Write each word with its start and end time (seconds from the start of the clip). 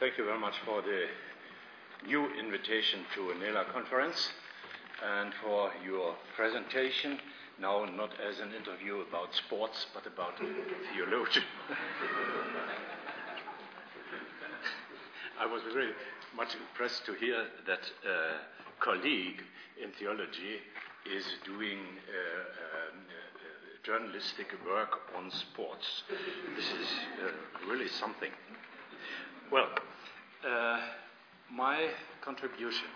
Thank 0.00 0.16
you 0.16 0.24
very 0.24 0.40
much 0.40 0.54
for 0.64 0.80
the 0.80 1.04
new 2.08 2.26
invitation 2.32 3.00
to 3.14 3.32
a 3.32 3.34
NELA 3.34 3.66
conference 3.70 4.30
and 5.04 5.30
for 5.44 5.70
your 5.84 6.14
presentation. 6.34 7.18
Now, 7.60 7.84
not 7.84 8.08
as 8.18 8.38
an 8.40 8.54
interview 8.54 9.04
about 9.06 9.34
sports, 9.34 9.84
but 9.92 10.06
about 10.06 10.38
theology. 10.38 11.42
I 15.38 15.44
was 15.44 15.60
very 15.70 15.92
much 16.34 16.54
impressed 16.54 17.04
to 17.04 17.12
hear 17.12 17.44
that 17.66 17.82
a 18.08 18.82
colleague 18.82 19.42
in 19.84 19.90
theology 19.98 20.64
is 21.14 21.26
doing 21.44 21.76
uh, 22.08 22.94
um, 22.94 23.04
journalistic 23.84 24.46
work 24.66 24.96
on 25.14 25.30
sports. 25.30 26.04
This 26.56 26.64
is 26.64 26.88
uh, 27.22 27.70
really 27.70 27.88
something. 27.88 28.30
Well, 29.52 29.66
uh, 30.46 30.80
my 31.52 31.88
contribution 32.22 32.86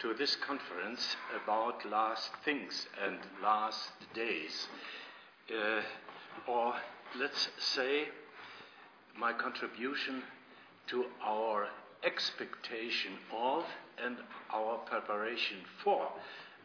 to 0.00 0.14
this 0.14 0.36
conference 0.36 1.16
about 1.42 1.84
last 1.90 2.30
things 2.44 2.86
and 3.04 3.18
last 3.42 3.90
days, 4.14 4.66
uh, 5.50 5.82
or 6.50 6.74
let's 7.18 7.48
say 7.58 8.08
my 9.18 9.32
contribution 9.32 10.22
to 10.88 11.04
our 11.22 11.68
expectation 12.02 13.12
of 13.36 13.64
and 14.02 14.16
our 14.52 14.78
preparation 14.78 15.58
for 15.84 16.08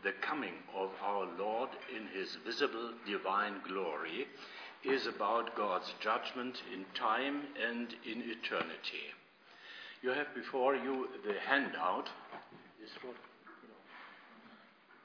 the 0.03 0.13
coming 0.21 0.53
of 0.75 0.89
our 1.03 1.27
Lord 1.37 1.69
in 1.93 2.07
his 2.17 2.37
visible 2.45 2.91
divine 3.05 3.55
glory 3.67 4.27
is 4.83 5.07
about 5.07 5.55
God's 5.55 5.93
judgment 5.99 6.61
in 6.73 6.85
time 6.93 7.41
and 7.67 7.93
in 8.05 8.21
eternity. 8.21 9.11
You 10.05 10.11
have 10.11 10.35
before 10.35 10.75
you 10.75 11.07
the 11.25 11.33
handout. 11.49 12.07
This 12.79 12.91
one. 13.01 13.15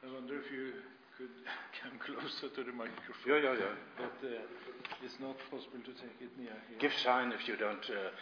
I 0.04 0.12
wonder 0.12 0.36
if 0.36 0.52
you 0.52 0.72
could 1.16 1.32
come 1.80 1.96
closer 1.98 2.54
to 2.54 2.62
the 2.62 2.76
microphone. 2.76 3.24
Yeah, 3.26 3.38
yeah, 3.38 3.54
yeah. 3.60 3.74
But 3.96 4.28
uh, 4.28 5.02
it's 5.02 5.16
not 5.18 5.36
possible 5.50 5.80
to 5.86 5.92
take 5.92 6.20
it 6.20 6.28
near 6.36 6.52
here. 6.68 6.78
Give 6.78 6.92
sign 7.02 7.32
if 7.32 7.48
you 7.48 7.56
don't 7.56 7.88
uh, 7.88 8.12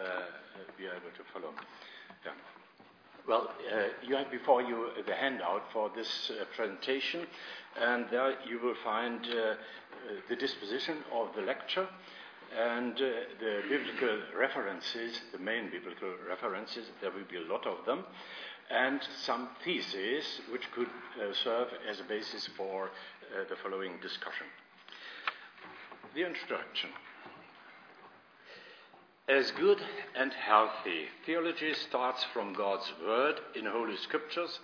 uh, 0.00 0.22
be 0.78 0.84
able 0.84 1.12
to 1.12 1.22
follow. 1.34 1.52
Yeah. 2.24 2.32
Well, 3.28 3.50
uh, 3.70 3.88
you 4.02 4.16
have 4.16 4.30
before 4.30 4.62
you 4.62 4.88
the 5.06 5.14
handout 5.14 5.64
for 5.70 5.90
this 5.94 6.30
uh, 6.30 6.46
presentation, 6.56 7.26
and 7.78 8.06
there 8.10 8.36
you 8.48 8.58
will 8.58 8.76
find 8.82 9.20
uh, 9.26 9.56
the 10.30 10.36
disposition 10.36 10.96
of 11.12 11.28
the 11.36 11.42
lecture 11.42 11.86
and 12.58 12.94
uh, 12.94 13.10
the 13.40 13.62
biblical 13.68 14.18
references, 14.38 15.20
the 15.32 15.38
main 15.38 15.70
biblical 15.70 16.12
references. 16.28 16.86
There 17.00 17.10
will 17.10 17.24
be 17.30 17.36
a 17.36 17.52
lot 17.52 17.66
of 17.66 17.84
them, 17.86 18.04
and 18.70 19.00
some 19.22 19.48
theses 19.64 20.24
which 20.50 20.70
could 20.72 20.88
uh, 20.88 21.32
serve 21.32 21.68
as 21.88 22.00
a 22.00 22.04
basis 22.04 22.48
for 22.56 22.86
uh, 22.86 23.48
the 23.48 23.56
following 23.56 23.92
discussion. 24.02 24.46
The 26.14 26.26
introduction. 26.26 26.90
As 29.28 29.50
good 29.52 29.78
and 30.14 30.32
healthy 30.32 31.06
theology 31.24 31.72
starts 31.74 32.24
from 32.34 32.52
God's 32.52 32.92
Word 33.06 33.36
in 33.54 33.66
Holy 33.66 33.96
Scriptures, 33.96 34.58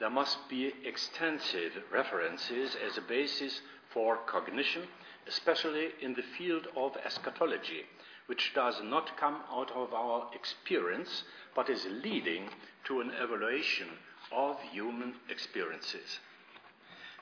there 0.00 0.10
must 0.10 0.48
be 0.48 0.72
extensive 0.84 1.72
references 1.92 2.76
as 2.84 2.96
a 2.96 3.02
basis 3.02 3.60
for 3.92 4.16
cognition, 4.26 4.82
especially 5.30 5.90
in 6.02 6.14
the 6.14 6.24
field 6.36 6.66
of 6.76 6.96
eschatology, 7.04 7.84
which 8.26 8.52
does 8.54 8.82
not 8.82 9.16
come 9.16 9.38
out 9.50 9.70
of 9.70 9.94
our 9.94 10.28
experience 10.34 11.24
but 11.54 11.70
is 11.70 11.86
leading 12.02 12.48
to 12.84 13.00
an 13.00 13.10
evaluation 13.22 13.88
of 14.32 14.60
human 14.72 15.14
experiences. 15.28 16.18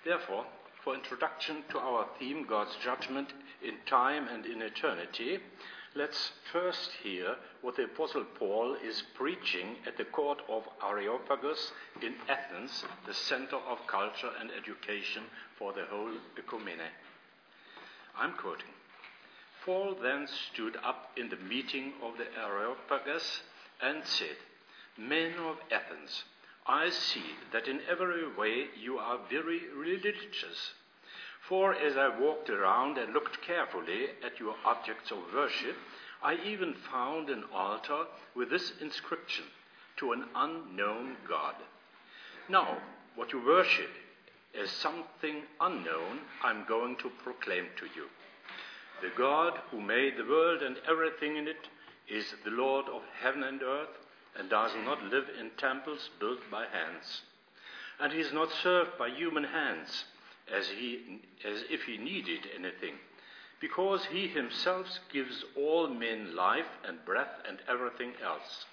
Therefore, 0.04 0.46
for 0.82 0.94
introduction 0.94 1.62
to 1.70 1.78
our 1.78 2.06
theme, 2.18 2.46
God's 2.48 2.76
judgment 2.82 3.32
in 3.62 3.74
time 3.86 4.26
and 4.28 4.46
in 4.46 4.62
eternity, 4.62 5.38
Let's 5.94 6.32
first 6.52 6.90
hear 7.02 7.34
what 7.62 7.76
the 7.76 7.84
Apostle 7.84 8.24
Paul 8.38 8.76
is 8.84 9.02
preaching 9.14 9.76
at 9.86 9.96
the 9.96 10.04
court 10.04 10.42
of 10.48 10.62
Areopagus 10.86 11.72
in 12.02 12.14
Athens, 12.28 12.84
the 13.06 13.14
center 13.14 13.56
of 13.56 13.84
culture 13.86 14.30
and 14.38 14.50
education 14.52 15.24
for 15.58 15.72
the 15.72 15.86
whole 15.86 16.12
ecumene. 16.36 16.90
I'm 18.18 18.32
quoting. 18.32 18.74
Paul 19.64 19.96
then 20.02 20.26
stood 20.26 20.76
up 20.84 21.10
in 21.16 21.28
the 21.28 21.36
meeting 21.36 21.92
of 22.02 22.14
the 22.16 22.26
Areopagus 22.40 23.42
and 23.82 24.02
said, 24.04 24.36
Men 24.96 25.34
of 25.38 25.58
Athens, 25.70 26.24
I 26.66 26.90
see 26.90 27.36
that 27.52 27.68
in 27.68 27.80
every 27.88 28.26
way 28.34 28.66
you 28.80 28.98
are 28.98 29.18
very 29.30 29.62
religious. 29.74 30.72
For 31.48 31.74
as 31.74 31.96
I 31.96 32.18
walked 32.18 32.50
around 32.50 32.98
and 32.98 33.12
looked 33.12 33.40
carefully 33.42 34.06
at 34.24 34.40
your 34.40 34.56
objects 34.64 35.10
of 35.10 35.18
worship, 35.32 35.76
I 36.22 36.34
even 36.44 36.74
found 36.74 37.30
an 37.30 37.44
altar 37.54 38.04
with 38.34 38.50
this 38.50 38.72
inscription 38.80 39.44
to 39.98 40.12
an 40.12 40.24
unknown 40.34 41.16
God. 41.28 41.54
Now, 42.48 42.78
what 43.14 43.32
you 43.32 43.44
worship 43.44 43.90
something 44.66 45.42
unknown, 45.60 46.20
I'm 46.42 46.64
going 46.66 46.96
to 46.96 47.10
proclaim 47.22 47.66
to 47.78 47.86
you. 47.94 48.06
The 49.00 49.10
God 49.16 49.52
who 49.70 49.80
made 49.80 50.16
the 50.16 50.28
world 50.28 50.62
and 50.62 50.76
everything 50.88 51.36
in 51.36 51.46
it 51.46 51.68
is 52.08 52.34
the 52.44 52.50
Lord 52.50 52.86
of 52.86 53.02
heaven 53.22 53.44
and 53.44 53.62
earth 53.62 53.96
and 54.36 54.50
does 54.50 54.72
not 54.84 55.02
live 55.04 55.26
in 55.38 55.50
temples 55.56 56.10
built 56.18 56.40
by 56.50 56.64
hands. 56.64 57.22
And 58.00 58.12
he 58.12 58.20
is 58.20 58.32
not 58.32 58.50
served 58.62 58.98
by 58.98 59.10
human 59.10 59.44
hands 59.44 60.04
as, 60.52 60.68
he, 60.68 61.20
as 61.44 61.64
if 61.70 61.82
he 61.82 61.98
needed 61.98 62.46
anything, 62.54 62.94
because 63.60 64.04
he 64.06 64.28
himself 64.28 64.86
gives 65.12 65.44
all 65.56 65.88
men 65.88 66.34
life 66.34 66.70
and 66.86 67.04
breath 67.04 67.42
and 67.46 67.58
everything 67.68 68.12
else. 68.24 68.64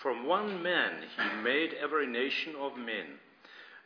From 0.00 0.26
one 0.26 0.62
man 0.62 1.04
he 1.16 1.42
made 1.42 1.74
every 1.74 2.06
nation 2.06 2.54
of 2.60 2.76
men, 2.76 3.18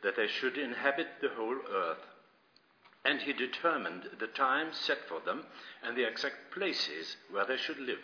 that 0.03 0.15
they 0.15 0.27
should 0.27 0.57
inhabit 0.57 1.07
the 1.21 1.29
whole 1.29 1.57
earth. 1.73 2.05
And 3.05 3.21
he 3.21 3.33
determined 3.33 4.03
the 4.19 4.27
time 4.27 4.67
set 4.71 4.99
for 5.07 5.19
them 5.21 5.45
and 5.83 5.95
the 5.95 6.07
exact 6.07 6.51
places 6.53 7.15
where 7.31 7.45
they 7.45 7.57
should 7.57 7.79
live. 7.79 7.99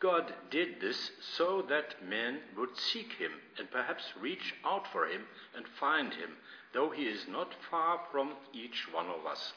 God 0.00 0.34
did 0.50 0.80
this 0.80 1.10
so 1.36 1.62
that 1.68 2.06
men 2.06 2.38
would 2.56 2.76
seek 2.76 3.12
him 3.14 3.32
and 3.58 3.70
perhaps 3.70 4.04
reach 4.20 4.54
out 4.64 4.86
for 4.92 5.06
him 5.06 5.22
and 5.56 5.66
find 5.80 6.12
him 6.12 6.30
though 6.74 6.90
he 6.90 7.04
is 7.04 7.26
not 7.28 7.54
far 7.70 8.00
from 8.10 8.32
each 8.52 8.92
one 8.92 9.06
of 9.06 9.24
us. 9.24 9.52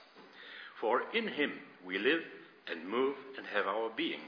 For 0.79 1.02
in 1.14 1.28
him 1.28 1.52
we 1.85 1.97
live 1.97 2.22
and 2.72 2.88
move 2.88 3.16
and 3.38 3.46
have 3.47 3.66
our 3.66 3.90
being. 3.96 4.22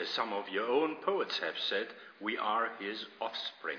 As 0.00 0.08
some 0.08 0.32
of 0.32 0.48
your 0.48 0.68
own 0.68 0.96
poets 1.04 1.38
have 1.40 1.58
said, 1.68 1.88
we 2.20 2.38
are 2.38 2.68
his 2.78 3.04
offspring. 3.20 3.78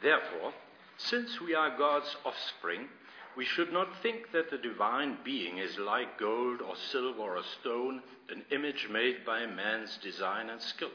Therefore, 0.00 0.52
since 0.98 1.40
we 1.40 1.54
are 1.54 1.76
God's 1.78 2.14
offspring, 2.24 2.88
we 3.36 3.44
should 3.44 3.72
not 3.72 4.02
think 4.02 4.32
that 4.32 4.50
the 4.50 4.58
divine 4.58 5.16
being 5.24 5.58
is 5.58 5.78
like 5.78 6.18
gold 6.18 6.60
or 6.60 6.74
silver 6.90 7.36
or 7.36 7.42
stone, 7.60 8.02
an 8.28 8.44
image 8.50 8.88
made 8.90 9.24
by 9.24 9.46
man's 9.46 9.96
design 10.02 10.50
and 10.50 10.60
skill. 10.60 10.90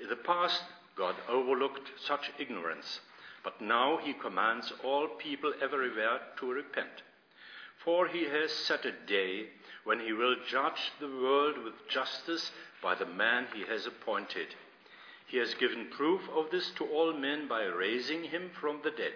In 0.00 0.08
the 0.08 0.16
past, 0.16 0.62
God 0.96 1.16
overlooked 1.28 1.90
such 2.06 2.30
ignorance 2.38 3.00
but 3.46 3.60
now 3.60 3.96
he 4.02 4.12
commands 4.12 4.72
all 4.82 5.06
people 5.06 5.52
everywhere 5.62 6.18
to 6.36 6.50
repent. 6.50 7.04
For 7.84 8.08
he 8.08 8.24
has 8.24 8.50
set 8.50 8.84
a 8.84 8.90
day 9.06 9.50
when 9.84 10.00
he 10.00 10.12
will 10.12 10.34
judge 10.50 10.90
the 10.98 11.06
world 11.06 11.56
with 11.58 11.74
justice 11.88 12.50
by 12.82 12.96
the 12.96 13.06
man 13.06 13.46
he 13.54 13.62
has 13.72 13.86
appointed. 13.86 14.48
He 15.26 15.38
has 15.38 15.54
given 15.54 15.90
proof 15.90 16.28
of 16.30 16.50
this 16.50 16.70
to 16.72 16.86
all 16.86 17.12
men 17.12 17.48
by 17.48 17.64
raising 17.64 18.24
him 18.24 18.50
from 18.50 18.80
the 18.82 18.92
dead. 18.92 19.14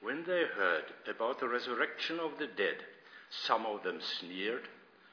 When 0.00 0.24
they 0.24 0.44
heard 0.44 0.84
about 1.08 1.40
the 1.40 1.48
resurrection 1.48 2.20
of 2.20 2.38
the 2.38 2.46
dead, 2.46 2.84
some 3.30 3.66
of 3.66 3.82
them 3.82 4.00
sneered, 4.00 4.68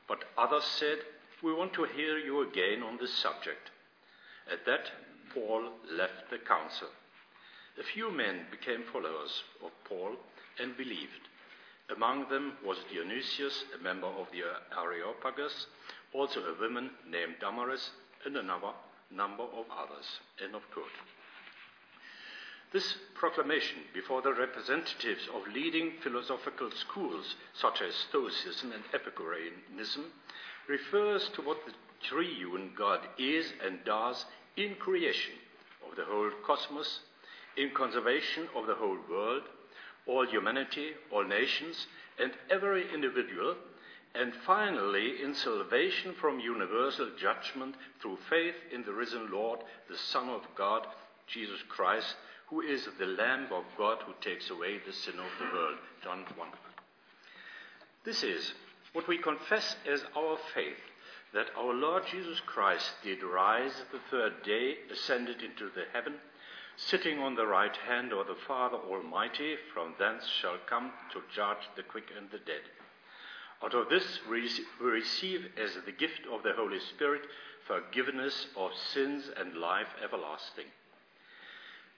but 0.08 0.26
others 0.38 0.66
said, 0.66 1.00
We 1.42 1.54
want 1.54 1.74
to 1.74 1.86
hear 1.86 2.18
you 2.20 2.42
again 2.42 2.84
on 2.84 2.98
this 2.98 3.14
subject. 3.14 3.72
At 4.52 4.66
that, 4.66 4.92
Paul 5.34 5.72
left 5.90 6.30
the 6.30 6.38
council. 6.38 6.90
A 7.80 7.84
few 7.84 8.12
men 8.12 8.46
became 8.52 8.84
followers 8.84 9.44
of 9.64 9.72
Paul 9.86 10.16
and 10.60 10.78
believed. 10.78 11.30
Among 11.90 12.30
them 12.30 12.58
was 12.64 12.78
Dionysius, 12.92 13.64
a 13.74 13.84
member 13.84 14.08
of 14.08 14.28
the 14.32 14.44
Areopagus, 14.78 15.68
also 16.14 16.42
a 16.42 16.60
woman 16.60 16.92
named 17.10 17.36
Damaris, 17.40 17.90
and 18.26 18.38
another 18.38 18.74
number 19.16 19.44
of 19.44 19.66
others. 19.72 20.06
End 20.44 20.56
of 20.56 20.62
quote. 20.72 20.88
This 22.74 22.96
proclamation 23.16 23.80
before 23.94 24.22
the 24.22 24.34
representatives 24.34 25.28
of 25.36 25.54
leading 25.54 25.94
philosophical 26.02 26.72
schools 26.72 27.36
such 27.54 27.82
as 27.82 27.94
Stoicism 28.10 28.72
and 28.72 28.84
Epicureanism 28.94 30.06
refers 30.70 31.28
to 31.36 31.42
what 31.42 31.58
the 31.66 31.74
triune 32.08 32.72
God 32.78 33.02
is 33.18 33.52
and 33.66 33.84
does 33.84 34.26
in 34.56 34.76
creation 34.76 35.34
of 35.90 35.98
the 35.98 36.06
whole 36.06 36.32
cosmos, 36.46 37.02
in 37.58 37.72
conservation 37.72 38.48
of 38.56 38.68
the 38.68 38.76
whole 38.76 38.98
world, 39.10 39.44
all 40.08 40.26
humanity, 40.26 40.92
all 41.12 41.26
nations, 41.26 41.88
and 42.20 42.32
every 42.50 42.92
individual, 42.94 43.56
and 44.14 44.34
finally 44.46 45.22
in 45.24 45.34
salvation 45.34 46.14
from 46.20 46.40
universal 46.40 47.10
judgment 47.18 47.76
through 48.02 48.18
faith 48.30 48.56
in 48.74 48.84
the 48.84 48.94
risen 48.94 49.32
Lord, 49.32 49.60
the 49.90 49.98
Son 49.98 50.30
of 50.30 50.42
God, 50.56 50.86
Jesus 51.28 51.62
Christ, 51.70 52.16
who 52.48 52.62
is 52.62 52.88
the 53.00 53.06
Lamb 53.06 53.48
of 53.54 53.64
God 53.78 54.00
who 54.06 54.14
takes 54.22 54.50
away 54.50 54.80
the 54.86 54.94
sin 54.94 55.14
of 55.14 55.32
the 55.40 55.56
world. 55.56 55.78
John 56.04 56.26
1. 56.36 56.48
This 58.04 58.24
is 58.24 58.54
what 58.94 59.08
we 59.08 59.18
confess 59.18 59.76
as 59.90 60.04
our 60.18 60.38
faith 60.54 60.82
that 61.34 61.48
our 61.58 61.74
Lord 61.74 62.04
Jesus 62.12 62.42
Christ 62.46 62.92
did 63.04 63.24
rise 63.24 63.72
the 63.92 64.02
third 64.10 64.44
day, 64.44 64.76
ascended 64.92 65.42
into 65.42 65.70
the 65.74 65.86
heaven, 65.94 66.16
sitting 66.76 67.20
on 67.20 67.36
the 67.36 67.48
right 67.48 67.76
hand 67.88 68.12
of 68.12 68.28
the 68.28 68.36
Father 68.48 68.78
Almighty, 68.78 69.56
from 69.74 69.94
thence 69.98 70.26
shall 70.42 70.58
come 70.68 70.92
to 71.14 71.22
judge 71.34 71.70
the 71.78 71.84
quick 71.84 72.10
and 72.18 72.30
the 72.32 72.40
dead. 72.40 72.64
Out 73.64 73.74
of 73.76 73.90
this 73.90 74.20
we 74.30 74.50
receive 74.80 75.46
as 75.58 75.76
the 75.86 75.92
gift 75.92 76.22
of 76.32 76.44
the 76.44 76.54
Holy 76.54 76.80
Spirit 76.80 77.22
forgiveness 77.68 78.48
of 78.58 78.72
sins 78.94 79.30
and 79.38 79.56
life 79.56 79.88
everlasting. 80.04 80.66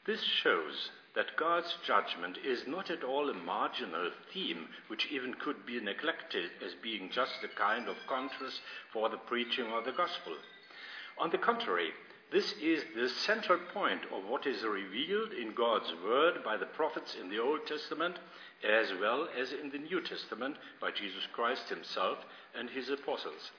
This 0.06 0.22
shows 0.22 0.92
that 1.16 1.38
God's 1.38 1.74
judgment 1.86 2.38
is 2.44 2.68
not 2.68 2.90
at 2.90 3.04
all 3.04 3.30
a 3.30 3.34
marginal 3.34 4.12
theme 4.34 4.68
which 4.88 5.08
even 5.12 5.34
could 5.36 5.66
be 5.66 5.80
neglected 5.80 6.50
as 6.66 6.74
being 6.82 7.10
just 7.12 7.44
a 7.44 7.60
kind 7.60 7.88
of 7.88 7.96
contrast 8.08 8.60
for 8.92 9.10
the 9.10 9.18
preaching 9.18 9.72
of 9.72 9.86
the 9.86 9.92
gospel. 9.92 10.34
On 11.18 11.30
the 11.30 11.38
contrary, 11.38 11.92
this 12.34 12.54
is 12.54 12.84
the 12.96 13.10
central 13.10 13.60
point 13.76 14.02
of 14.12 14.28
what 14.28 14.48
is 14.48 14.64
revealed 14.64 15.34
in 15.34 15.54
God's 15.54 15.94
word 16.04 16.44
by 16.44 16.58
the 16.58 16.66
prophets 16.66 17.16
in 17.22 17.30
the 17.30 17.40
Old 17.40 17.68
Testament 17.68 18.18
as 18.68 18.92
well 19.00 19.28
as 19.40 19.54
in 19.54 19.70
the 19.70 19.78
New 19.78 20.02
Testament 20.02 20.56
by 20.82 20.90
Jesus 20.90 21.28
Christ 21.32 21.70
himself 21.70 22.18
and 22.58 22.72
his 22.72 22.90
apostles. 22.90 23.52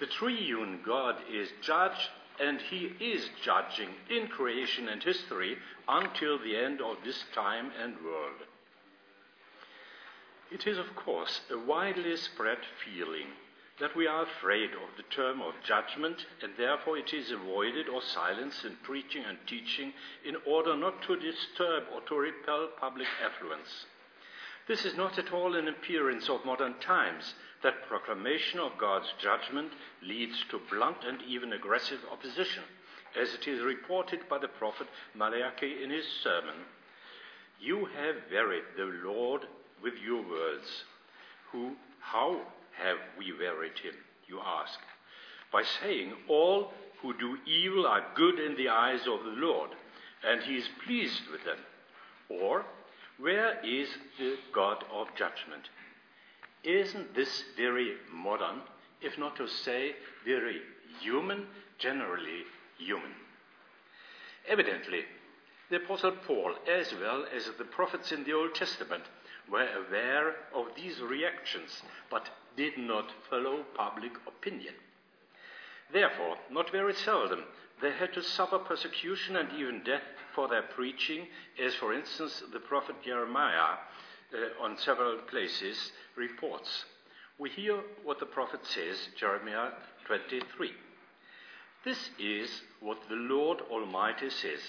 The 0.00 0.06
triune 0.06 0.80
God 0.86 1.16
is 1.30 1.50
judge 1.60 2.08
and 2.40 2.60
he 2.62 2.92
is 2.98 3.28
judging 3.44 3.90
in 4.08 4.28
creation 4.28 4.88
and 4.88 5.02
history 5.02 5.58
until 5.86 6.38
the 6.38 6.56
end 6.56 6.80
of 6.80 6.96
this 7.04 7.22
time 7.34 7.70
and 7.78 7.94
world. 8.02 8.40
It 10.50 10.66
is, 10.66 10.78
of 10.78 10.96
course, 10.96 11.42
a 11.50 11.58
widely 11.58 12.16
spread 12.16 12.58
feeling 12.84 13.28
that 13.82 13.96
we 13.96 14.06
are 14.06 14.22
afraid 14.22 14.70
of 14.70 14.96
the 14.96 15.02
term 15.10 15.42
of 15.42 15.52
judgment, 15.66 16.24
and 16.40 16.52
therefore 16.56 16.96
it 16.96 17.12
is 17.12 17.32
avoided 17.32 17.88
or 17.88 18.00
silenced 18.00 18.64
in 18.64 18.76
preaching 18.84 19.24
and 19.28 19.36
teaching 19.44 19.92
in 20.24 20.36
order 20.46 20.76
not 20.76 21.02
to 21.02 21.16
disturb 21.16 21.82
or 21.92 22.00
to 22.02 22.14
repel 22.14 22.68
public 22.78 23.08
affluence. 23.20 23.86
This 24.68 24.84
is 24.84 24.96
not 24.96 25.18
at 25.18 25.32
all 25.32 25.56
an 25.56 25.66
appearance 25.66 26.28
of 26.28 26.44
modern 26.44 26.74
times, 26.78 27.34
that 27.64 27.88
proclamation 27.88 28.60
of 28.60 28.78
God's 28.78 29.12
judgment 29.20 29.72
leads 30.00 30.36
to 30.50 30.60
blunt 30.70 30.98
and 31.04 31.20
even 31.26 31.52
aggressive 31.52 31.98
opposition, 32.12 32.62
as 33.20 33.34
it 33.34 33.48
is 33.48 33.64
reported 33.64 34.20
by 34.30 34.38
the 34.38 34.46
prophet 34.46 34.86
Malachi 35.12 35.82
in 35.82 35.90
his 35.90 36.06
sermon. 36.22 36.54
You 37.60 37.86
have 37.86 38.14
wearied 38.30 38.62
the 38.76 38.92
Lord 39.04 39.42
with 39.82 39.94
your 40.06 40.22
words. 40.22 40.84
Who, 41.50 41.72
how 41.98 42.42
have 42.82 42.98
we 43.18 43.32
wearied 43.32 43.78
him, 43.78 43.94
you 44.28 44.40
ask? 44.40 44.78
By 45.52 45.62
saying, 45.80 46.12
All 46.28 46.72
who 47.00 47.14
do 47.18 47.36
evil 47.46 47.86
are 47.86 48.04
good 48.14 48.38
in 48.38 48.56
the 48.56 48.68
eyes 48.68 49.00
of 49.00 49.24
the 49.24 49.36
Lord, 49.36 49.70
and 50.24 50.42
he 50.42 50.56
is 50.56 50.68
pleased 50.84 51.22
with 51.30 51.44
them. 51.44 51.58
Or, 52.28 52.64
where 53.18 53.60
is 53.64 53.88
the 54.18 54.36
God 54.54 54.84
of 54.92 55.08
judgment? 55.16 55.68
Isn't 56.64 57.14
this 57.14 57.44
very 57.56 57.94
modern, 58.12 58.60
if 59.00 59.18
not 59.18 59.36
to 59.36 59.48
say 59.48 59.96
very 60.24 60.60
human, 61.00 61.46
generally 61.78 62.44
human? 62.78 63.12
Evidently, 64.48 65.04
the 65.70 65.76
Apostle 65.76 66.12
Paul, 66.26 66.54
as 66.70 66.92
well 67.00 67.24
as 67.34 67.48
the 67.58 67.64
prophets 67.64 68.12
in 68.12 68.24
the 68.24 68.32
Old 68.32 68.54
Testament, 68.54 69.04
were 69.50 69.68
aware 69.86 70.36
of 70.54 70.66
these 70.76 71.00
reactions, 71.00 71.82
but 72.10 72.28
did 72.56 72.78
not 72.78 73.06
follow 73.28 73.64
public 73.74 74.12
opinion. 74.26 74.74
Therefore, 75.92 76.36
not 76.50 76.70
very 76.70 76.94
seldom, 76.94 77.44
they 77.80 77.92
had 77.92 78.12
to 78.14 78.22
suffer 78.22 78.58
persecution 78.58 79.36
and 79.36 79.48
even 79.58 79.82
death 79.84 80.02
for 80.34 80.48
their 80.48 80.62
preaching, 80.62 81.26
as, 81.62 81.74
for 81.74 81.92
instance, 81.92 82.42
the 82.52 82.60
prophet 82.60 82.96
Jeremiah 83.04 83.76
uh, 84.32 84.62
on 84.64 84.78
several 84.78 85.18
places 85.28 85.92
reports. 86.16 86.84
We 87.38 87.50
hear 87.50 87.80
what 88.04 88.20
the 88.20 88.26
prophet 88.26 88.60
says, 88.64 89.08
Jeremiah 89.18 89.70
23. 90.06 90.70
This 91.84 92.10
is 92.18 92.62
what 92.80 92.98
the 93.08 93.16
Lord 93.16 93.60
Almighty 93.70 94.30
says. 94.30 94.60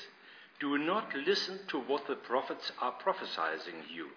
Do 0.59 0.77
not 0.77 1.13
listen 1.15 1.59
to 1.67 1.79
what 1.79 2.07
the 2.07 2.15
prophets 2.15 2.71
are 2.81 2.93
prophesying 2.93 3.83
you. 3.93 4.07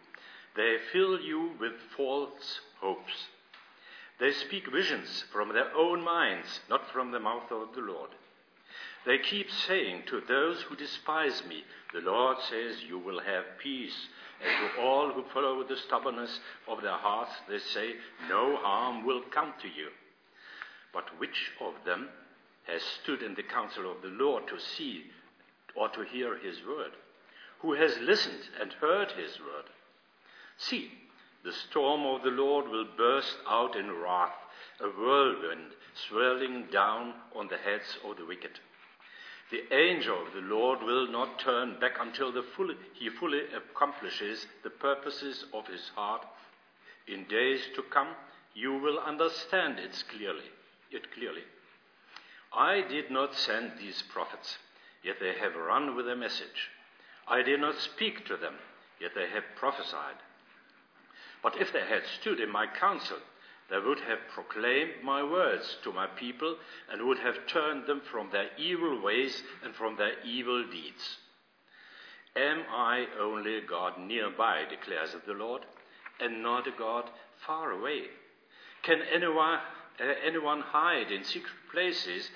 They 0.56 0.76
fill 0.92 1.20
you 1.20 1.52
with 1.60 1.72
false 1.96 2.60
hopes. 2.80 3.26
They 4.18 4.32
speak 4.32 4.70
visions 4.72 5.24
from 5.32 5.52
their 5.52 5.74
own 5.74 6.02
minds, 6.02 6.60
not 6.70 6.90
from 6.90 7.10
the 7.10 7.20
mouth 7.20 7.50
of 7.50 7.74
the 7.74 7.82
Lord. 7.82 8.10
They 9.04 9.18
keep 9.18 9.50
saying 9.50 10.02
to 10.06 10.20
those 10.26 10.62
who 10.62 10.74
despise 10.74 11.42
me, 11.48 11.64
The 11.92 12.00
Lord 12.00 12.38
says, 12.48 12.82
You 12.82 12.98
will 12.98 13.20
have 13.20 13.44
peace. 13.62 14.08
And 14.42 14.74
to 14.74 14.82
all 14.82 15.12
who 15.12 15.24
follow 15.32 15.62
the 15.62 15.76
stubbornness 15.76 16.40
of 16.68 16.82
their 16.82 16.96
hearts, 16.96 17.32
they 17.48 17.58
say, 17.58 17.94
No 18.28 18.56
harm 18.56 19.06
will 19.06 19.22
come 19.30 19.52
to 19.62 19.68
you. 19.68 19.88
But 20.92 21.18
which 21.18 21.52
of 21.60 21.74
them 21.84 22.08
has 22.66 22.82
stood 22.82 23.22
in 23.22 23.34
the 23.34 23.42
counsel 23.42 23.90
of 23.90 24.02
the 24.02 24.08
Lord 24.08 24.48
to 24.48 24.58
see 24.58 25.04
or 25.74 25.88
to 25.90 26.02
hear 26.02 26.36
his 26.38 26.58
word? 26.66 26.92
Who 27.60 27.74
has 27.74 27.96
listened 27.98 28.48
and 28.60 28.72
heard 28.74 29.12
his 29.12 29.38
word? 29.38 29.66
See, 30.58 30.90
the 31.46 31.52
storm 31.52 32.04
of 32.04 32.24
the 32.24 32.30
Lord 32.30 32.66
will 32.68 32.88
burst 32.96 33.36
out 33.48 33.76
in 33.76 33.88
wrath, 33.88 34.34
a 34.80 34.88
whirlwind 34.88 35.70
swirling 36.08 36.66
down 36.72 37.14
on 37.36 37.46
the 37.46 37.56
heads 37.56 37.96
of 38.04 38.16
the 38.16 38.26
wicked. 38.26 38.58
The 39.52 39.72
angel 39.72 40.26
of 40.26 40.32
the 40.34 40.40
Lord 40.40 40.82
will 40.82 41.06
not 41.06 41.38
turn 41.38 41.78
back 41.78 41.98
until 42.00 42.32
he 42.94 43.10
fully 43.10 43.42
accomplishes 43.54 44.48
the 44.64 44.70
purposes 44.70 45.44
of 45.54 45.68
his 45.68 45.88
heart. 45.94 46.26
In 47.06 47.28
days 47.28 47.60
to 47.76 47.82
come, 47.82 48.08
you 48.52 48.72
will 48.72 48.98
understand 48.98 49.78
it 49.78 50.02
clearly. 50.10 50.50
It 50.90 51.12
clearly. 51.14 51.44
I 52.52 52.80
did 52.80 53.12
not 53.12 53.36
send 53.36 53.78
these 53.78 54.02
prophets, 54.02 54.58
yet 55.04 55.20
they 55.20 55.34
have 55.34 55.54
run 55.54 55.94
with 55.94 56.08
a 56.08 56.16
message. 56.16 56.70
I 57.28 57.42
did 57.42 57.60
not 57.60 57.76
speak 57.76 58.26
to 58.26 58.36
them, 58.36 58.54
yet 59.00 59.12
they 59.14 59.28
have 59.28 59.44
prophesied. 59.54 60.16
But 61.46 61.60
if 61.60 61.72
they 61.72 61.86
had 61.86 62.02
stood 62.20 62.40
in 62.40 62.50
my 62.50 62.66
counsel, 62.66 63.18
they 63.70 63.78
would 63.78 64.00
have 64.00 64.18
proclaimed 64.34 65.04
my 65.04 65.22
words 65.22 65.76
to 65.84 65.92
my 65.92 66.08
people 66.08 66.56
and 66.90 67.06
would 67.06 67.20
have 67.20 67.46
turned 67.46 67.86
them 67.86 68.00
from 68.10 68.30
their 68.32 68.48
evil 68.58 69.00
ways 69.00 69.44
and 69.62 69.72
from 69.72 69.94
their 69.96 70.20
evil 70.24 70.64
deeds. 70.64 71.18
Am 72.34 72.64
I 72.68 73.06
only 73.20 73.58
a 73.58 73.64
God 73.64 73.96
nearby, 73.96 74.64
declares 74.68 75.14
the 75.24 75.34
Lord, 75.34 75.62
and 76.18 76.42
not 76.42 76.66
a 76.66 76.72
God 76.76 77.04
far 77.46 77.70
away? 77.70 78.06
Can 78.82 79.02
anyone, 79.14 79.60
uh, 80.00 80.14
anyone 80.24 80.62
hide 80.62 81.12
in 81.12 81.22
secret 81.22 81.54
places 81.70 82.28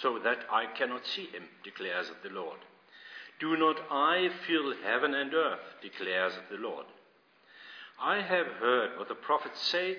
so 0.00 0.20
that 0.20 0.44
I 0.48 0.66
cannot 0.66 1.04
see 1.04 1.26
him, 1.26 1.48
declares 1.64 2.12
the 2.22 2.30
Lord? 2.30 2.60
Do 3.40 3.56
not 3.56 3.80
I 3.90 4.30
fill 4.46 4.72
heaven 4.84 5.14
and 5.14 5.34
earth, 5.34 5.80
declares 5.82 6.34
the 6.48 6.58
Lord? 6.58 6.86
I 8.02 8.20
have 8.20 8.46
heard 8.46 8.98
what 8.98 9.06
the 9.06 9.14
prophets 9.14 9.62
say 9.62 9.96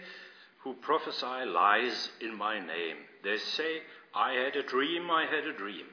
who 0.63 0.73
prophesy 0.73 1.45
lies 1.47 2.09
in 2.19 2.37
my 2.37 2.59
name. 2.59 2.97
They 3.23 3.37
say, 3.37 3.81
I 4.13 4.33
had 4.33 4.57
a 4.57 4.63
dream, 4.63 5.09
I 5.09 5.25
had 5.25 5.45
a 5.45 5.57
dream. 5.57 5.85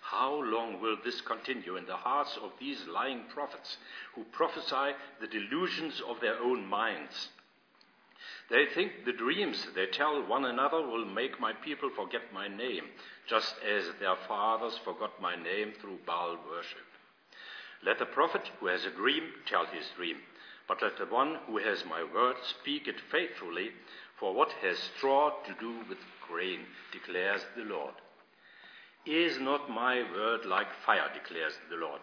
How 0.00 0.42
long 0.42 0.80
will 0.80 0.96
this 1.04 1.20
continue 1.20 1.76
in 1.76 1.86
the 1.86 1.96
hearts 1.96 2.36
of 2.42 2.50
these 2.58 2.84
lying 2.92 3.24
prophets 3.32 3.76
who 4.14 4.24
prophesy 4.24 4.96
the 5.20 5.28
delusions 5.28 6.02
of 6.08 6.20
their 6.20 6.38
own 6.40 6.66
minds? 6.66 7.28
They 8.50 8.66
think 8.74 9.04
the 9.04 9.12
dreams 9.12 9.66
they 9.74 9.86
tell 9.86 10.26
one 10.26 10.46
another 10.46 10.80
will 10.80 11.04
make 11.04 11.38
my 11.38 11.52
people 11.52 11.90
forget 11.94 12.32
my 12.32 12.48
name, 12.48 12.84
just 13.28 13.54
as 13.62 13.84
their 14.00 14.16
fathers 14.26 14.78
forgot 14.84 15.20
my 15.20 15.36
name 15.36 15.74
through 15.80 15.98
Baal 16.06 16.38
worship. 16.50 16.86
Let 17.84 17.98
the 17.98 18.06
prophet 18.06 18.50
who 18.58 18.66
has 18.66 18.84
a 18.84 18.90
dream 18.90 19.24
tell 19.46 19.66
his 19.66 19.86
dream. 19.96 20.16
But 20.68 20.82
let 20.82 20.98
the 20.98 21.06
one 21.06 21.38
who 21.46 21.56
has 21.56 21.84
my 21.86 22.04
word 22.04 22.36
speak 22.44 22.86
it 22.86 23.00
faithfully, 23.10 23.72
for 24.20 24.34
what 24.34 24.52
has 24.62 24.78
straw 24.78 25.30
to 25.46 25.54
do 25.54 25.78
with 25.88 25.98
grain, 26.28 26.60
declares 26.92 27.44
the 27.56 27.64
Lord. 27.64 27.94
Is 29.06 29.40
not 29.40 29.70
my 29.70 30.02
word 30.12 30.44
like 30.44 30.68
fire, 30.84 31.10
declares 31.14 31.54
the 31.70 31.76
Lord, 31.76 32.02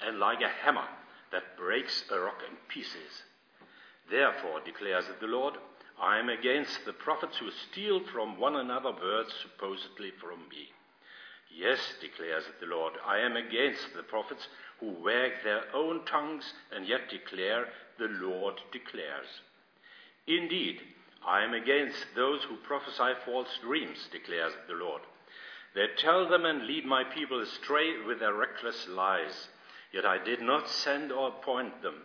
and 0.00 0.20
like 0.20 0.40
a 0.40 0.48
hammer 0.48 0.88
that 1.32 1.56
breaks 1.56 2.04
a 2.10 2.20
rock 2.20 2.40
in 2.48 2.56
pieces? 2.68 3.24
Therefore, 4.08 4.60
declares 4.60 5.06
the 5.20 5.26
Lord, 5.26 5.54
I 6.00 6.18
am 6.18 6.28
against 6.28 6.84
the 6.84 6.92
prophets 6.92 7.38
who 7.38 7.50
steal 7.50 8.00
from 8.12 8.38
one 8.38 8.56
another 8.56 8.92
words 8.92 9.32
supposedly 9.42 10.12
from 10.20 10.48
me. 10.48 10.68
Yes, 11.50 11.78
declares 12.00 12.44
the 12.60 12.66
Lord, 12.66 12.94
I 13.06 13.18
am 13.18 13.36
against 13.36 13.94
the 13.94 14.02
prophets 14.02 14.48
who 14.80 14.90
wag 15.04 15.32
their 15.42 15.64
own 15.74 16.04
tongues 16.04 16.44
and 16.74 16.86
yet 16.86 17.08
declare, 17.10 17.66
The 17.98 18.08
Lord 18.08 18.60
declares. 18.72 19.26
Indeed, 20.26 20.80
I 21.26 21.42
am 21.42 21.54
against 21.54 22.04
those 22.14 22.42
who 22.44 22.56
prophesy 22.56 23.12
false 23.24 23.48
dreams, 23.62 24.08
declares 24.10 24.52
the 24.68 24.74
Lord. 24.74 25.02
They 25.74 25.86
tell 25.98 26.28
them 26.28 26.44
and 26.44 26.66
lead 26.66 26.84
my 26.84 27.04
people 27.04 27.40
astray 27.40 28.02
with 28.06 28.20
their 28.20 28.34
reckless 28.34 28.86
lies. 28.88 29.48
Yet 29.92 30.04
I 30.04 30.22
did 30.22 30.40
not 30.40 30.68
send 30.68 31.12
or 31.12 31.28
appoint 31.28 31.82
them. 31.82 32.02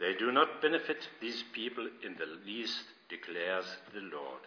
They 0.00 0.14
do 0.14 0.30
not 0.30 0.62
benefit 0.62 1.08
these 1.20 1.42
people 1.52 1.88
in 2.04 2.14
the 2.14 2.38
least, 2.46 2.84
declares 3.08 3.66
the 3.92 4.00
Lord. 4.00 4.40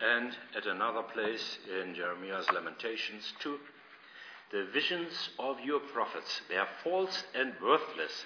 And 0.00 0.36
at 0.56 0.66
another 0.66 1.02
place 1.02 1.58
in 1.82 1.94
Jeremiah's 1.94 2.50
Lamentations 2.52 3.32
2, 3.40 3.58
the 4.50 4.64
visions 4.72 5.30
of 5.38 5.60
your 5.60 5.80
prophets 5.80 6.40
were 6.50 6.66
false 6.82 7.24
and 7.34 7.52
worthless. 7.62 8.24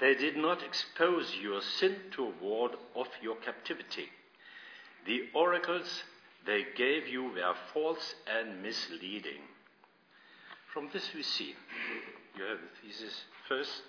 They 0.00 0.14
did 0.14 0.36
not 0.36 0.62
expose 0.62 1.34
your 1.40 1.60
sin 1.62 1.96
to 2.12 2.32
ward 2.40 2.72
off 2.94 3.08
your 3.22 3.36
captivity. 3.36 4.08
The 5.06 5.28
oracles 5.34 6.02
they 6.46 6.64
gave 6.76 7.06
you 7.08 7.24
were 7.24 7.54
false 7.72 8.14
and 8.26 8.62
misleading. 8.62 9.40
From 10.72 10.90
this 10.92 11.10
we 11.14 11.22
see, 11.22 11.54
you 12.36 12.44
have 12.44 12.58
the 12.58 12.88
thesis 12.88 13.22
first, 13.48 13.82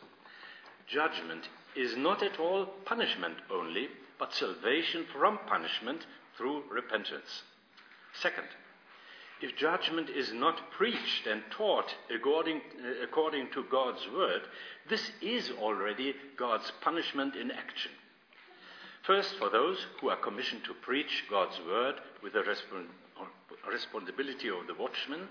judgment 0.88 1.50
is 1.75 1.98
not 1.98 2.24
at 2.24 2.39
all 2.39 2.65
punishment 2.86 3.36
only, 3.51 3.89
but 4.17 4.34
salvation 4.34 5.05
from 5.12 5.39
punishment 5.48 6.05
through 6.38 6.63
repentance. 6.72 7.44
Second, 8.13 8.48
if 9.46 9.56
judgment 9.58 10.10
is 10.10 10.34
not 10.34 10.72
preached 10.72 11.28
and 11.30 11.44
taught 11.52 11.94
according, 12.14 12.58
uh, 12.58 13.04
according 13.04 13.48
to 13.52 13.64
God's 13.70 14.02
word, 14.12 14.42
this 14.90 15.12
is 15.22 15.52
already 15.62 16.16
God's 16.36 16.72
punishment 16.82 17.36
in 17.36 17.52
action. 17.52 17.92
First, 19.04 19.36
for 19.38 19.52
those 19.52 19.86
who 20.02 20.10
are 20.10 20.18
commissioned 20.18 20.64
to 20.64 20.74
preach 20.74 21.25
God's 21.30 21.60
word 21.68 21.94
with 22.24 22.34
the 22.34 22.40
respons- 22.40 22.88
responsibility 23.72 24.50
of 24.50 24.66
the 24.66 24.74
watchman. 24.74 25.28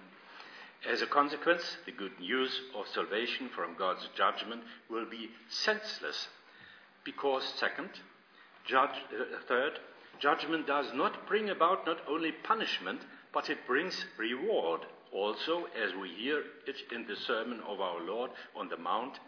As 0.88 1.02
a 1.02 1.06
consequence, 1.06 1.76
the 1.84 1.90
good 1.90 2.16
news 2.20 2.52
of 2.76 2.86
salvation 2.86 3.48
from 3.48 3.74
God's 3.76 4.08
judgment 4.16 4.62
will 4.88 5.10
be 5.10 5.30
senseless 5.48 6.28
because, 7.02 7.42
second, 7.58 7.90
judge, 8.64 8.94
uh, 9.12 9.40
third, 9.48 9.72
judgment 10.20 10.68
does 10.68 10.86
not 10.94 11.26
bring 11.26 11.50
about 11.50 11.84
not 11.84 11.98
only 12.08 12.30
punishment, 12.30 13.00
but 13.34 13.50
it 13.50 13.66
brings 13.66 14.06
reward 14.16 14.82
also, 15.12 15.66
as 15.80 15.92
we 16.00 16.08
hear 16.08 16.42
it 16.66 16.76
in 16.92 17.06
the 17.06 17.16
sermon 17.16 17.60
of 17.68 17.80
our 17.80 18.00
Lord 18.00 18.30
on 18.56 18.68
the 18.68 18.76
Mount. 18.76 19.18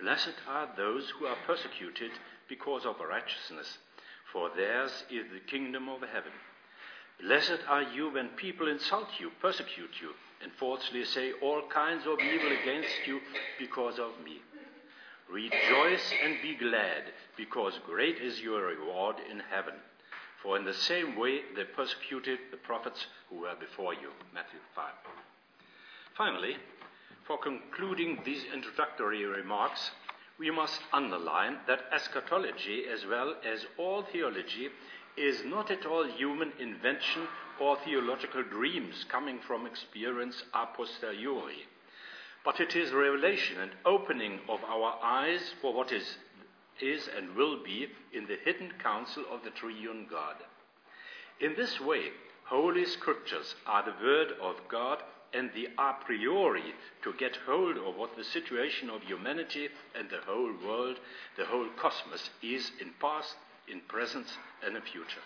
Blessed 0.00 0.34
are 0.48 0.68
those 0.76 1.10
who 1.10 1.26
are 1.26 1.36
persecuted 1.46 2.10
because 2.48 2.84
of 2.84 2.96
righteousness, 3.00 3.78
for 4.32 4.50
theirs 4.56 5.04
is 5.10 5.26
the 5.32 5.40
kingdom 5.50 5.88
of 5.88 6.00
heaven. 6.00 6.32
Blessed 7.20 7.60
are 7.68 7.82
you 7.82 8.12
when 8.12 8.28
people 8.30 8.68
insult 8.68 9.08
you, 9.18 9.30
persecute 9.40 10.00
you, 10.00 10.10
and 10.42 10.52
falsely 10.58 11.04
say 11.04 11.32
all 11.42 11.62
kinds 11.68 12.06
of 12.06 12.18
evil 12.18 12.52
against 12.62 13.06
you 13.06 13.20
because 13.58 13.98
of 13.98 14.12
me. 14.24 14.40
Rejoice 15.30 16.12
and 16.24 16.36
be 16.42 16.56
glad, 16.56 17.04
because 17.36 17.78
great 17.86 18.18
is 18.18 18.40
your 18.40 18.62
reward 18.66 19.16
in 19.30 19.40
heaven. 19.50 19.74
For 20.42 20.56
in 20.56 20.64
the 20.64 20.74
same 20.74 21.16
way 21.16 21.40
they 21.54 21.64
persecuted 21.64 22.38
the 22.50 22.56
prophets 22.56 23.06
who 23.28 23.40
were 23.40 23.54
before 23.58 23.94
you. 23.94 24.10
Matthew 24.32 24.60
5. 24.74 24.84
Finally, 26.16 26.56
for 27.26 27.38
concluding 27.38 28.20
these 28.24 28.44
introductory 28.52 29.24
remarks, 29.24 29.90
we 30.38 30.50
must 30.50 30.80
underline 30.92 31.58
that 31.66 31.84
eschatology, 31.92 32.84
as 32.90 33.04
well 33.06 33.34
as 33.44 33.66
all 33.76 34.02
theology, 34.02 34.70
is 35.16 35.44
not 35.44 35.70
at 35.70 35.84
all 35.84 36.06
human 36.06 36.52
invention 36.58 37.28
or 37.60 37.76
theological 37.84 38.42
dreams 38.42 39.04
coming 39.08 39.38
from 39.46 39.66
experience 39.66 40.42
a 40.54 40.66
posteriori, 40.66 41.66
but 42.44 42.58
it 42.58 42.74
is 42.74 42.90
revelation 42.90 43.60
and 43.60 43.72
opening 43.84 44.40
of 44.48 44.60
our 44.64 44.98
eyes 45.02 45.52
for 45.60 45.74
what 45.74 45.92
is 45.92 46.16
is 46.82 47.08
and 47.16 47.34
will 47.36 47.62
be 47.62 47.88
in 48.12 48.26
the 48.26 48.38
hidden 48.44 48.72
counsel 48.82 49.24
of 49.30 49.42
the 49.44 49.50
triune 49.50 50.06
God. 50.10 50.36
In 51.40 51.54
this 51.56 51.80
way, 51.80 52.10
Holy 52.44 52.84
Scriptures 52.84 53.54
are 53.66 53.84
the 53.84 53.94
Word 54.04 54.32
of 54.42 54.56
God 54.68 55.02
and 55.32 55.50
the 55.54 55.68
a 55.78 55.94
priori 56.04 56.74
to 57.02 57.12
get 57.14 57.36
hold 57.46 57.76
of 57.78 57.96
what 57.96 58.16
the 58.16 58.24
situation 58.24 58.90
of 58.90 59.02
humanity 59.02 59.68
and 59.96 60.10
the 60.10 60.20
whole 60.26 60.52
world, 60.66 60.96
the 61.36 61.44
whole 61.44 61.68
cosmos, 61.76 62.30
is 62.42 62.72
in 62.80 62.90
past, 63.00 63.36
in 63.68 63.80
present, 63.82 64.26
and 64.64 64.76
in 64.76 64.82
future. 64.82 65.22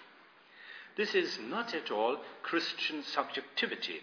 This 0.97 1.15
is 1.15 1.39
not 1.41 1.75
at 1.75 1.91
all 1.91 2.19
Christian 2.43 3.03
subjectivity, 3.03 4.03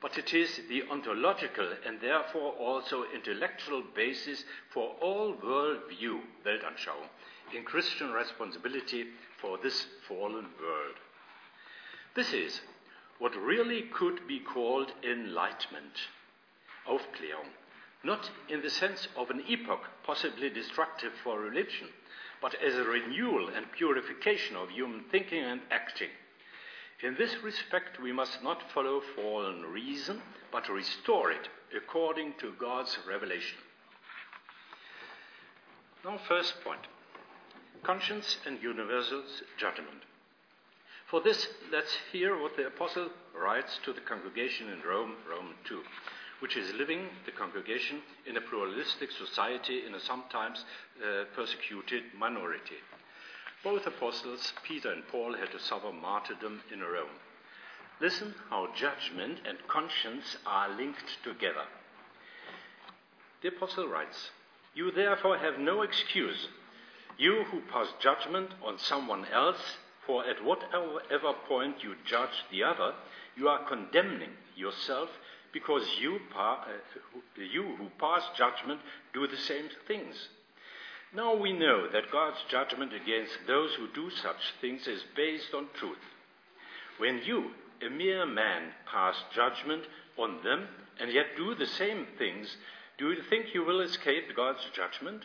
but 0.00 0.16
it 0.16 0.32
is 0.32 0.60
the 0.68 0.82
ontological 0.90 1.68
and 1.86 2.00
therefore 2.00 2.52
also 2.52 3.04
intellectual 3.14 3.82
basis 3.94 4.44
for 4.72 4.94
all 5.00 5.34
worldview, 5.34 6.20
Weltanschauung, 6.44 7.08
in 7.54 7.64
Christian 7.64 8.10
responsibility 8.12 9.06
for 9.40 9.58
this 9.58 9.86
fallen 10.08 10.46
world. 10.60 10.96
This 12.14 12.32
is 12.32 12.60
what 13.18 13.36
really 13.36 13.82
could 13.82 14.26
be 14.26 14.40
called 14.40 14.92
enlightenment, 15.04 16.08
Aufklärung, 16.88 17.50
not 18.02 18.30
in 18.48 18.62
the 18.62 18.70
sense 18.70 19.06
of 19.16 19.28
an 19.28 19.42
epoch 19.46 19.84
possibly 20.04 20.48
destructive 20.48 21.12
for 21.22 21.38
religion, 21.38 21.88
but 22.40 22.54
as 22.54 22.74
a 22.74 22.84
renewal 22.84 23.48
and 23.54 23.70
purification 23.72 24.56
of 24.56 24.70
human 24.70 25.04
thinking 25.10 25.44
and 25.44 25.60
acting. 25.70 26.08
In 27.02 27.14
this 27.16 27.42
respect, 27.42 28.00
we 28.00 28.12
must 28.12 28.42
not 28.42 28.70
follow 28.72 29.00
fallen 29.16 29.62
reason, 29.62 30.20
but 30.52 30.68
restore 30.68 31.30
it 31.30 31.48
according 31.74 32.34
to 32.40 32.52
God's 32.58 32.98
revelation. 33.08 33.58
Now, 36.04 36.18
first 36.28 36.54
point 36.62 36.86
conscience 37.82 38.36
and 38.44 38.62
universal 38.62 39.22
judgment. 39.58 40.04
For 41.06 41.22
this, 41.22 41.48
let's 41.72 41.96
hear 42.12 42.40
what 42.40 42.56
the 42.56 42.66
apostle 42.66 43.08
writes 43.34 43.80
to 43.84 43.92
the 43.92 44.02
congregation 44.02 44.68
in 44.68 44.82
Rome, 44.82 45.14
Rome 45.28 45.54
2, 45.64 45.82
which 46.40 46.56
is 46.56 46.74
living 46.74 47.08
the 47.24 47.32
congregation 47.32 48.02
in 48.26 48.36
a 48.36 48.40
pluralistic 48.40 49.10
society 49.10 49.86
in 49.86 49.94
a 49.94 50.00
sometimes 50.00 50.64
uh, 51.02 51.24
persecuted 51.34 52.02
minority. 52.16 52.76
Both 53.62 53.86
apostles, 53.86 54.54
Peter 54.62 54.90
and 54.90 55.06
Paul, 55.08 55.34
had 55.34 55.50
to 55.52 55.58
suffer 55.58 55.92
martyrdom 55.92 56.62
in 56.72 56.80
Rome. 56.80 57.18
Listen 58.00 58.34
how 58.48 58.68
judgment 58.74 59.40
and 59.46 59.58
conscience 59.68 60.38
are 60.46 60.74
linked 60.74 61.22
together. 61.22 61.66
The 63.42 63.48
apostle 63.48 63.88
writes, 63.88 64.30
You 64.74 64.90
therefore 64.90 65.36
have 65.36 65.58
no 65.58 65.82
excuse, 65.82 66.48
you 67.18 67.44
who 67.50 67.60
pass 67.70 67.88
judgment 68.00 68.50
on 68.64 68.78
someone 68.78 69.26
else, 69.26 69.60
for 70.06 70.24
at 70.24 70.42
whatever 70.42 71.34
point 71.46 71.82
you 71.82 71.94
judge 72.06 72.44
the 72.50 72.62
other, 72.64 72.94
you 73.36 73.48
are 73.48 73.68
condemning 73.68 74.32
yourself 74.56 75.10
because 75.52 75.82
you, 76.00 76.18
uh, 76.34 76.56
you 77.36 77.76
who 77.76 77.88
pass 77.98 78.22
judgment 78.36 78.80
do 79.12 79.26
the 79.26 79.36
same 79.36 79.68
things. 79.86 80.28
Now 81.12 81.34
we 81.34 81.52
know 81.52 81.88
that 81.92 82.12
God's 82.12 82.38
judgment 82.48 82.92
against 82.92 83.32
those 83.48 83.74
who 83.74 83.88
do 83.88 84.10
such 84.10 84.54
things 84.60 84.86
is 84.86 85.02
based 85.16 85.52
on 85.54 85.66
truth. 85.74 85.98
When 86.98 87.20
you, 87.24 87.50
a 87.84 87.90
mere 87.90 88.26
man, 88.26 88.72
pass 88.86 89.16
judgment 89.34 89.84
on 90.16 90.44
them 90.44 90.68
and 91.00 91.10
yet 91.12 91.36
do 91.36 91.56
the 91.56 91.66
same 91.66 92.06
things, 92.16 92.56
do 92.96 93.10
you 93.10 93.22
think 93.28 93.54
you 93.54 93.64
will 93.64 93.80
escape 93.80 94.36
God's 94.36 94.64
judgment? 94.72 95.24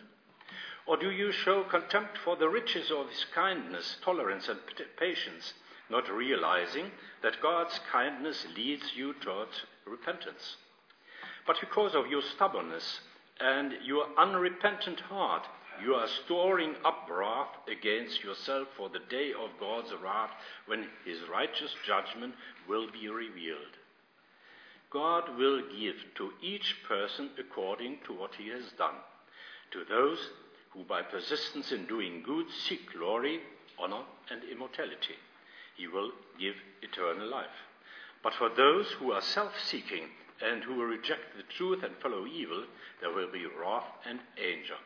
Or 0.88 0.98
do 0.98 1.12
you 1.12 1.32
show 1.32 1.64
contempt 1.64 2.18
for 2.18 2.36
the 2.36 2.50
riches 2.50 2.90
of 2.90 3.10
His 3.10 3.26
kindness, 3.36 3.98
tolerance, 4.04 4.48
and 4.48 4.60
patience, 4.98 5.54
not 5.90 6.10
realizing 6.12 6.92
that 7.22 7.42
God's 7.42 7.80
kindness 7.92 8.48
leads 8.56 8.96
you 8.96 9.14
towards 9.14 9.62
repentance? 9.86 10.58
But 11.46 11.60
because 11.60 11.94
of 11.94 12.08
your 12.08 12.24
stubbornness 12.24 13.02
and 13.40 13.74
your 13.84 14.06
unrepentant 14.18 15.02
heart, 15.02 15.46
you 15.84 15.96
are 15.96 16.08
storing 16.26 16.76
up 16.84 17.08
wrath 17.10 17.50
against 17.68 18.24
yourself 18.24 18.68
for 18.76 18.90
the 18.90 19.00
day 19.10 19.32
of 19.32 19.60
God's 19.60 19.92
wrath 20.02 20.32
when 20.66 20.88
his 21.06 21.20
righteous 21.32 21.74
judgment 21.86 22.34
will 22.68 22.88
be 22.92 23.10
revealed. 23.10 23.78
God 24.92 25.38
will 25.38 25.62
give 25.78 25.96
to 26.16 26.32
each 26.42 26.76
person 26.88 27.30
according 27.38 27.98
to 28.06 28.14
what 28.14 28.36
he 28.36 28.50
has 28.50 28.72
done. 28.78 28.96
To 29.72 29.84
those 29.90 30.20
who 30.72 30.84
by 30.84 31.02
persistence 31.02 31.72
in 31.72 31.86
doing 31.86 32.24
good 32.26 32.46
seek 32.68 32.94
glory, 32.94 33.40
honor, 33.80 34.04
and 34.30 34.42
immortality, 34.50 35.16
he 35.76 35.88
will 35.88 36.12
give 36.40 36.56
eternal 36.82 37.28
life. 37.30 37.58
But 38.24 38.34
for 38.34 38.50
those 38.50 38.88
who 39.00 39.12
are 39.12 39.22
self 39.22 39.52
seeking 39.60 40.08
and 40.42 40.64
who 40.64 40.84
reject 40.84 41.36
the 41.36 41.44
truth 41.58 41.84
and 41.84 41.96
follow 42.02 42.26
evil, 42.26 42.66
there 43.02 43.14
will 43.14 43.32
be 43.32 43.46
wrath 43.46 43.86
and 44.06 44.20
anger. 44.38 44.80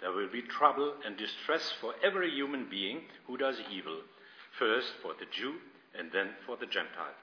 There 0.00 0.12
will 0.12 0.28
be 0.28 0.42
trouble 0.42 0.94
and 1.04 1.16
distress 1.16 1.72
for 1.80 1.94
every 2.02 2.30
human 2.30 2.68
being 2.70 3.02
who 3.26 3.36
does 3.36 3.60
evil, 3.70 3.98
first 4.58 4.92
for 5.02 5.12
the 5.18 5.26
Jew 5.30 5.54
and 5.98 6.10
then 6.12 6.30
for 6.46 6.56
the 6.56 6.66
Gentile. 6.66 7.14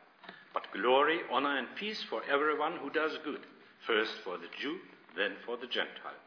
But 0.54 0.72
glory, 0.74 1.22
honor, 1.32 1.58
and 1.58 1.68
peace 1.76 2.04
for 2.04 2.22
everyone 2.30 2.78
who 2.78 2.90
does 2.90 3.18
good, 3.24 3.42
first 3.86 4.14
for 4.24 4.38
the 4.38 4.50
Jew, 4.60 4.78
then 5.16 5.34
for 5.46 5.58
the 5.58 5.68
Gentile. 5.68 6.22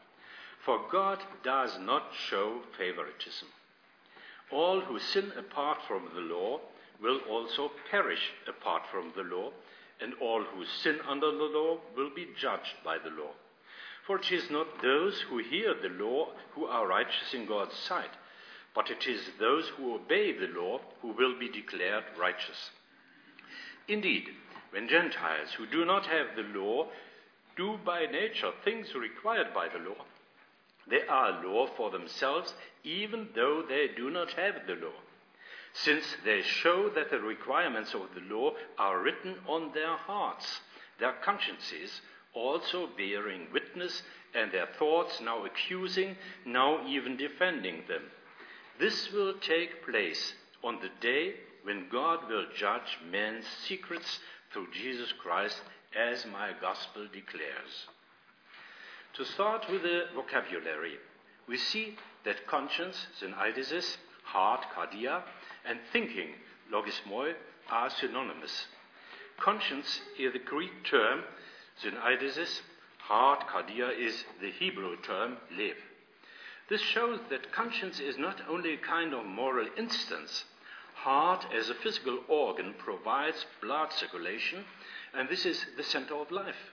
For 0.65 0.79
God 0.91 1.19
does 1.43 1.77
not 1.79 2.03
show 2.29 2.61
favoritism. 2.77 3.47
All 4.51 4.81
who 4.81 4.99
sin 4.99 5.31
apart 5.37 5.79
from 5.87 6.09
the 6.13 6.21
law 6.21 6.59
will 7.01 7.19
also 7.29 7.71
perish 7.89 8.31
apart 8.47 8.83
from 8.91 9.11
the 9.15 9.23
law, 9.23 9.51
and 10.01 10.13
all 10.21 10.43
who 10.43 10.65
sin 10.65 10.99
under 11.07 11.31
the 11.31 11.43
law 11.43 11.79
will 11.95 12.09
be 12.13 12.27
judged 12.39 12.75
by 12.83 12.97
the 12.97 13.09
law. 13.09 13.31
For 14.05 14.17
it 14.17 14.31
is 14.31 14.49
not 14.49 14.81
those 14.81 15.21
who 15.21 15.37
hear 15.37 15.73
the 15.73 15.89
law 15.89 16.29
who 16.53 16.65
are 16.65 16.87
righteous 16.87 17.33
in 17.33 17.45
God's 17.45 17.75
sight, 17.75 18.09
but 18.73 18.89
it 18.89 19.05
is 19.07 19.21
those 19.39 19.67
who 19.69 19.95
obey 19.95 20.31
the 20.31 20.47
law 20.47 20.81
who 21.01 21.09
will 21.09 21.37
be 21.37 21.49
declared 21.49 22.05
righteous. 22.17 22.71
Indeed, 23.87 24.29
when 24.71 24.87
Gentiles 24.87 25.51
who 25.51 25.67
do 25.67 25.85
not 25.85 26.05
have 26.05 26.35
the 26.35 26.59
law 26.59 26.87
do 27.57 27.77
by 27.85 28.05
nature 28.05 28.51
things 28.63 28.93
required 28.95 29.53
by 29.53 29.67
the 29.67 29.79
law, 29.79 30.05
they 30.87 31.05
are 31.07 31.43
law 31.43 31.67
for 31.75 31.91
themselves, 31.91 32.53
even 32.83 33.29
though 33.35 33.61
they 33.67 33.89
do 33.95 34.09
not 34.09 34.31
have 34.33 34.65
the 34.65 34.75
law, 34.75 34.99
since 35.73 36.15
they 36.25 36.41
show 36.41 36.89
that 36.89 37.11
the 37.11 37.19
requirements 37.19 37.93
of 37.93 38.09
the 38.15 38.33
law 38.33 38.53
are 38.77 38.99
written 38.99 39.35
on 39.47 39.71
their 39.73 39.95
hearts, 39.95 40.61
their 40.99 41.13
consciences 41.23 42.01
also 42.33 42.89
bearing 42.97 43.47
witness, 43.53 44.03
and 44.33 44.51
their 44.51 44.67
thoughts 44.79 45.19
now 45.21 45.45
accusing, 45.45 46.15
now 46.45 46.85
even 46.87 47.17
defending 47.17 47.83
them. 47.87 48.03
This 48.79 49.11
will 49.11 49.33
take 49.41 49.85
place 49.85 50.33
on 50.63 50.79
the 50.81 50.89
day 51.01 51.33
when 51.63 51.89
God 51.91 52.29
will 52.29 52.45
judge 52.55 52.97
men's 53.11 53.45
secrets 53.67 54.19
through 54.51 54.67
Jesus 54.71 55.11
Christ, 55.21 55.61
as 55.97 56.25
my 56.25 56.51
gospel 56.59 57.07
declares. 57.11 57.87
To 59.15 59.25
start 59.25 59.65
with 59.69 59.83
the 59.83 60.05
vocabulary, 60.15 60.95
we 61.47 61.57
see 61.57 61.97
that 62.23 62.47
conscience, 62.47 63.07
syneidesis, 63.21 63.97
heart, 64.23 64.65
cardia, 64.75 65.23
and 65.65 65.79
thinking, 65.91 66.29
logismoi, 66.71 67.33
are 67.69 67.89
synonymous. 67.89 68.67
Conscience 69.39 69.99
is 70.17 70.31
the 70.33 70.39
Greek 70.39 70.71
term 70.89 71.23
Syneidesis, 71.83 72.61
heart, 72.97 73.47
cardia, 73.47 73.97
is 73.97 74.25
the 74.39 74.51
Hebrew 74.51 74.97
term 75.01 75.37
lev. 75.57 75.75
This 76.69 76.81
shows 76.81 77.19
that 77.29 77.51
conscience 77.51 77.99
is 77.99 78.17
not 78.17 78.41
only 78.47 78.73
a 78.73 78.77
kind 78.77 79.13
of 79.13 79.25
moral 79.25 79.67
instance. 79.77 80.45
Heart, 80.93 81.47
as 81.53 81.69
a 81.69 81.75
physical 81.75 82.19
organ, 82.27 82.75
provides 82.77 83.45
blood 83.61 83.91
circulation, 83.91 84.63
and 85.13 85.27
this 85.27 85.45
is 85.45 85.65
the 85.75 85.83
center 85.83 86.15
of 86.15 86.31
life. 86.31 86.71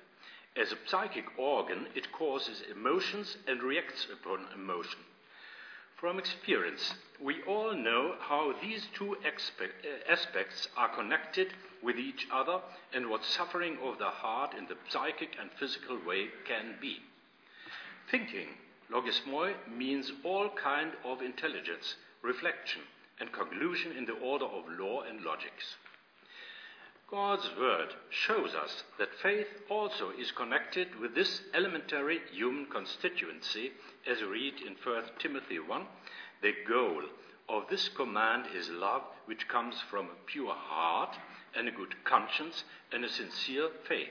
As 0.57 0.73
a 0.73 0.79
psychic 0.87 1.25
organ, 1.39 1.87
it 1.95 2.13
causes 2.13 2.63
emotions 2.71 3.37
and 3.47 3.63
reacts 3.63 4.07
upon 4.13 4.47
emotion. 4.55 5.01
From 5.97 6.19
experience, 6.19 6.95
we 7.21 7.43
all 7.43 7.75
know 7.75 8.15
how 8.21 8.55
these 8.63 8.87
two 8.95 9.17
eh, 9.25 9.31
aspects 10.09 10.69
are 10.77 10.95
connected 10.95 11.49
with 11.83 11.97
each 11.97 12.27
other 12.33 12.61
and 12.93 13.09
what 13.09 13.25
suffering 13.25 13.79
of 13.83 13.99
the 13.99 14.11
heart 14.11 14.55
in 14.57 14.67
the 14.67 14.77
psychic 14.89 15.31
and 15.41 15.51
physical 15.59 15.99
way 16.07 16.29
can 16.47 16.75
be. 16.81 16.99
Thinking, 18.11 18.49
logismoi, 18.91 19.55
means 19.69 20.13
all 20.25 20.49
kind 20.51 20.93
of 21.05 21.23
intelligence, 21.23 21.97
reflection, 22.23 22.83
and 23.21 23.33
conclusion 23.33 23.93
in 23.93 24.07
the 24.07 24.15
order 24.15 24.47
of 24.47 24.65
law 24.79 25.03
and 25.03 25.23
logics. 25.23 25.77
God's 27.11 27.49
word 27.59 27.89
shows 28.11 28.55
us 28.55 28.85
that 28.99 29.15
faith 29.23 29.47
also 29.71 30.11
is 30.11 30.31
connected 30.31 30.89
with 31.01 31.15
this 31.15 31.41
elementary 31.55 32.21
human 32.31 32.67
constituency, 32.67 33.73
as 34.07 34.21
we 34.21 34.27
read 34.27 34.55
in 34.67 34.77
1 34.85 35.03
Timothy 35.19 35.59
1. 35.59 35.87
The 36.43 36.53
goal 36.69 37.03
of 37.49 37.63
this 37.71 37.89
command 37.89 38.45
is 38.55 38.69
love, 38.69 39.03
which 39.25 39.49
comes 39.49 39.77
from 39.91 40.07
a 40.07 40.27
pure 40.27 40.55
heart 40.55 41.17
and 41.59 41.69
a 41.69 41.73
good 41.73 42.05
conscience 42.05 42.65
and 42.93 43.05
a 43.05 43.09
sincere 43.09 43.69
faith. 43.89 44.09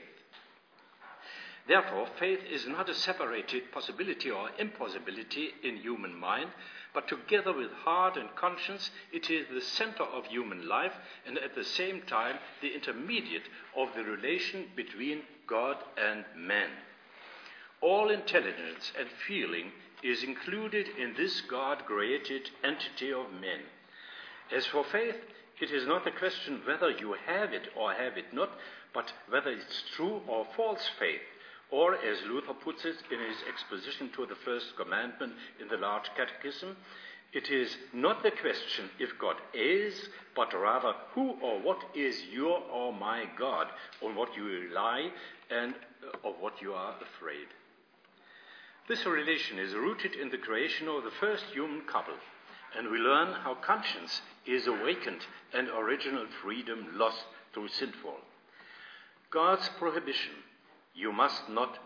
Therefore, 1.66 2.08
faith 2.18 2.40
is 2.50 2.66
not 2.66 2.88
a 2.88 2.94
separated 2.94 3.70
possibility 3.72 4.30
or 4.30 4.48
impossibility 4.58 5.50
in 5.62 5.76
human 5.76 6.14
mind, 6.14 6.50
but 6.94 7.08
together 7.08 7.52
with 7.52 7.70
heart 7.72 8.16
and 8.16 8.34
conscience, 8.34 8.90
it 9.12 9.30
is 9.30 9.46
the 9.52 9.60
center 9.60 10.04
of 10.04 10.24
human 10.26 10.66
life 10.66 10.94
and 11.26 11.36
at 11.36 11.54
the 11.54 11.64
same 11.64 12.00
time 12.02 12.36
the 12.62 12.74
intermediate 12.74 13.42
of 13.76 13.88
the 13.94 14.02
relation 14.02 14.64
between 14.74 15.20
God 15.46 15.76
and 15.98 16.24
man. 16.34 16.70
All 17.82 18.10
intelligence 18.10 18.92
and 18.98 19.08
feeling 19.26 19.70
is 20.02 20.22
included 20.22 20.88
in 20.98 21.14
this 21.16 21.42
God 21.42 21.84
created 21.84 22.48
entity 22.64 23.12
of 23.12 23.30
men. 23.32 23.60
As 24.50 24.64
for 24.66 24.84
faith, 24.84 25.16
it 25.60 25.70
is 25.70 25.86
not 25.86 26.06
a 26.06 26.12
question 26.12 26.60
whether 26.64 26.90
you 26.90 27.14
have 27.26 27.52
it 27.52 27.68
or 27.76 27.92
have 27.92 28.16
it 28.16 28.32
not, 28.32 28.50
but 28.94 29.12
whether 29.28 29.50
it's 29.50 29.82
true 29.96 30.20
or 30.28 30.46
false 30.56 30.88
faith. 30.98 31.20
Or, 31.70 31.94
as 31.96 32.18
Luther 32.26 32.54
puts 32.54 32.84
it 32.84 32.96
in 33.10 33.18
his 33.18 33.36
exposition 33.46 34.10
to 34.16 34.24
the 34.24 34.36
first 34.44 34.74
commandment 34.76 35.34
in 35.60 35.68
the 35.68 35.76
large 35.76 36.08
catechism, 36.16 36.76
it 37.32 37.50
is 37.50 37.76
not 37.92 38.22
the 38.22 38.30
question 38.30 38.88
if 38.98 39.10
God 39.20 39.36
is, 39.52 39.94
but 40.34 40.54
rather 40.54 40.94
who 41.12 41.32
or 41.42 41.60
what 41.60 41.78
is 41.94 42.16
your 42.32 42.62
or 42.72 42.92
my 42.92 43.24
God, 43.38 43.66
on 44.02 44.16
what 44.16 44.34
you 44.34 44.44
rely 44.44 45.10
and 45.50 45.74
uh, 46.02 46.28
of 46.28 46.36
what 46.40 46.54
you 46.62 46.72
are 46.72 46.94
afraid. 46.94 47.46
This 48.88 49.04
relation 49.04 49.58
is 49.58 49.74
rooted 49.74 50.14
in 50.14 50.30
the 50.30 50.38
creation 50.38 50.88
of 50.88 51.04
the 51.04 51.10
first 51.20 51.44
human 51.52 51.82
couple, 51.82 52.14
and 52.76 52.90
we 52.90 52.98
learn 52.98 53.32
how 53.32 53.54
conscience 53.54 54.20
is 54.46 54.66
awakened 54.66 55.20
and 55.54 55.68
original 55.68 56.26
freedom 56.42 56.86
lost 56.94 57.24
through 57.52 57.68
sinfall. 57.68 58.20
God's 59.30 59.68
prohibition 59.78 60.32
you 60.94 61.12
must 61.12 61.48
not 61.48 61.78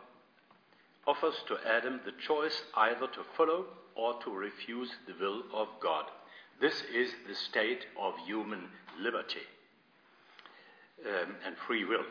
offers 1.07 1.35
to 1.49 1.59
Adam 1.66 2.01
the 2.05 2.12
choice 2.27 2.62
either 2.77 3.07
to 3.09 3.25
follow 3.37 3.66
or 3.95 4.21
to 4.23 4.31
refuse 4.31 4.90
the 5.07 5.14
will 5.21 5.42
of 5.53 5.68
God. 5.83 6.05
This 6.61 6.83
is 6.95 7.11
the 7.29 7.35
state 7.35 7.87
of 8.01 8.14
human 8.25 8.68
liberty 9.01 9.42
um, 11.07 11.35
and 11.45 11.57
free 11.66 11.85
will. 11.85 12.05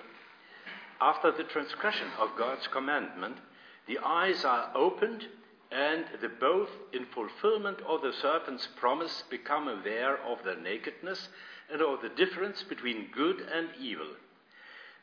After 0.99 1.31
the 1.31 1.43
transgression 1.43 2.07
of 2.19 2.37
God's 2.37 2.67
commandment, 2.67 3.37
the 3.87 3.97
eyes 4.05 4.45
are 4.45 4.71
opened, 4.75 5.25
and 5.71 6.05
the 6.19 6.29
both, 6.29 6.69
in 6.91 7.05
fulfillment 7.05 7.79
of 7.87 8.01
the 8.01 8.11
serpent's 8.21 8.67
promise, 8.75 9.23
become 9.29 9.67
aware 9.67 10.17
of 10.17 10.43
their 10.43 10.59
nakedness 10.59 11.29
and 11.71 11.81
of 11.81 12.01
the 12.01 12.09
difference 12.09 12.63
between 12.63 13.09
good 13.15 13.39
and 13.39 13.69
evil. 13.79 14.09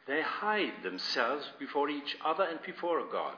They 0.06 0.20
hide 0.20 0.82
themselves 0.82 1.46
before 1.58 1.88
each 1.88 2.16
other 2.24 2.44
and 2.44 2.60
before 2.62 3.02
God. 3.10 3.36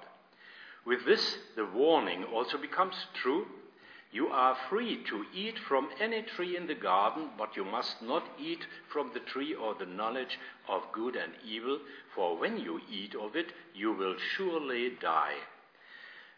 With 0.84 1.04
this, 1.04 1.36
the 1.56 1.66
warning 1.66 2.24
also 2.24 2.58
becomes 2.58 2.94
true. 3.14 3.46
You 4.12 4.28
are 4.28 4.56
free 4.68 5.04
to 5.08 5.24
eat 5.32 5.58
from 5.68 5.88
any 6.00 6.22
tree 6.22 6.56
in 6.56 6.66
the 6.66 6.74
garden, 6.74 7.30
but 7.38 7.56
you 7.56 7.64
must 7.64 8.02
not 8.02 8.24
eat 8.40 8.66
from 8.92 9.12
the 9.14 9.20
tree 9.20 9.54
of 9.54 9.78
the 9.78 9.86
knowledge 9.86 10.38
of 10.68 10.82
good 10.92 11.14
and 11.14 11.32
evil, 11.46 11.78
for 12.14 12.36
when 12.36 12.58
you 12.58 12.80
eat 12.90 13.14
of 13.14 13.36
it, 13.36 13.52
you 13.72 13.92
will 13.92 14.16
surely 14.36 14.90
die. 15.00 15.34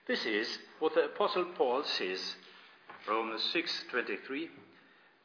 This 0.07 0.27
is 0.27 0.59
what 0.81 0.95
the 0.95 1.05
apostle 1.05 1.45
Paul 1.45 1.85
says, 1.85 2.35
Romans 3.07 3.43
6:23, 3.55 4.51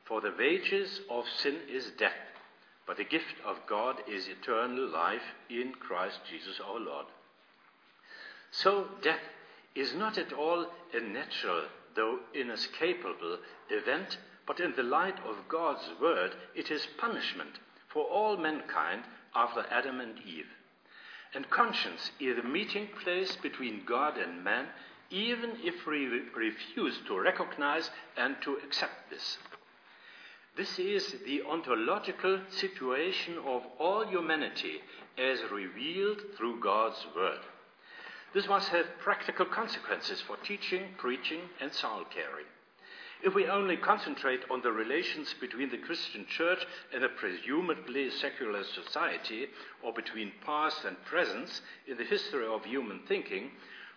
for 0.03 0.21
the 0.21 0.31
wages 0.37 1.01
of 1.09 1.27
sin 1.27 1.61
is 1.67 1.91
death, 1.91 2.37
but 2.85 2.97
the 2.97 3.03
gift 3.03 3.39
of 3.43 3.65
God 3.65 4.03
is 4.07 4.27
eternal 4.27 4.87
life 4.87 5.33
in 5.49 5.73
Christ 5.73 6.19
Jesus 6.29 6.59
our 6.59 6.79
Lord. 6.79 7.07
So 8.51 8.85
death 9.01 9.23
is 9.73 9.95
not 9.95 10.17
at 10.17 10.31
all 10.31 10.71
a 10.93 10.99
natural, 10.99 11.69
though 11.95 12.19
inescapable 12.33 13.39
event, 13.69 14.17
but 14.45 14.59
in 14.59 14.73
the 14.75 14.83
light 14.83 15.19
of 15.25 15.47
God's 15.47 15.89
word, 15.99 16.35
it 16.55 16.69
is 16.71 16.85
punishment 16.97 17.59
for 17.87 18.05
all 18.05 18.37
mankind 18.37 19.03
after 19.35 19.65
Adam 19.71 19.99
and 19.99 20.19
Eve. 20.19 20.49
And 21.33 21.49
conscience 21.49 22.11
is 22.19 22.37
the 22.37 22.43
meeting 22.43 22.87
place 23.03 23.35
between 23.35 23.85
God 23.85 24.17
and 24.17 24.43
man, 24.43 24.67
even 25.09 25.51
if 25.63 25.85
we 25.85 26.07
refuse 26.35 26.99
to 27.07 27.19
recognize 27.19 27.89
and 28.15 28.35
to 28.43 28.57
accept 28.57 29.09
this. 29.09 29.37
This 30.55 30.79
is 30.79 31.15
the 31.25 31.43
ontological 31.43 32.39
situation 32.49 33.37
of 33.45 33.61
all 33.77 34.05
humanity 34.05 34.81
as 35.17 35.39
revealed 35.51 36.21
through 36.35 36.59
God's 36.59 37.05
Word. 37.15 37.39
This 38.33 38.47
must 38.47 38.69
have 38.69 38.85
practical 38.99 39.45
consequences 39.45 40.19
for 40.21 40.35
teaching, 40.37 40.95
preaching, 40.97 41.41
and 41.61 41.71
soul 41.73 42.05
caring. 42.09 42.45
If 43.23 43.33
we 43.33 43.47
only 43.47 43.77
concentrate 43.77 44.41
on 44.51 44.61
the 44.61 44.71
relations 44.71 45.33
between 45.39 45.71
the 45.71 45.79
Christian 45.79 46.25
church 46.27 46.65
and 46.93 47.03
a 47.03 47.09
presumably 47.09 48.11
secular 48.11 48.63
society, 48.63 49.47
or 49.83 49.91
between 49.91 50.31
past 50.45 50.85
and 50.85 51.03
present 51.05 51.61
in 51.87 51.97
the 51.97 52.03
history 52.03 52.45
of 52.45 52.65
human 52.65 52.99
thinking, 53.07 53.51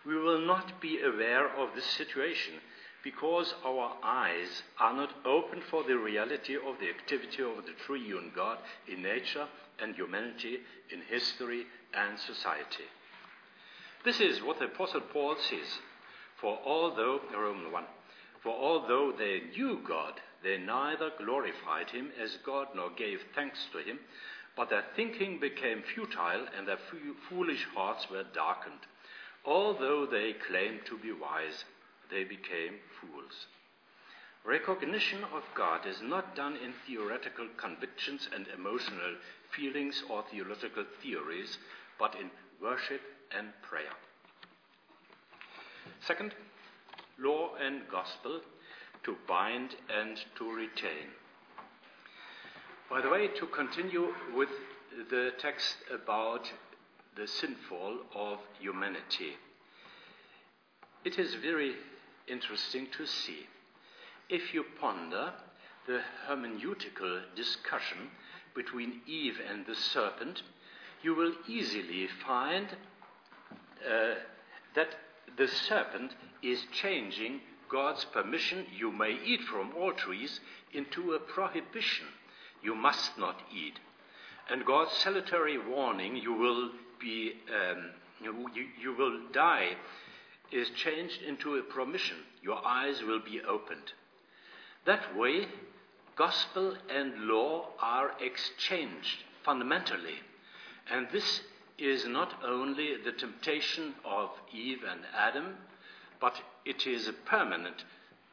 we 0.05 0.15
will 0.15 0.39
not 0.39 0.81
be 0.81 1.01
aware 1.01 1.47
of 1.55 1.75
this 1.75 1.85
situation 1.85 2.55
because 3.03 3.53
our 3.65 3.97
eyes 4.03 4.63
are 4.79 4.95
not 4.95 5.13
open 5.25 5.61
for 5.69 5.83
the 5.83 5.97
reality 5.97 6.55
of 6.55 6.79
the 6.79 6.89
activity 6.89 7.43
of 7.43 7.65
the 7.65 7.73
triune 7.85 8.31
God 8.35 8.57
in 8.87 9.01
nature 9.01 9.47
and 9.79 9.95
humanity, 9.95 10.59
in 10.91 11.01
history 11.09 11.65
and 11.93 12.17
society. 12.19 12.85
This 14.03 14.19
is 14.19 14.41
what 14.41 14.59
the 14.59 14.65
Apostle 14.65 15.01
Paul 15.01 15.35
says. 15.49 15.79
For 16.39 16.59
although, 16.65 17.21
Romans 17.35 17.71
1, 17.71 17.83
for 18.43 18.53
although 18.53 19.11
they 19.11 19.41
knew 19.55 19.79
God, 19.87 20.13
they 20.43 20.57
neither 20.57 21.11
glorified 21.17 21.89
him 21.91 22.09
as 22.21 22.37
God 22.45 22.67
nor 22.75 22.89
gave 22.91 23.19
thanks 23.35 23.59
to 23.71 23.79
him, 23.79 23.99
but 24.55 24.69
their 24.69 24.83
thinking 24.95 25.39
became 25.39 25.83
futile 25.83 26.45
and 26.57 26.67
their 26.67 26.79
foolish 27.29 27.65
hearts 27.73 28.09
were 28.09 28.25
darkened. 28.33 28.85
Although 29.45 30.05
they 30.05 30.33
claimed 30.33 30.81
to 30.85 30.97
be 30.97 31.11
wise, 31.11 31.65
they 32.09 32.23
became 32.23 32.75
fools. 32.99 33.47
Recognition 34.43 35.23
of 35.35 35.43
God 35.55 35.85
is 35.85 36.01
not 36.01 36.35
done 36.35 36.57
in 36.57 36.73
theoretical 36.87 37.47
convictions 37.57 38.27
and 38.33 38.47
emotional 38.47 39.15
feelings 39.55 40.03
or 40.09 40.23
theological 40.31 40.83
theories, 41.01 41.59
but 41.99 42.15
in 42.15 42.31
worship 42.61 43.01
and 43.37 43.49
prayer. 43.61 43.93
Second, 46.01 46.33
law 47.21 47.51
and 47.55 47.81
gospel 47.89 48.41
to 49.03 49.15
bind 49.27 49.75
and 49.89 50.17
to 50.37 50.51
retain. 50.51 51.09
By 52.89 53.01
the 53.01 53.09
way, 53.09 53.27
to 53.27 53.45
continue 53.47 54.13
with 54.35 54.49
the 55.09 55.31
text 55.39 55.77
about 55.93 56.51
the 57.15 57.23
sinfall 57.27 57.99
of 58.13 58.39
humanity, 58.59 59.37
it 61.03 61.17
is 61.17 61.35
very 61.35 61.75
interesting 62.27 62.87
to 62.97 63.05
see. 63.05 63.47
If 64.29 64.53
you 64.53 64.65
ponder 64.79 65.33
the 65.87 66.01
hermeneutical 66.27 67.21
discussion 67.35 68.09
between 68.55 69.01
Eve 69.07 69.39
and 69.49 69.65
the 69.65 69.75
serpent, 69.75 70.43
you 71.01 71.15
will 71.15 71.33
easily 71.47 72.07
find 72.25 72.67
uh, 73.89 74.15
that 74.75 74.95
the 75.37 75.47
serpent 75.47 76.13
is 76.41 76.65
changing 76.71 77.41
God's 77.69 78.03
permission, 78.05 78.65
you 78.75 78.91
may 78.91 79.17
eat 79.25 79.41
from 79.41 79.71
all 79.77 79.93
trees, 79.93 80.39
into 80.73 81.13
a 81.13 81.19
prohibition, 81.19 82.07
you 82.61 82.75
must 82.75 83.17
not 83.17 83.41
eat. 83.53 83.79
And 84.49 84.65
God's 84.65 84.91
salutary 84.91 85.57
warning, 85.57 86.17
you 86.17 86.33
will 86.33 86.71
be, 86.99 87.33
um, 87.49 87.91
you, 88.21 88.49
you 88.79 88.93
will 88.93 89.19
die, 89.31 89.77
is 90.51 90.69
changed 90.71 91.21
into 91.21 91.55
a 91.55 91.63
permission, 91.63 92.17
your 92.41 92.65
eyes 92.65 93.01
will 93.03 93.21
be 93.21 93.41
opened. 93.41 93.93
That 94.85 95.15
way, 95.17 95.47
gospel 96.17 96.75
and 96.89 97.25
law 97.25 97.69
are 97.81 98.11
exchanged 98.19 99.23
fundamentally. 99.43 100.19
And 100.91 101.07
this 101.13 101.41
is 101.77 102.05
not 102.05 102.33
only 102.45 102.95
the 103.03 103.11
temptation 103.11 103.93
of 104.05 104.29
Eve 104.53 104.83
and 104.89 105.01
Adam, 105.15 105.55
but 106.19 106.41
it 106.65 106.85
is 106.85 107.07
a 107.07 107.13
permanent 107.13 107.83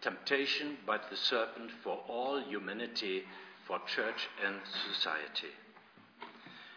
temptation 0.01 0.77
by 0.87 0.99
the 1.11 1.17
serpent 1.17 1.71
for 1.83 2.01
all 2.09 2.41
humanity, 2.41 3.25
for 3.67 3.81
church 3.87 4.29
and 4.45 4.57
society. 4.95 5.49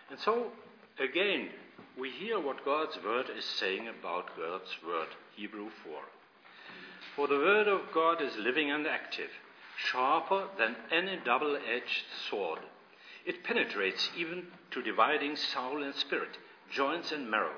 And 0.09 0.19
so, 0.19 0.47
again, 0.99 1.49
we 1.97 2.09
hear 2.09 2.39
what 2.39 2.65
God's 2.65 2.97
word 3.03 3.27
is 3.37 3.45
saying 3.45 3.87
about 3.87 4.35
God's 4.37 4.71
word, 4.85 5.07
Hebrew 5.35 5.69
4. 5.83 5.93
For 7.15 7.27
the 7.27 7.35
word 7.35 7.67
of 7.67 7.81
God 7.93 8.21
is 8.21 8.35
living 8.37 8.71
and 8.71 8.87
active, 8.87 9.29
sharper 9.77 10.47
than 10.57 10.75
any 10.91 11.17
double 11.23 11.55
edged 11.55 12.05
sword. 12.29 12.59
It 13.25 13.43
penetrates 13.43 14.09
even 14.17 14.47
to 14.71 14.81
dividing 14.81 15.35
soul 15.35 15.83
and 15.83 15.93
spirit 15.93 16.37
joints 16.71 17.11
and 17.11 17.29
marrow. 17.29 17.55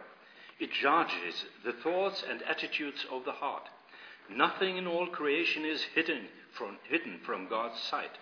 It 0.59 0.71
judges 0.71 1.45
the 1.65 1.73
thoughts 1.73 2.23
and 2.27 2.41
attitudes 2.43 3.05
of 3.11 3.25
the 3.25 3.31
heart. 3.31 3.69
Nothing 4.29 4.77
in 4.77 4.87
all 4.87 5.07
creation 5.07 5.65
is 5.65 5.83
hidden 5.95 6.27
from, 6.53 6.77
hidden 6.89 7.19
from 7.25 7.47
God's 7.47 7.79
sight. 7.79 8.17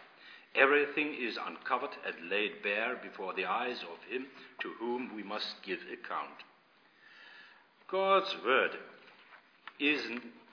Everything 0.55 1.13
is 1.13 1.37
uncovered 1.37 1.95
and 2.05 2.29
laid 2.29 2.61
bare 2.61 2.97
before 3.01 3.33
the 3.33 3.45
eyes 3.45 3.81
of 3.83 4.03
Him 4.11 4.27
to 4.59 4.69
whom 4.79 5.15
we 5.15 5.23
must 5.23 5.63
give 5.63 5.79
account. 5.91 6.43
God's 7.89 8.35
Word 8.45 8.71
is 9.79 10.01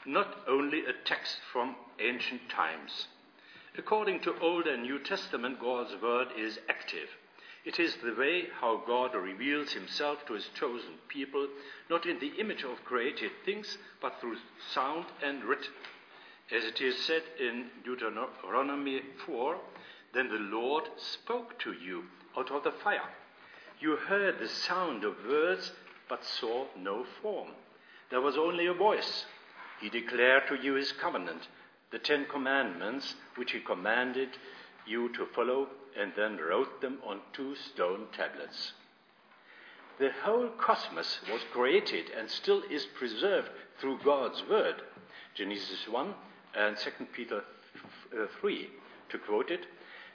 not 0.07 0.37
only 0.46 0.85
a 0.85 0.92
text 1.05 1.38
from 1.53 1.74
ancient 2.01 2.48
times. 2.48 3.09
According 3.77 4.20
to 4.20 4.38
Old 4.40 4.66
and 4.66 4.83
New 4.83 4.98
Testament, 4.98 5.61
God's 5.61 5.94
Word 6.01 6.29
is 6.37 6.59
active. 6.68 7.09
It 7.68 7.78
is 7.78 7.94
the 7.96 8.14
way 8.14 8.44
how 8.62 8.83
God 8.87 9.14
reveals 9.14 9.72
himself 9.72 10.24
to 10.24 10.33
his 10.33 10.48
chosen 10.59 10.94
people, 11.07 11.46
not 11.90 12.07
in 12.07 12.18
the 12.18 12.33
image 12.40 12.64
of 12.64 12.83
created 12.83 13.31
things, 13.44 13.76
but 14.00 14.18
through 14.18 14.38
sound 14.72 15.04
and 15.22 15.44
writ. 15.44 15.68
As 16.50 16.64
it 16.64 16.81
is 16.81 16.96
said 16.96 17.24
in 17.38 17.66
Deuteronomy 17.85 19.02
4, 19.26 19.59
then 20.14 20.28
the 20.28 20.38
Lord 20.38 20.85
spoke 20.96 21.59
to 21.59 21.74
you 21.74 22.04
out 22.38 22.50
of 22.50 22.64
the 22.64 22.70
fire. 22.70 23.11
You 23.78 23.96
heard 23.96 24.38
the 24.38 24.48
sound 24.48 25.04
of 25.04 25.26
words, 25.28 25.70
but 26.09 26.24
saw 26.24 26.68
no 26.74 27.04
form. 27.20 27.50
There 28.09 28.22
was 28.22 28.38
only 28.38 28.64
a 28.64 28.72
voice. 28.72 29.26
He 29.78 29.90
declared 29.90 30.44
to 30.48 30.54
you 30.54 30.72
his 30.72 30.92
covenant, 30.92 31.48
the 31.90 31.98
Ten 31.98 32.24
Commandments, 32.31 33.14
which 33.37 33.52
he 33.52 33.61
commanded 33.61 34.31
you 34.87 35.11
to 35.11 35.26
follow 35.35 35.68
and 35.96 36.12
then 36.16 36.37
wrote 36.37 36.81
them 36.81 36.98
on 37.07 37.20
two 37.33 37.55
stone 37.55 38.07
tablets. 38.16 38.72
The 39.98 40.11
whole 40.22 40.48
cosmos 40.51 41.18
was 41.31 41.40
created 41.53 42.11
and 42.16 42.31
still 42.31 42.62
is 42.70 42.87
preserved 42.87 43.51
through 43.81 43.98
God's 44.05 44.42
word. 44.48 44.83
Genesis 45.35 45.88
1 45.88 46.14
and 46.55 46.77
2 46.77 46.90
Peter 47.12 47.42
uh, 48.12 48.27
3. 48.40 48.68
To 49.11 49.18
quote 49.18 49.51
it, 49.51 49.66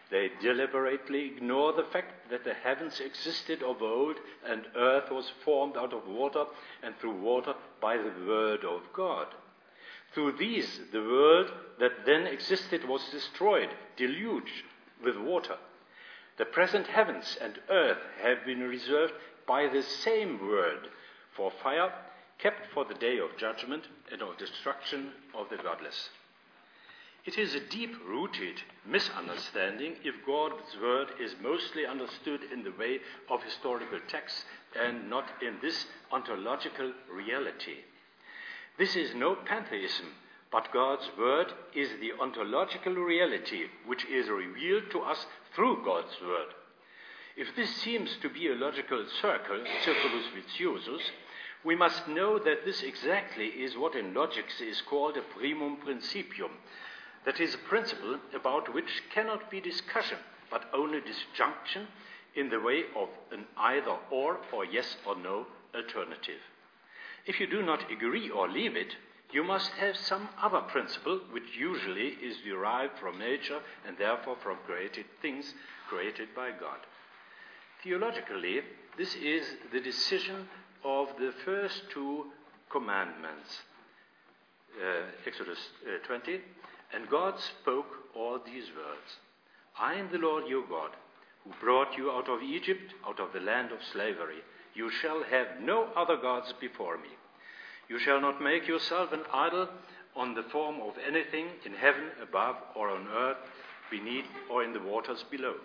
they 0.09 0.29
deliberately 0.41 1.25
ignore 1.25 1.73
the 1.73 1.87
fact 1.91 2.29
that 2.29 2.43
the 2.43 2.53
heavens 2.53 2.99
existed 2.99 3.63
of 3.63 3.81
old 3.81 4.17
and 4.45 4.67
earth 4.75 5.11
was 5.11 5.31
formed 5.43 5.75
out 5.75 5.93
of 5.93 6.07
water 6.07 6.45
and 6.81 6.95
through 6.97 7.19
water 7.19 7.53
by 7.81 7.97
the 7.97 8.13
word 8.25 8.63
of 8.63 8.81
God. 8.93 9.27
Through 10.13 10.33
these, 10.33 10.79
the 10.91 11.01
world 11.01 11.51
that 11.79 12.05
then 12.05 12.27
existed 12.27 12.87
was 12.87 13.01
destroyed, 13.09 13.69
deluged 13.97 14.63
with 15.03 15.17
water. 15.17 15.57
The 16.37 16.45
present 16.45 16.87
heavens 16.87 17.37
and 17.39 17.59
earth 17.69 17.99
have 18.21 18.45
been 18.45 18.61
reserved 18.61 19.13
by 19.47 19.67
the 19.67 19.83
same 19.83 20.47
word 20.47 20.87
for 21.35 21.51
fire, 21.51 21.93
kept 22.39 22.67
for 22.73 22.85
the 22.85 22.95
day 22.95 23.19
of 23.19 23.37
judgment 23.37 23.83
and 24.11 24.21
of 24.21 24.37
destruction 24.37 25.11
of 25.35 25.49
the 25.49 25.57
godless. 25.57 26.09
It 27.25 27.37
is 27.37 27.55
a 27.55 27.59
deep 27.59 27.95
rooted 28.05 28.61
misunderstanding 28.85 29.95
if 30.03 30.25
God's 30.25 30.75
word 30.81 31.07
is 31.21 31.35
mostly 31.41 31.85
understood 31.85 32.41
in 32.51 32.63
the 32.63 32.73
way 32.77 32.99
of 33.29 33.41
historical 33.43 33.99
texts 34.09 34.43
and 34.77 35.09
not 35.09 35.25
in 35.41 35.57
this 35.61 35.85
ontological 36.11 36.91
reality. 37.09 37.77
This 38.77 38.97
is 38.97 39.15
no 39.15 39.35
pantheism, 39.35 40.07
but 40.53 40.71
God's 40.71 41.09
word 41.17 41.47
is 41.75 41.89
the 41.99 42.11
ontological 42.21 42.93
reality 42.93 43.63
which 43.87 44.05
is 44.05 44.29
revealed 44.29 44.83
to 44.91 44.99
us 44.99 45.25
through 45.55 45.83
God's 45.83 46.15
word. 46.21 46.53
If 47.35 47.55
this 47.55 47.75
seems 47.77 48.15
to 48.21 48.29
be 48.29 48.47
a 48.47 48.53
logical 48.53 49.03
circle, 49.19 49.63
circulus 49.83 50.25
vitiosus, 50.35 51.01
we 51.65 51.75
must 51.75 52.07
know 52.07 52.37
that 52.37 52.65
this 52.65 52.83
exactly 52.83 53.47
is 53.47 53.75
what 53.75 53.95
in 53.95 54.13
logics 54.13 54.61
is 54.61 54.79
called 54.87 55.17
a 55.17 55.21
primum 55.21 55.77
principium. 55.77 56.51
That 57.25 57.39
is 57.39 57.55
a 57.55 57.69
principle 57.69 58.19
about 58.35 58.71
which 58.75 59.01
cannot 59.11 59.49
be 59.49 59.59
discussion, 59.59 60.19
but 60.51 60.69
only 60.71 60.99
disjunction 61.01 61.87
in 62.35 62.49
the 62.49 62.59
way 62.59 62.83
of 62.95 63.09
an 63.31 63.45
either 63.57 63.97
or 64.11 64.37
or 64.51 64.65
yes 64.65 64.97
or 65.07 65.15
no 65.15 65.47
alternative. 65.73 66.41
If 67.25 67.39
you 67.39 67.47
do 67.47 67.63
not 67.63 67.91
agree 67.91 68.29
or 68.29 68.47
leave 68.47 68.75
it, 68.75 68.95
you 69.33 69.43
must 69.43 69.71
have 69.71 69.97
some 69.97 70.29
other 70.39 70.61
principle 70.61 71.19
which 71.31 71.57
usually 71.57 72.09
is 72.21 72.37
derived 72.45 72.99
from 72.99 73.17
nature 73.17 73.59
and 73.87 73.97
therefore 73.97 74.37
from 74.43 74.57
created 74.67 75.05
things 75.21 75.53
created 75.89 76.29
by 76.35 76.51
God. 76.51 76.77
Theologically, 77.83 78.61
this 78.97 79.15
is 79.15 79.43
the 79.73 79.79
decision 79.79 80.47
of 80.85 81.07
the 81.19 81.33
first 81.43 81.81
two 81.91 82.25
commandments. 82.69 83.61
Uh, 84.79 85.05
Exodus 85.25 85.57
uh, 85.85 86.05
20, 86.05 86.39
and 86.93 87.09
God 87.09 87.39
spoke 87.39 87.87
all 88.15 88.39
these 88.45 88.65
words 88.75 89.17
I 89.79 89.95
am 89.95 90.09
the 90.11 90.19
Lord 90.19 90.47
your 90.47 90.67
God, 90.67 90.91
who 91.43 91.51
brought 91.59 91.97
you 91.97 92.11
out 92.11 92.29
of 92.29 92.43
Egypt, 92.43 92.93
out 93.07 93.19
of 93.19 93.33
the 93.33 93.39
land 93.39 93.71
of 93.71 93.79
slavery. 93.91 94.41
You 94.75 94.91
shall 95.01 95.23
have 95.23 95.59
no 95.61 95.89
other 95.95 96.17
gods 96.17 96.53
before 96.59 96.97
me. 96.97 97.09
You 97.89 97.99
shall 97.99 98.21
not 98.21 98.41
make 98.41 98.67
yourself 98.67 99.11
an 99.11 99.23
idol 99.33 99.67
on 100.15 100.35
the 100.35 100.43
form 100.43 100.79
of 100.81 100.93
anything 101.05 101.47
in 101.65 101.73
heaven 101.73 102.09
above 102.21 102.55
or 102.75 102.89
on 102.89 103.07
earth 103.07 103.37
beneath 103.89 104.25
or 104.49 104.63
in 104.63 104.73
the 104.73 104.81
waters 104.81 105.23
below. 105.29 105.55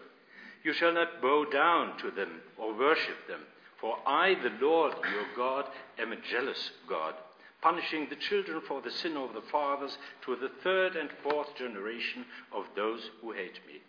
You 0.65 0.73
shall 0.73 0.93
not 0.93 1.23
bow 1.23 1.45
down 1.45 1.99
to 1.99 2.11
them 2.11 2.41
or 2.59 2.77
worship 2.77 3.27
them, 3.29 3.41
for 3.81 3.97
I, 4.07 4.35
the 4.35 4.53
Lord 4.61 4.95
your 5.13 5.27
God, 5.37 5.67
am 5.99 6.13
a 6.13 6.21
jealous 6.21 6.71
God, 6.89 7.15
punishing 7.63 8.09
the 8.09 8.17
children 8.17 8.61
for 8.67 8.83
the 8.83 8.91
sin 8.91 9.17
of 9.17 9.35
the 9.35 9.43
fathers 9.53 9.97
to 10.25 10.37
the 10.37 10.51
third 10.65 10.97
and 10.97 11.11
fourth 11.23 11.57
generation 11.57 12.25
of 12.53 12.65
those 12.75 13.01
who 13.21 13.33
hate 13.33 13.61
me, 13.67 13.81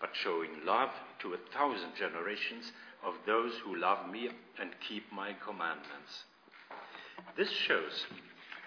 but 0.00 0.10
showing 0.12 0.50
love 0.64 0.90
to 1.20 1.32
a 1.32 1.38
thousand 1.54 1.94
generations 1.96 2.72
of 3.04 3.14
those 3.26 3.52
who 3.64 3.76
love 3.76 4.10
me 4.10 4.28
and 4.60 4.70
keep 4.86 5.10
my 5.12 5.32
commandments. 5.44 6.24
This 7.36 7.50
shows 7.50 8.06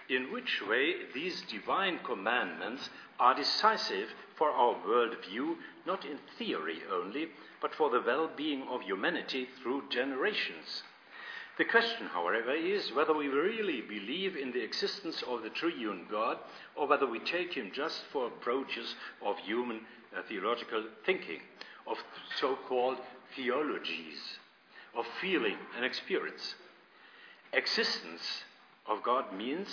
in 0.10 0.32
which 0.32 0.62
way 0.68 0.94
these 1.14 1.42
divine 1.50 2.00
commandments 2.00 2.90
are 3.20 3.36
decisive 3.36 4.10
for 4.38 4.50
our 4.52 4.76
worldview, 4.88 5.56
not 5.86 6.06
in 6.06 6.18
theory 6.38 6.80
only, 6.92 7.28
but 7.62 7.74
for 7.76 7.90
the 7.90 8.02
well 8.06 8.30
being 8.36 8.64
of 8.70 8.82
humanity 8.82 9.48
through 9.62 9.84
generations. 9.90 10.84
The 11.58 11.66
question, 11.66 12.06
however, 12.08 12.54
is 12.54 12.92
whether 12.94 13.14
we 13.14 13.28
really 13.28 13.82
believe 13.82 14.36
in 14.36 14.52
the 14.52 14.64
existence 14.64 15.24
of 15.28 15.42
the 15.42 15.50
triune 15.50 16.06
God 16.10 16.38
or 16.76 16.88
whether 16.88 17.08
we 17.08 17.20
take 17.20 17.54
him 17.54 17.72
just 17.74 18.04
for 18.14 18.28
approaches 18.28 18.94
of 19.26 19.40
human 19.40 19.82
uh, 20.16 20.22
theological 20.30 20.84
thinking, 21.04 21.40
of 21.88 21.98
so 22.40 22.58
called 22.68 22.98
theologies, 23.36 24.20
of 24.96 25.06
feeling 25.20 25.58
and 25.76 25.84
experience. 25.84 26.54
Existence 27.54 28.44
of 28.88 29.04
God 29.04 29.34
means 29.34 29.68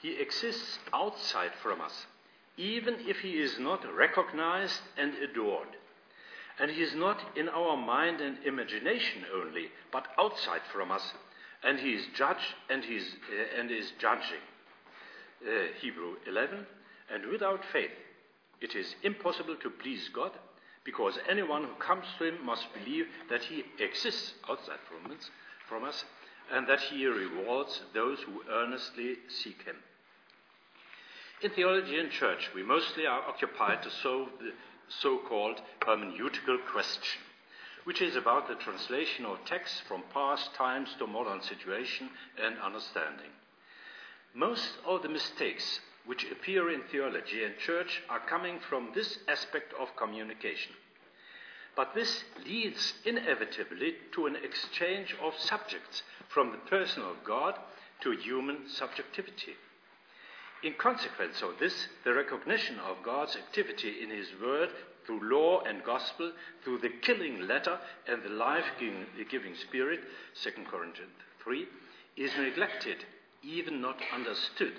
he 0.00 0.20
exists 0.20 0.78
outside 0.92 1.52
from 1.62 1.80
us, 1.80 2.06
even 2.56 2.96
if 3.00 3.20
he 3.20 3.40
is 3.40 3.58
not 3.58 3.80
recognized 3.94 4.80
and 4.96 5.14
adored. 5.14 5.68
And 6.58 6.70
he 6.70 6.82
is 6.82 6.94
not 6.94 7.18
in 7.36 7.48
our 7.48 7.76
mind 7.76 8.20
and 8.20 8.38
imagination 8.44 9.24
only, 9.34 9.68
but 9.90 10.06
outside 10.18 10.60
from 10.72 10.90
us. 10.90 11.02
And 11.64 11.80
he 11.80 11.94
is 11.94 12.06
judge 12.14 12.54
and, 12.68 12.84
he 12.84 12.96
is, 12.96 13.16
uh, 13.30 13.60
and 13.60 13.70
is 13.70 13.92
judging. 13.98 14.44
Uh, 15.42 15.72
Hebrew 15.80 16.16
11. 16.28 16.66
And 17.12 17.26
without 17.30 17.64
faith, 17.72 17.90
it 18.60 18.74
is 18.74 18.94
impossible 19.02 19.56
to 19.62 19.70
please 19.70 20.08
God, 20.14 20.32
because 20.84 21.18
anyone 21.28 21.64
who 21.64 21.74
comes 21.74 22.04
to 22.18 22.24
him 22.24 22.44
must 22.44 22.66
believe 22.74 23.06
that 23.30 23.42
he 23.42 23.64
exists 23.82 24.34
outside 24.48 24.78
from 24.88 25.10
us, 25.10 25.30
from 25.68 25.84
us 25.84 26.04
and 26.52 26.66
that 26.68 26.80
he 26.80 27.06
rewards 27.06 27.82
those 27.94 28.18
who 28.20 28.42
earnestly 28.50 29.16
seek 29.28 29.62
him. 29.62 29.76
In 31.42 31.50
theology 31.50 31.98
and 31.98 32.10
church, 32.10 32.50
we 32.54 32.62
mostly 32.62 33.06
are 33.06 33.22
occupied 33.22 33.82
to 33.82 33.90
solve 33.90 34.28
the 34.38 34.52
so 34.88 35.18
called 35.18 35.60
hermeneutical 35.80 36.58
question, 36.70 37.20
which 37.84 38.00
is 38.00 38.16
about 38.16 38.48
the 38.48 38.54
translation 38.54 39.24
of 39.24 39.44
texts 39.44 39.80
from 39.88 40.02
past 40.12 40.54
times 40.54 40.88
to 40.98 41.06
modern 41.06 41.42
situation 41.42 42.10
and 42.42 42.58
understanding. 42.58 43.30
Most 44.34 44.78
of 44.86 45.02
the 45.02 45.08
mistakes 45.08 45.80
which 46.06 46.30
appear 46.30 46.70
in 46.70 46.82
theology 46.90 47.44
and 47.44 47.56
church 47.58 48.02
are 48.08 48.20
coming 48.20 48.58
from 48.68 48.90
this 48.94 49.18
aspect 49.28 49.72
of 49.80 49.96
communication. 49.96 50.72
But 51.76 51.94
this 51.94 52.24
leads 52.46 52.94
inevitably 53.04 53.96
to 54.12 54.26
an 54.26 54.36
exchange 54.36 55.16
of 55.22 55.34
subjects 55.38 56.02
from 56.28 56.50
the 56.50 56.70
person 56.70 57.02
of 57.02 57.24
God 57.24 57.58
to 58.00 58.12
human 58.12 58.68
subjectivity. 58.68 59.54
In 60.62 60.74
consequence 60.74 61.42
of 61.42 61.58
this, 61.58 61.88
the 62.04 62.14
recognition 62.14 62.78
of 62.78 63.02
God's 63.04 63.36
activity 63.36 64.02
in 64.02 64.10
His 64.10 64.28
Word 64.42 64.70
through 65.04 65.30
law 65.30 65.60
and 65.60 65.84
gospel, 65.84 66.32
through 66.62 66.78
the 66.78 66.88
killing 67.02 67.46
letter 67.46 67.78
and 68.08 68.22
the 68.22 68.30
life 68.30 68.64
giving 68.78 69.54
spirit, 69.56 70.00
2 70.42 70.50
Corinthians 70.70 71.12
3, 71.42 71.66
is 72.16 72.30
neglected, 72.38 73.04
even 73.42 73.80
not 73.80 73.98
understood. 74.14 74.72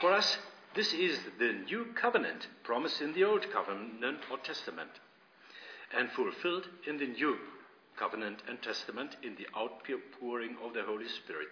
For 0.00 0.12
us, 0.12 0.38
this 0.74 0.92
is 0.94 1.18
the 1.38 1.52
new 1.66 1.86
covenant 1.94 2.46
promised 2.62 3.00
in 3.00 3.12
the 3.12 3.24
Old 3.24 3.50
Covenant 3.52 4.20
or 4.30 4.38
Testament 4.38 4.90
and 5.96 6.10
fulfilled 6.12 6.68
in 6.86 6.98
the 6.98 7.06
New 7.06 7.36
Covenant 7.98 8.42
and 8.48 8.60
Testament 8.62 9.16
in 9.22 9.34
the 9.36 9.48
outpouring 9.56 10.56
of 10.64 10.74
the 10.74 10.82
Holy 10.82 11.08
Spirit. 11.08 11.48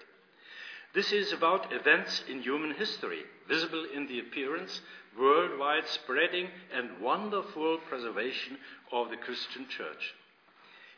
This 0.94 1.12
is 1.12 1.32
about 1.32 1.72
events 1.72 2.22
in 2.28 2.42
human 2.42 2.74
history, 2.74 3.24
visible 3.48 3.84
in 3.94 4.06
the 4.06 4.20
appearance, 4.20 4.80
worldwide 5.18 5.86
spreading, 5.88 6.48
and 6.72 7.00
wonderful 7.00 7.78
preservation 7.88 8.58
of 8.92 9.10
the 9.10 9.16
Christian 9.16 9.66
Church. 9.68 10.14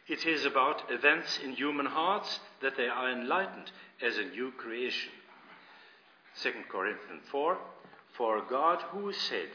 It 0.06 0.24
is 0.24 0.44
about 0.44 0.90
events 0.90 1.38
in 1.42 1.52
human 1.52 1.86
hearts 1.86 2.40
that 2.62 2.76
they 2.76 2.88
are 2.88 3.10
enlightened 3.10 3.70
as 4.00 4.16
a 4.16 4.24
new 4.24 4.52
creation. 4.52 5.12
2 6.42 6.52
Corinthians 6.70 7.24
4 7.30 7.58
For 8.16 8.42
God, 8.48 8.80
who 8.90 9.12
said, 9.12 9.48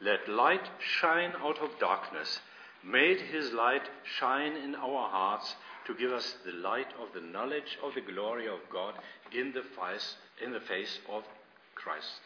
Let 0.00 0.28
light 0.28 0.68
shine 0.80 1.32
out 1.40 1.58
of 1.58 1.78
darkness, 1.78 2.40
made 2.84 3.20
his 3.20 3.52
light 3.52 3.88
shine 4.18 4.56
in 4.56 4.74
our 4.74 5.08
hearts 5.08 5.54
to 5.86 5.94
give 5.94 6.12
us 6.12 6.36
the 6.44 6.52
light 6.52 6.88
of 7.00 7.12
the 7.14 7.26
knowledge 7.26 7.78
of 7.82 7.94
the 7.94 8.00
glory 8.00 8.46
of 8.46 8.58
God 8.72 8.94
in 9.32 9.52
the 9.52 9.62
face, 9.62 10.16
in 10.44 10.52
the 10.52 10.60
face 10.60 10.98
of 11.10 11.24
Christ. 11.74 12.20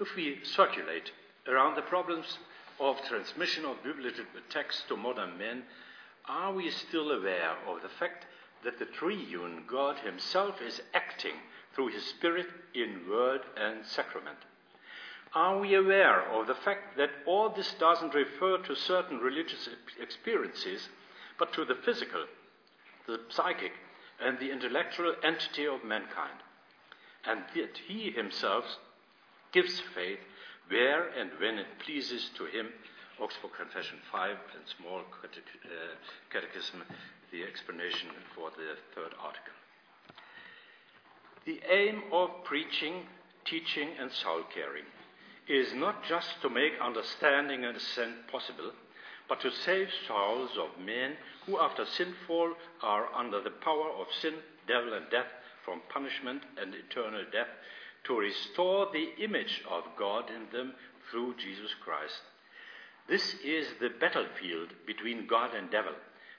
If 0.00 0.14
we 0.14 0.38
circulate 0.44 1.10
around 1.46 1.76
the 1.76 1.82
problems 1.82 2.38
of 2.80 2.96
transmission 3.08 3.64
of 3.64 3.82
biblical 3.82 4.24
texts 4.50 4.84
to 4.88 4.96
modern 4.96 5.36
men, 5.38 5.64
are 6.28 6.52
we 6.52 6.70
still 6.70 7.10
aware 7.10 7.56
of 7.66 7.82
the 7.82 7.88
fact 7.88 8.26
that 8.64 8.78
the 8.78 8.84
triune 8.84 9.64
God 9.66 9.96
Himself 9.98 10.60
is 10.60 10.80
acting 10.94 11.34
through 11.74 11.88
His 11.88 12.04
Spirit 12.04 12.46
in 12.74 13.08
word 13.08 13.40
and 13.56 13.84
sacrament? 13.86 14.38
Are 15.34 15.58
we 15.58 15.74
aware 15.74 16.22
of 16.32 16.46
the 16.46 16.54
fact 16.54 16.96
that 16.96 17.10
all 17.26 17.50
this 17.50 17.74
doesn't 17.78 18.14
refer 18.14 18.58
to 18.58 18.74
certain 18.74 19.18
religious 19.18 19.68
experiences, 20.00 20.88
but 21.38 21.52
to 21.52 21.64
the 21.64 21.74
physical, 21.84 22.24
the 23.06 23.20
psychic, 23.28 23.72
and 24.24 24.38
the 24.38 24.50
intellectual 24.50 25.14
entity 25.22 25.66
of 25.66 25.84
mankind? 25.84 26.40
And 27.26 27.42
that 27.54 27.76
He 27.86 28.10
Himself 28.10 28.64
gives 29.52 29.80
faith 29.94 30.20
where 30.68 31.08
and 31.08 31.30
when 31.38 31.58
it 31.58 31.78
pleases 31.84 32.30
to 32.36 32.46
Him. 32.46 32.68
Augsburg 33.20 33.52
Confession 33.58 33.98
5 34.12 34.30
and 34.30 34.64
Small 34.78 35.00
uh, 35.00 35.28
Catechism, 36.30 36.84
the 37.32 37.42
explanation 37.42 38.08
for 38.34 38.50
the 38.50 38.76
third 38.94 39.12
article. 39.20 39.52
The 41.44 41.60
aim 41.68 42.04
of 42.12 42.30
preaching, 42.44 43.02
teaching, 43.44 43.90
and 44.00 44.10
soul 44.12 44.42
caring 44.54 44.84
is 45.48 45.72
not 45.74 46.04
just 46.04 46.40
to 46.42 46.50
make 46.50 46.72
understanding 46.82 47.64
and 47.64 47.76
assent 47.76 48.28
possible, 48.30 48.72
but 49.28 49.40
to 49.40 49.50
save 49.50 49.88
souls 50.06 50.50
of 50.58 50.84
men 50.84 51.12
who, 51.46 51.58
after 51.58 51.84
sinful, 51.86 52.54
are 52.82 53.12
under 53.14 53.42
the 53.42 53.50
power 53.50 53.90
of 53.98 54.06
sin, 54.20 54.34
devil, 54.66 54.92
and 54.94 55.10
death 55.10 55.26
from 55.64 55.80
punishment 55.90 56.42
and 56.60 56.74
eternal 56.74 57.24
death, 57.32 57.48
to 58.04 58.18
restore 58.18 58.88
the 58.92 59.22
image 59.22 59.62
of 59.70 59.84
God 59.98 60.24
in 60.30 60.50
them 60.56 60.74
through 61.10 61.34
Jesus 61.36 61.70
Christ. 61.82 62.20
This 63.08 63.34
is 63.44 63.66
the 63.80 63.90
battlefield 64.00 64.68
between 64.86 65.26
God 65.26 65.54
and 65.54 65.70
devil, 65.70 65.94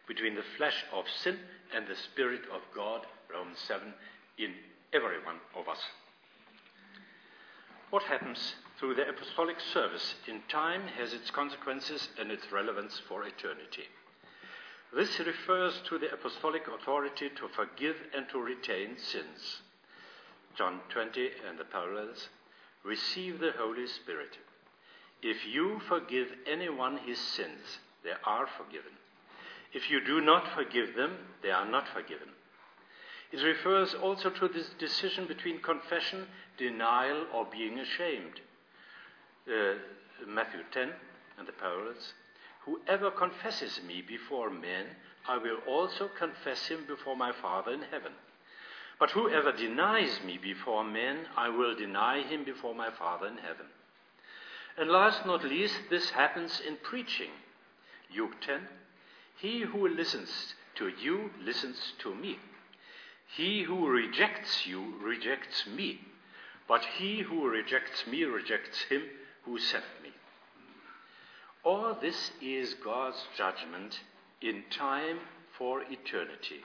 between 0.08 0.36
the 0.36 0.46
flesh 0.58 0.86
of 0.94 1.06
sin 1.24 1.38
and 1.76 1.88
the 1.88 1.96
Spirit 1.96 2.42
of 2.54 2.62
God, 2.76 3.06
Romans 3.32 3.60
7, 3.68 3.94
in 4.38 4.54
every 4.94 5.24
one 5.24 5.38
of 5.56 5.68
us. 5.68 5.80
What 7.90 8.04
happens 8.04 8.56
through 8.80 8.96
the 8.96 9.10
apostolic 9.10 9.60
service 9.60 10.16
in 10.26 10.42
time 10.48 10.84
has 10.98 11.12
its 11.12 11.30
consequences 11.32 12.08
and 12.18 12.32
its 12.32 12.50
relevance 12.52 13.02
for 13.08 13.24
eternity. 13.24 13.84
This 14.96 15.20
refers 15.20 15.82
to 15.90 16.00
the 16.00 16.12
apostolic 16.14 16.64
authority 16.68 17.30
to 17.30 17.48
forgive 17.50 17.98
and 18.16 18.28
to 18.30 18.40
retain 18.40 18.98
sins. 18.98 19.62
John 20.58 20.80
20 20.90 21.30
and 21.48 21.60
the 21.60 21.66
parallels 21.66 22.30
receive 22.84 23.40
the 23.40 23.52
Holy 23.58 23.86
Spirit. 23.86 24.38
If 25.22 25.46
you 25.46 25.82
forgive 25.88 26.28
anyone 26.48 26.98
his 26.98 27.20
sins, 27.20 27.80
they 28.04 28.14
are 28.24 28.48
forgiven. 28.58 28.94
If 29.74 29.92
you 29.92 30.04
do 30.04 30.22
not 30.22 30.48
forgive 30.56 30.96
them, 30.96 31.18
they 31.44 31.52
are 31.52 31.70
not 31.70 31.88
forgiven. 31.90 32.30
It 33.32 33.44
refers 33.44 33.94
also 33.94 34.30
to 34.30 34.48
this 34.48 34.70
decision 34.80 35.28
between 35.28 35.62
confession, 35.62 36.26
denial, 36.58 37.26
or 37.34 37.46
being 37.46 37.78
ashamed. 37.78 38.40
Uh, 39.50 39.74
Matthew 40.28 40.60
10 40.72 40.90
and 41.40 41.48
the 41.48 41.52
parallels. 41.54 42.14
Whoever 42.66 43.10
confesses 43.10 43.80
me 43.88 44.04
before 44.08 44.52
men, 44.52 44.86
I 45.28 45.38
will 45.38 45.58
also 45.68 46.08
confess 46.08 46.68
him 46.68 46.86
before 46.88 47.16
my 47.16 47.32
Father 47.32 47.72
in 47.72 47.82
heaven. 47.82 48.12
But 49.00 49.12
whoever 49.12 49.52
denies 49.52 50.20
me 50.24 50.38
before 50.38 50.84
men, 50.84 51.26
I 51.36 51.50
will 51.50 51.74
deny 51.74 52.22
him 52.22 52.44
before 52.44 52.76
my 52.76 52.92
Father 52.92 53.26
in 53.26 53.38
heaven. 53.38 53.66
And 54.78 54.92
last 54.92 55.26
not 55.26 55.44
least, 55.44 55.76
this 55.90 56.12
happens 56.12 56.62
in 56.66 56.78
preaching. 56.84 57.32
Luke 58.16 58.40
10 58.42 58.68
He 59.38 59.62
who 59.62 59.88
listens 59.88 60.54
to 60.76 60.90
you 61.02 61.32
listens 61.42 61.94
to 62.00 62.14
me. 62.14 62.38
He 63.36 63.64
who 63.64 63.88
rejects 63.88 64.68
you 64.68 64.94
rejects 65.02 65.66
me. 65.66 66.02
But 66.68 66.86
he 66.98 67.22
who 67.22 67.48
rejects 67.48 68.06
me 68.06 68.26
rejects 68.26 68.84
him 68.84 69.02
who 69.44 69.60
sent 69.60 69.84
me. 70.04 70.10
All 71.64 71.98
this 72.00 72.32
is 72.42 72.74
God's 72.76 73.22
judgment 73.38 74.00
in 74.42 74.64
time 74.70 75.20
for 75.58 75.82
eternity. 75.84 76.62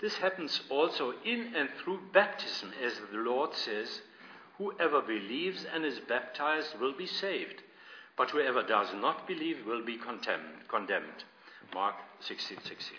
This 0.00 0.16
happens 0.16 0.60
also 0.68 1.14
in 1.24 1.54
and 1.54 1.68
through 1.82 2.00
baptism, 2.12 2.72
as 2.82 2.94
the 3.12 3.18
Lord 3.18 3.54
says, 3.54 4.02
Whoever 4.58 5.00
believes 5.00 5.64
and 5.64 5.84
is 5.84 5.98
baptized 6.00 6.78
will 6.80 6.92
be 6.92 7.06
saved, 7.06 7.62
but 8.16 8.30
whoever 8.30 8.62
does 8.62 8.88
not 8.94 9.26
believe 9.26 9.66
will 9.66 9.84
be 9.84 9.96
condemned. 9.96 11.24
Mark 11.72 11.96
16:16. 12.20 12.62
16. 12.62 12.98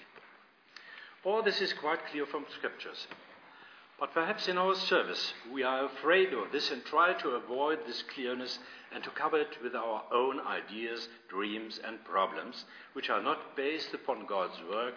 All 1.23 1.41
this 1.41 1.61
is 1.61 1.73
quite 1.73 2.05
clear 2.07 2.25
from 2.25 2.45
scriptures. 2.49 3.07
But 3.97 4.13
perhaps 4.13 4.49
in 4.49 4.57
our 4.57 4.75
service 4.75 5.33
we 5.49 5.63
are 5.63 5.85
afraid 5.85 6.33
of 6.33 6.51
this 6.51 6.69
and 6.69 6.83
try 6.83 7.13
to 7.13 7.29
avoid 7.29 7.85
this 7.85 8.03
clearness 8.03 8.59
and 8.91 9.01
to 9.03 9.09
cover 9.09 9.39
it 9.39 9.61
with 9.63 9.73
our 9.73 10.03
own 10.11 10.41
ideas, 10.41 11.07
dreams, 11.29 11.79
and 11.83 12.03
problems, 12.03 12.65
which 12.93 13.09
are 13.09 13.21
not 13.21 13.55
based 13.55 13.93
upon 13.93 14.25
God's 14.25 14.59
work, 14.69 14.95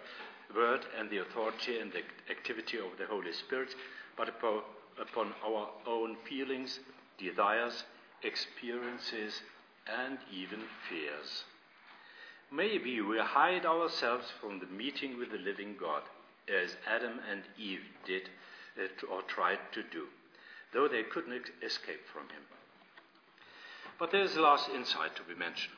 word 0.55 0.85
and 0.99 1.09
the 1.11 1.19
authority 1.19 1.79
and 1.79 1.93
the 1.93 2.03
activity 2.31 2.79
of 2.79 2.99
the 2.99 3.07
Holy 3.07 3.33
Spirit, 3.33 3.75
but 4.17 4.29
upon, 4.29 4.63
upon 5.01 5.33
our 5.45 5.69
own 5.87 6.17
feelings, 6.29 6.81
desires, 7.19 7.85
experiences, 8.23 9.43
and 9.87 10.19
even 10.33 10.61
fears. 10.89 11.45
Maybe 12.51 13.01
we 13.01 13.19
hide 13.19 13.65
ourselves 13.65 14.27
from 14.41 14.59
the 14.59 14.67
meeting 14.67 15.19
with 15.19 15.31
the 15.31 15.39
living 15.39 15.77
God, 15.79 16.03
as 16.49 16.77
Adam 16.87 17.21
and 17.31 17.43
Eve 17.59 17.85
did 18.05 18.31
or 19.11 19.23
tried 19.23 19.59
to 19.73 19.83
do, 19.83 20.07
though 20.73 20.89
they 20.89 21.03
couldn't 21.03 21.51
escape 21.63 22.07
from 22.13 22.29
him. 22.29 22.43
But 23.99 24.13
there 24.13 24.23
is 24.23 24.37
a 24.37 24.41
last 24.41 24.69
insight 24.71 25.17
to 25.17 25.23
be 25.23 25.35
mentioned. 25.35 25.75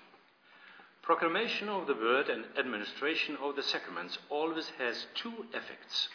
Proclamation 1.02 1.68
of 1.68 1.86
the 1.86 1.94
word 1.94 2.28
and 2.28 2.44
administration 2.58 3.36
of 3.42 3.56
the 3.56 3.62
sacraments 3.62 4.18
always 4.28 4.70
has 4.78 5.06
two 5.14 5.46
effects. 5.54 6.08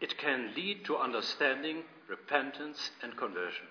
It 0.00 0.16
can 0.16 0.54
lead 0.54 0.84
to 0.84 0.96
understanding, 0.96 1.82
repentance, 2.08 2.90
and 3.02 3.16
conversion. 3.16 3.66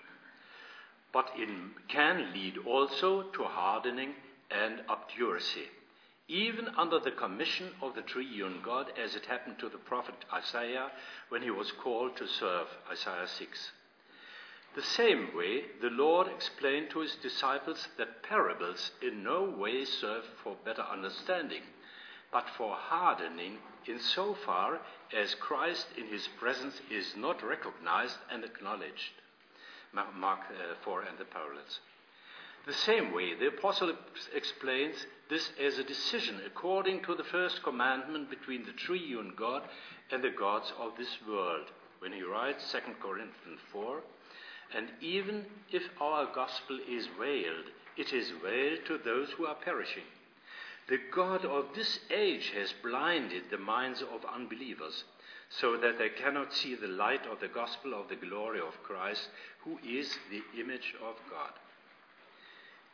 But 1.12 1.30
it 1.34 1.48
can 1.88 2.32
lead 2.34 2.58
also 2.66 3.22
to 3.22 3.44
hardening 3.44 4.14
and 4.50 4.82
obduracy 4.88 5.68
even 6.28 6.68
under 6.76 6.98
the 6.98 7.10
commission 7.10 7.70
of 7.80 7.94
the 7.94 8.02
triune 8.02 8.60
God, 8.62 8.92
as 9.02 9.16
it 9.16 9.24
happened 9.26 9.58
to 9.60 9.70
the 9.70 9.78
prophet 9.78 10.14
Isaiah 10.32 10.90
when 11.30 11.42
he 11.42 11.50
was 11.50 11.72
called 11.72 12.16
to 12.16 12.26
serve, 12.28 12.66
Isaiah 12.90 13.26
6. 13.26 13.72
The 14.74 14.82
same 14.82 15.34
way, 15.34 15.64
the 15.80 15.88
Lord 15.88 16.28
explained 16.28 16.90
to 16.90 17.00
his 17.00 17.16
disciples 17.16 17.88
that 17.96 18.22
parables 18.22 18.92
in 19.00 19.24
no 19.24 19.42
way 19.44 19.86
serve 19.86 20.24
for 20.44 20.54
better 20.64 20.82
understanding, 20.82 21.62
but 22.30 22.48
for 22.50 22.74
hardening 22.74 23.58
in 23.86 23.98
so 23.98 24.34
far 24.34 24.80
as 25.16 25.34
Christ 25.34 25.86
in 25.96 26.06
his 26.08 26.28
presence 26.38 26.82
is 26.90 27.16
not 27.16 27.42
recognized 27.42 28.18
and 28.30 28.44
acknowledged. 28.44 29.12
Mark 29.94 30.40
uh, 30.50 30.74
4 30.84 31.02
and 31.02 31.18
the 31.18 31.24
parallels. 31.24 31.80
The 32.66 32.74
same 32.74 33.14
way, 33.14 33.34
the 33.34 33.48
apostle 33.48 33.94
explains 34.34 35.06
this 35.28 35.50
as 35.62 35.78
a 35.78 35.84
decision 35.84 36.40
according 36.46 37.02
to 37.02 37.14
the 37.14 37.24
first 37.24 37.62
commandment 37.62 38.30
between 38.30 38.64
the 38.64 38.72
triune 38.72 39.32
God 39.36 39.62
and 40.10 40.22
the 40.22 40.30
gods 40.30 40.72
of 40.78 40.92
this 40.96 41.18
world, 41.28 41.66
when 41.98 42.12
he 42.12 42.22
writes 42.22 42.72
2 42.72 42.78
Corinthians 43.00 43.60
4 43.72 44.00
And 44.74 44.88
even 45.00 45.44
if 45.70 45.82
our 46.00 46.26
gospel 46.34 46.78
is 46.88 47.08
veiled, 47.18 47.66
it 47.96 48.12
is 48.12 48.32
veiled 48.42 48.86
to 48.86 48.98
those 48.98 49.30
who 49.30 49.46
are 49.46 49.54
perishing. 49.56 50.04
The 50.88 51.00
God 51.14 51.44
of 51.44 51.74
this 51.74 51.98
age 52.10 52.52
has 52.56 52.72
blinded 52.82 53.44
the 53.50 53.58
minds 53.58 54.00
of 54.02 54.24
unbelievers, 54.24 55.04
so 55.50 55.76
that 55.76 55.98
they 55.98 56.08
cannot 56.08 56.54
see 56.54 56.74
the 56.74 56.88
light 56.88 57.26
of 57.26 57.40
the 57.40 57.48
gospel 57.48 57.94
of 57.94 58.08
the 58.08 58.16
glory 58.16 58.60
of 58.60 58.82
Christ, 58.82 59.28
who 59.64 59.78
is 59.86 60.16
the 60.30 60.42
image 60.60 60.94
of 61.02 61.16
God. 61.30 61.52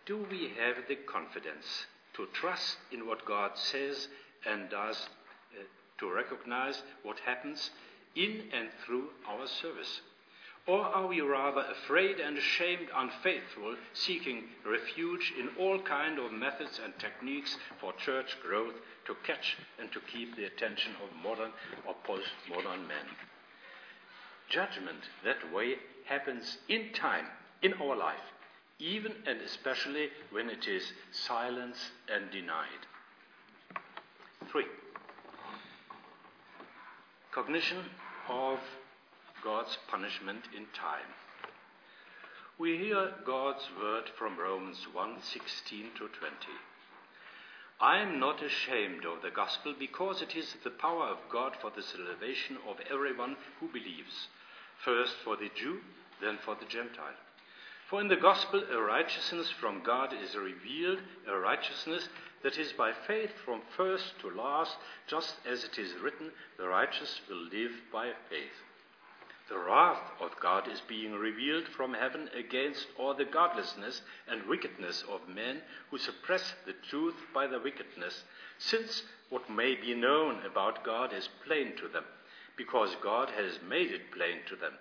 Do 0.07 0.27
we 0.31 0.53
have 0.59 0.89
the 0.89 0.97
confidence 0.97 1.87
to 2.15 2.27
trust 2.33 2.77
in 2.93 3.07
what 3.07 3.25
God 3.25 3.53
says 3.55 4.09
and 4.49 4.71
does, 4.71 5.09
uh, 5.59 5.63
to 5.99 6.13
recognize 6.13 6.83
what 7.03 7.19
happens 7.21 7.71
in 8.15 8.43
and 8.53 8.69
through 8.85 9.09
our 9.29 9.47
service? 9.47 10.01
Or 10.67 10.81
are 10.81 11.07
we 11.07 11.21
rather 11.21 11.61
afraid 11.61 12.21
and 12.21 12.39
ashamed, 12.39 12.89
unfaithful, 12.95 13.77
seeking 13.93 14.45
refuge 14.65 15.35
in 15.39 15.51
all 15.59 15.79
kind 15.81 16.19
of 16.19 16.33
methods 16.33 16.81
and 16.83 16.99
techniques 16.99 17.57
for 17.81 17.93
church 17.95 18.39
growth 18.43 18.75
to 19.07 19.15
catch 19.27 19.57
and 19.79 19.93
to 19.93 20.01
keep 20.01 20.37
the 20.37 20.45
attention 20.45 20.93
of 21.03 21.23
modern 21.23 21.51
or 21.87 21.95
postmodern 22.07 22.89
men? 22.89 23.07
Judgment 24.49 25.11
that 25.23 25.53
way 25.53 25.75
happens 26.07 26.59
in 26.69 26.93
time, 26.95 27.27
in 27.63 27.75
our 27.75 27.97
life 27.97 28.34
even 28.79 29.13
and 29.27 29.41
especially 29.41 30.09
when 30.31 30.51
it 30.51 30.67
is 30.67 30.93
silenced 31.13 31.93
and 32.13 32.31
denied. 32.31 32.87
Three, 34.51 34.67
cognition 37.33 37.79
of 38.29 38.59
God's 39.43 39.77
punishment 39.89 40.45
in 40.57 40.67
time. 40.75 41.13
We 42.59 42.79
hear 42.79 43.13
God's 43.27 43.69
word 43.81 44.05
from 44.17 44.39
Romans 44.39 44.87
1:16 44.93 45.95
to 45.97 46.09
20. 46.09 46.37
I 47.81 47.99
am 47.99 48.21
not 48.21 48.43
ashamed 48.43 49.05
of 49.05 49.23
the 49.23 49.31
gospel 49.31 49.75
because 49.77 50.23
it 50.23 50.37
is 50.37 50.55
the 50.63 50.71
power 50.71 51.07
of 51.07 51.29
God 51.29 51.57
for 51.61 51.71
the 51.71 51.83
salvation 51.83 52.59
of 52.69 52.81
everyone 52.89 53.37
who 53.59 53.69
believes, 53.69 54.29
first 54.85 55.17
for 55.25 55.37
the 55.37 55.51
Jew, 55.57 55.81
then 56.21 56.39
for 56.39 56.55
the 56.55 56.67
Gentile. 56.67 57.19
For 57.89 58.01
in 58.01 58.09
the 58.09 58.17
gospel, 58.17 58.65
a 58.73 58.81
righteousness 58.81 59.51
from 59.51 59.83
God 59.83 60.13
is 60.15 60.35
revealed, 60.35 61.01
a 61.29 61.37
righteousness 61.39 62.09
that 62.43 62.59
is 62.59 62.73
by 62.73 62.93
faith 63.07 63.31
from 63.45 63.63
first 63.77 64.19
to 64.21 64.31
last, 64.31 64.77
just 65.07 65.35
as 65.47 65.65
it 65.65 65.79
is 65.79 65.95
written, 66.03 66.31
the 66.59 66.67
righteous 66.67 67.21
will 67.29 67.43
live 67.53 67.73
by 67.93 68.13
faith. 68.31 68.63
The 69.49 69.59
wrath 69.59 70.01
of 70.21 70.31
God 70.41 70.67
is 70.69 70.81
being 70.89 71.13
revealed 71.13 71.69
from 71.69 71.93
heaven 71.93 72.31
against 72.35 72.87
all 72.99 73.13
the 73.13 73.27
godlessness 73.27 74.01
and 74.27 74.43
wickedness 74.49 75.05
of 75.11 75.29
men 75.29 75.61
who 75.91 75.99
suppress 75.99 76.55
the 76.65 76.73
truth 76.89 77.17
by 77.35 77.47
their 77.47 77.61
wickedness, 77.61 78.25
since 78.59 79.03
what 79.29 79.51
may 79.51 79.75
be 79.75 79.95
known 79.95 80.41
about 80.47 80.85
God 80.85 81.13
is 81.13 81.29
plain 81.47 81.77
to 81.77 81.89
them, 81.89 82.05
because 82.57 82.97
God 83.03 83.29
has 83.31 83.59
made 83.69 83.91
it 83.91 84.11
plain 84.13 84.39
to 84.49 84.57
them. 84.57 84.73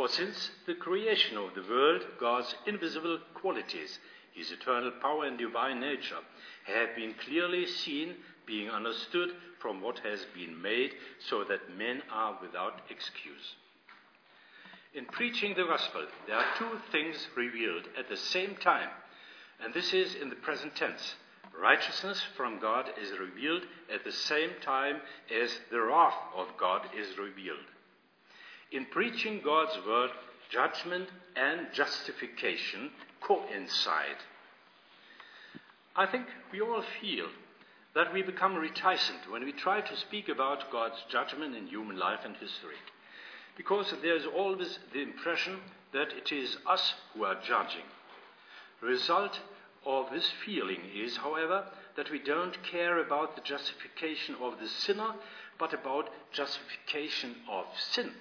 For 0.00 0.08
since 0.08 0.50
the 0.64 0.72
creation 0.72 1.36
of 1.36 1.54
the 1.54 1.70
world, 1.70 2.00
God's 2.18 2.54
invisible 2.66 3.18
qualities, 3.34 3.98
his 4.32 4.50
eternal 4.50 4.92
power 4.92 5.26
and 5.26 5.36
divine 5.36 5.78
nature, 5.78 6.20
have 6.64 6.96
been 6.96 7.12
clearly 7.22 7.66
seen, 7.66 8.14
being 8.46 8.70
understood 8.70 9.28
from 9.58 9.82
what 9.82 9.98
has 9.98 10.24
been 10.34 10.62
made, 10.62 10.94
so 11.28 11.44
that 11.44 11.76
men 11.76 12.00
are 12.10 12.38
without 12.40 12.80
excuse. 12.88 13.56
In 14.94 15.04
preaching 15.04 15.52
the 15.54 15.66
gospel, 15.66 16.06
there 16.26 16.36
are 16.36 16.56
two 16.56 16.78
things 16.90 17.28
revealed 17.36 17.86
at 17.98 18.08
the 18.08 18.16
same 18.16 18.56
time, 18.56 18.88
and 19.62 19.74
this 19.74 19.92
is 19.92 20.14
in 20.14 20.30
the 20.30 20.36
present 20.36 20.74
tense 20.76 21.14
Righteousness 21.60 22.22
from 22.38 22.58
God 22.58 22.86
is 22.98 23.18
revealed 23.18 23.64
at 23.92 24.02
the 24.04 24.12
same 24.12 24.52
time 24.62 25.02
as 25.30 25.60
the 25.70 25.82
wrath 25.82 26.16
of 26.34 26.46
God 26.58 26.88
is 26.98 27.18
revealed. 27.18 27.66
In 28.72 28.86
preaching 28.86 29.40
God's 29.44 29.76
word, 29.86 30.10
judgment 30.48 31.08
and 31.36 31.68
justification 31.72 32.90
coincide. 33.20 34.22
I 35.96 36.06
think 36.06 36.26
we 36.52 36.60
all 36.60 36.84
feel 37.00 37.26
that 37.94 38.12
we 38.12 38.22
become 38.22 38.56
reticent 38.56 39.28
when 39.28 39.44
we 39.44 39.52
try 39.52 39.80
to 39.80 39.96
speak 39.96 40.28
about 40.28 40.70
God's 40.70 41.02
judgment 41.08 41.56
in 41.56 41.66
human 41.66 41.98
life 41.98 42.20
and 42.24 42.36
history. 42.36 42.76
Because 43.56 43.92
there 44.02 44.16
is 44.16 44.26
always 44.26 44.78
the 44.92 45.02
impression 45.02 45.58
that 45.92 46.12
it 46.12 46.30
is 46.32 46.56
us 46.66 46.94
who 47.12 47.24
are 47.24 47.40
judging. 47.46 47.84
The 48.80 48.86
result 48.86 49.40
of 49.84 50.10
this 50.12 50.30
feeling 50.44 50.80
is, 50.94 51.16
however, 51.16 51.64
that 51.96 52.10
we 52.10 52.20
don't 52.20 52.62
care 52.62 52.98
about 52.98 53.34
the 53.34 53.42
justification 53.42 54.36
of 54.40 54.60
the 54.60 54.68
sinner, 54.68 55.14
but 55.58 55.74
about 55.74 56.10
justification 56.32 57.34
of 57.50 57.66
sin. 57.76 58.12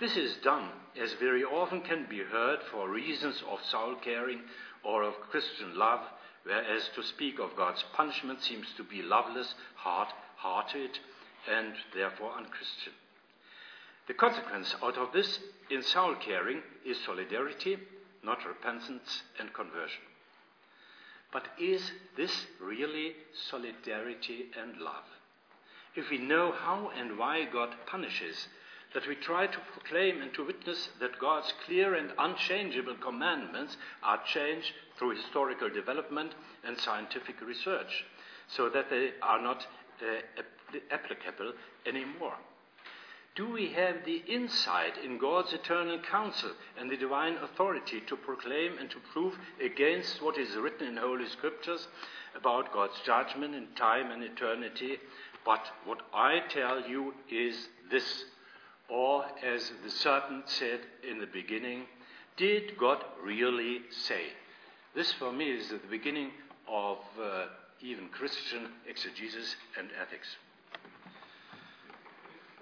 This 0.00 0.16
is 0.16 0.36
done, 0.36 0.70
as 0.98 1.12
very 1.14 1.44
often 1.44 1.82
can 1.82 2.06
be 2.08 2.20
heard, 2.20 2.60
for 2.70 2.88
reasons 2.88 3.42
of 3.50 3.62
soul 3.66 3.96
caring 3.96 4.40
or 4.82 5.02
of 5.02 5.20
Christian 5.30 5.76
love, 5.76 6.00
whereas 6.42 6.88
to 6.94 7.02
speak 7.02 7.38
of 7.38 7.54
God's 7.54 7.84
punishment 7.92 8.42
seems 8.42 8.66
to 8.78 8.82
be 8.82 9.02
loveless, 9.02 9.54
hard 9.74 10.08
hearted, 10.36 10.98
and 11.46 11.74
therefore 11.94 12.32
unchristian. 12.32 12.94
The 14.08 14.14
consequence 14.14 14.74
out 14.82 14.96
of 14.96 15.12
this 15.12 15.38
in 15.70 15.82
soul 15.82 16.14
caring 16.14 16.62
is 16.84 16.98
solidarity, 17.04 17.76
not 18.24 18.46
repentance 18.46 19.22
and 19.38 19.52
conversion. 19.52 20.02
But 21.30 21.44
is 21.60 21.92
this 22.16 22.46
really 22.58 23.16
solidarity 23.50 24.46
and 24.58 24.78
love? 24.80 25.04
If 25.94 26.10
we 26.10 26.18
know 26.18 26.52
how 26.52 26.90
and 26.96 27.18
why 27.18 27.44
God 27.44 27.74
punishes, 27.86 28.48
that 28.94 29.06
we 29.06 29.14
try 29.14 29.46
to 29.46 29.58
proclaim 29.72 30.20
and 30.20 30.34
to 30.34 30.44
witness 30.44 30.88
that 31.00 31.18
God's 31.18 31.52
clear 31.64 31.94
and 31.94 32.12
unchangeable 32.18 32.96
commandments 32.96 33.76
are 34.02 34.20
changed 34.24 34.72
through 34.98 35.16
historical 35.16 35.68
development 35.68 36.32
and 36.64 36.76
scientific 36.78 37.40
research, 37.40 38.04
so 38.48 38.68
that 38.68 38.90
they 38.90 39.10
are 39.22 39.40
not 39.40 39.66
uh, 40.02 40.42
applicable 40.90 41.52
anymore. 41.86 42.34
Do 43.36 43.48
we 43.48 43.68
have 43.68 44.04
the 44.04 44.22
insight 44.26 44.98
in 45.04 45.16
God's 45.18 45.52
eternal 45.52 46.00
counsel 46.00 46.50
and 46.78 46.90
the 46.90 46.96
divine 46.96 47.36
authority 47.36 48.02
to 48.08 48.16
proclaim 48.16 48.76
and 48.78 48.90
to 48.90 48.98
prove 49.12 49.38
against 49.64 50.20
what 50.20 50.36
is 50.36 50.56
written 50.56 50.88
in 50.88 50.96
Holy 50.96 51.28
Scriptures 51.28 51.86
about 52.34 52.72
God's 52.72 53.00
judgment 53.06 53.54
in 53.54 53.68
time 53.76 54.10
and 54.10 54.24
eternity? 54.24 54.98
But 55.44 55.64
what 55.84 56.02
I 56.12 56.40
tell 56.48 56.82
you 56.88 57.14
is 57.30 57.68
this. 57.90 58.24
Or, 58.90 59.24
as 59.44 59.70
the 59.84 59.90
serpent 59.90 60.48
said 60.48 60.80
in 61.08 61.18
the 61.18 61.26
beginning, 61.26 61.84
did 62.36 62.76
God 62.76 63.04
really 63.22 63.82
say? 63.90 64.22
This, 64.94 65.12
for 65.12 65.32
me, 65.32 65.50
is 65.50 65.68
the 65.68 65.80
beginning 65.88 66.30
of 66.68 66.98
uh, 67.20 67.46
even 67.80 68.08
Christian 68.08 68.66
exegesis 68.88 69.54
and 69.78 69.88
ethics. 70.00 70.28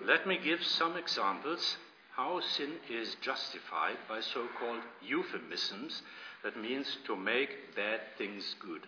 Let 0.05 0.27
me 0.27 0.39
give 0.43 0.63
some 0.63 0.97
examples 0.97 1.77
how 2.19 2.41
sin 2.41 2.73
is 2.91 3.17
justified 3.21 3.97
by 4.09 4.21
so 4.21 4.47
called 4.59 4.83
euphemisms, 5.01 6.03
that 6.43 6.61
means 6.61 6.99
to 7.07 7.15
make 7.17 7.75
bad 7.77 8.01
things 8.17 8.57
good. 8.61 8.83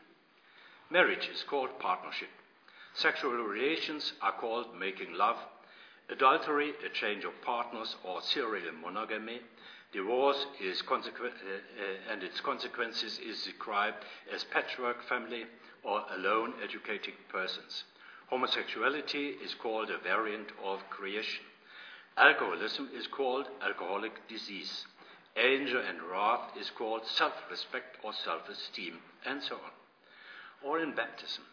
Marriage 0.90 1.28
is 1.32 1.44
called 1.44 1.78
partnership. 1.78 2.28
Sexual 2.94 3.32
relations 3.32 4.14
are 4.20 4.32
called 4.32 4.76
making 4.78 5.12
love. 5.14 5.36
Adultery, 6.10 6.72
a 6.84 6.88
change 6.88 7.24
of 7.24 7.40
partners, 7.42 7.94
or 8.02 8.20
serial 8.20 8.72
monogamy. 8.82 9.40
Divorce 9.92 10.46
is 10.60 10.82
uh, 10.88 10.96
uh, 10.96 12.12
and 12.12 12.22
its 12.22 12.40
consequences 12.40 13.18
is 13.18 13.44
described 13.44 14.04
as 14.32 14.44
patchwork 14.44 15.04
family 15.08 15.44
or 15.84 16.02
alone 16.16 16.54
educated 16.62 17.14
persons. 17.28 17.84
Homosexuality 18.28 19.36
is 19.42 19.54
called 19.54 19.90
a 19.90 19.98
variant 19.98 20.48
of 20.64 20.88
creation. 20.90 21.44
Alcoholism 22.16 22.90
is 22.94 23.06
called 23.06 23.46
alcoholic 23.62 24.26
disease. 24.28 24.86
Anger 25.36 25.80
and 25.80 26.02
wrath 26.02 26.56
is 26.58 26.70
called 26.70 27.06
self 27.06 27.34
respect 27.50 27.98
or 28.02 28.12
self 28.12 28.48
esteem, 28.48 28.98
and 29.24 29.42
so 29.42 29.54
on. 29.54 29.70
Or 30.64 30.80
in 30.80 30.92
baptism. 30.94 31.44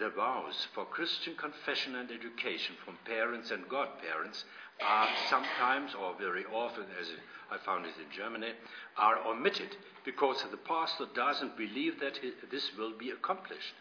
The 0.00 0.08
vows 0.08 0.66
for 0.74 0.86
Christian 0.86 1.36
confession 1.36 1.94
and 1.94 2.10
education 2.10 2.74
from 2.82 2.96
parents 3.04 3.50
and 3.50 3.68
godparents 3.68 4.46
are 4.80 5.06
sometimes, 5.28 5.94
or 5.94 6.14
very 6.18 6.46
often, 6.46 6.86
as 6.98 7.12
I 7.50 7.58
found 7.58 7.84
it 7.84 7.92
in 7.98 8.10
Germany, 8.10 8.52
are 8.96 9.18
omitted 9.26 9.76
because 10.06 10.42
the 10.50 10.56
pastor 10.56 11.04
doesn't 11.14 11.54
believe 11.58 12.00
that 12.00 12.18
this 12.50 12.74
will 12.78 12.92
be 12.96 13.10
accomplished. 13.10 13.74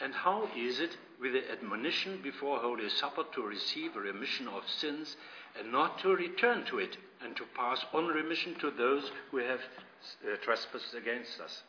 And 0.00 0.14
how 0.14 0.48
is 0.56 0.80
it 0.80 0.96
with 1.20 1.34
the 1.34 1.52
admonition 1.52 2.22
before 2.22 2.60
Holy 2.60 2.88
Supper 2.88 3.24
to 3.34 3.42
receive 3.42 3.96
a 3.96 4.00
remission 4.00 4.48
of 4.48 4.66
sins 4.66 5.18
and 5.58 5.70
not 5.70 5.98
to 5.98 6.16
return 6.16 6.64
to 6.66 6.78
it 6.78 6.96
and 7.22 7.36
to 7.36 7.44
pass 7.54 7.84
on 7.92 8.06
remission 8.06 8.54
to 8.60 8.70
those 8.70 9.12
who 9.30 9.36
have 9.36 9.60
uh, 9.60 10.36
trespassed 10.42 10.94
against 10.94 11.38
us? 11.38 11.64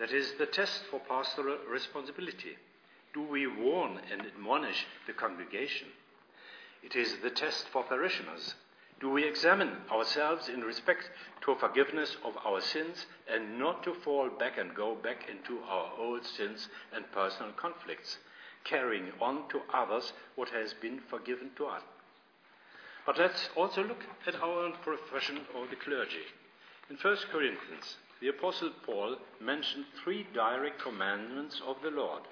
That 0.00 0.12
is 0.12 0.32
the 0.38 0.46
test 0.46 0.82
for 0.90 0.98
pastoral 0.98 1.58
responsibility. 1.70 2.56
Do 3.12 3.20
we 3.20 3.46
warn 3.46 4.00
and 4.10 4.22
admonish 4.22 4.86
the 5.06 5.12
congregation? 5.12 5.88
It 6.82 6.96
is 6.96 7.16
the 7.22 7.28
test 7.28 7.68
for 7.68 7.82
parishioners. 7.82 8.54
Do 8.98 9.10
we 9.10 9.24
examine 9.24 9.76
ourselves 9.92 10.48
in 10.48 10.62
respect 10.62 11.10
to 11.42 11.54
forgiveness 11.54 12.16
of 12.24 12.34
our 12.46 12.62
sins 12.62 13.04
and 13.30 13.58
not 13.58 13.82
to 13.82 13.92
fall 13.92 14.30
back 14.30 14.56
and 14.56 14.74
go 14.74 14.94
back 14.94 15.28
into 15.28 15.60
our 15.64 15.92
old 15.98 16.24
sins 16.24 16.68
and 16.94 17.12
personal 17.12 17.52
conflicts, 17.52 18.16
carrying 18.64 19.12
on 19.20 19.48
to 19.50 19.60
others 19.72 20.14
what 20.34 20.48
has 20.48 20.72
been 20.72 21.00
forgiven 21.10 21.50
to 21.56 21.66
us? 21.66 21.82
But 23.04 23.18
let's 23.18 23.50
also 23.54 23.82
look 23.82 24.04
at 24.26 24.36
our 24.36 24.64
own 24.64 24.74
profession 24.82 25.40
of 25.54 25.68
the 25.68 25.76
clergy. 25.76 26.24
In 26.90 26.96
1 26.96 27.16
Corinthians, 27.30 27.98
the 28.20 28.28
Apostle 28.28 28.72
Paul 28.84 29.16
mentioned 29.40 29.84
three 30.02 30.26
direct 30.34 30.82
commandments 30.82 31.62
of 31.64 31.76
the 31.84 31.90
Lord. 31.90 32.22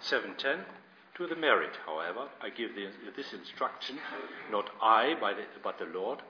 710 0.00 0.64
to 1.16 1.26
the 1.26 1.34
married, 1.34 1.76
however, 1.84 2.28
I 2.40 2.50
give 2.50 2.70
this 2.76 3.32
instruction, 3.32 3.98
not 4.52 4.70
I, 4.80 5.16
but 5.62 5.78
the 5.78 5.86
Lord. 5.86 6.20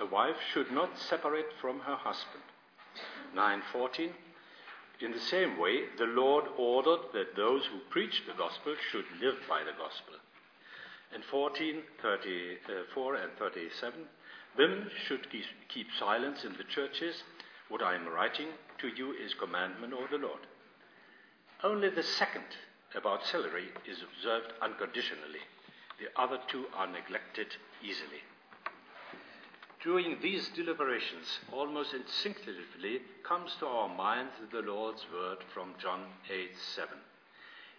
A 0.00 0.06
wife 0.06 0.36
should 0.52 0.72
not 0.72 0.98
separate 0.98 1.52
from 1.60 1.80
her 1.80 1.96
husband. 1.96 2.42
9.14. 3.34 4.10
In 5.00 5.12
the 5.12 5.20
same 5.20 5.58
way, 5.58 5.84
the 5.98 6.06
Lord 6.06 6.46
ordered 6.56 7.12
that 7.12 7.36
those 7.36 7.66
who 7.66 7.78
preach 7.90 8.22
the 8.26 8.32
gospel 8.32 8.74
should 8.90 9.04
live 9.20 9.36
by 9.46 9.62
the 9.64 9.76
gospel. 9.76 10.14
And 11.12 11.22
14, 11.24 11.82
34 12.00 13.16
uh, 13.16 13.22
and 13.22 13.32
37, 13.38 14.00
women 14.58 14.90
should 15.06 15.26
keep 15.68 15.86
silence 15.98 16.44
in 16.44 16.52
the 16.52 16.64
churches. 16.64 17.22
What 17.68 17.82
I 17.82 17.94
am 17.94 18.08
writing 18.08 18.48
to 18.78 18.88
you 18.88 19.12
is 19.12 19.34
commandment 19.34 19.92
of 19.92 20.10
the 20.10 20.18
Lord. 20.18 20.46
Only 21.62 21.90
the 21.90 22.02
second 22.02 22.44
about 22.94 23.26
salary 23.26 23.68
is 23.88 23.98
observed 24.02 24.52
unconditionally. 24.62 25.44
The 25.98 26.20
other 26.20 26.38
two 26.48 26.66
are 26.74 26.86
neglected 26.86 27.48
easily. 27.82 28.22
During 29.82 30.18
these 30.20 30.48
deliberations, 30.48 31.38
almost 31.52 31.94
instinctively 31.94 33.02
comes 33.22 33.54
to 33.60 33.66
our 33.66 33.88
minds 33.88 34.32
the 34.50 34.60
Lord's 34.60 35.04
word 35.12 35.38
from 35.54 35.74
John 35.80 36.06
8 36.30 36.50
7. 36.74 36.88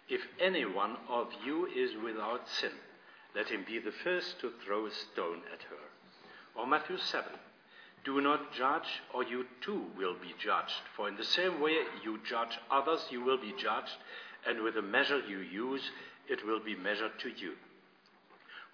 If 0.08 0.22
any 0.40 0.64
one 0.64 0.96
of 1.08 1.28
you 1.44 1.66
is 1.66 1.90
without 2.02 2.48
sin, 2.48 2.72
let 3.34 3.48
him 3.48 3.64
be 3.66 3.78
the 3.78 3.92
first 3.92 4.40
to 4.40 4.52
throw 4.64 4.86
a 4.86 4.90
stone 4.90 5.42
at 5.52 5.62
her. 5.64 5.87
Or 6.58 6.66
Matthew 6.66 6.98
7. 6.98 7.30
Do 8.04 8.20
not 8.20 8.52
judge, 8.52 9.02
or 9.14 9.22
you 9.22 9.46
too 9.60 9.86
will 9.96 10.14
be 10.14 10.34
judged. 10.42 10.82
For 10.96 11.06
in 11.06 11.16
the 11.16 11.24
same 11.24 11.60
way 11.60 11.76
you 12.02 12.18
judge 12.28 12.58
others, 12.68 13.06
you 13.10 13.22
will 13.22 13.38
be 13.38 13.54
judged, 13.56 13.96
and 14.44 14.62
with 14.62 14.74
the 14.74 14.82
measure 14.82 15.20
you 15.20 15.38
use, 15.38 15.90
it 16.28 16.44
will 16.44 16.58
be 16.58 16.74
measured 16.74 17.18
to 17.20 17.28
you. 17.28 17.52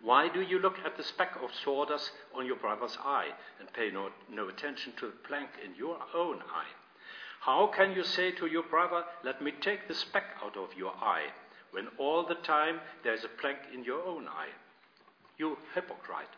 Why 0.01 0.29
do 0.29 0.41
you 0.41 0.59
look 0.59 0.79
at 0.85 0.97
the 0.97 1.05
speck 1.05 1.37
of 1.43 1.51
sawdust 1.63 2.11
on 2.35 2.47
your 2.47 2.57
brother's 2.57 2.97
eye 3.05 3.31
and 3.61 3.73
pay 3.73 3.91
no, 3.91 4.11
no 4.31 4.49
attention 4.49 4.95
to 4.99 5.07
the 5.07 5.29
plank 5.29 5.51
in 5.63 5.75
your 5.75 5.99
own 6.15 6.41
eye? 6.41 6.73
How 7.41 7.67
can 7.67 7.93
you 7.93 8.05
say 8.05 8.31
to 8.33 8.47
your 8.47 8.63
brother, 8.63 9.05
Let 9.23 9.43
me 9.43 9.53
take 9.61 9.89
the 9.89 9.95
speck 9.95 10.25
out 10.43 10.57
of 10.57 10.71
your 10.77 10.93
eye, 10.93 11.27
when 11.71 11.89
all 11.99 12.27
the 12.27 12.37
time 12.37 12.81
there 13.03 13.15
is 13.15 13.25
a 13.25 13.41
plank 13.41 13.59
in 13.75 13.85
your 13.85 14.03
own 14.03 14.27
eye? 14.27 14.53
You 15.37 15.59
hypocrite. 15.75 16.29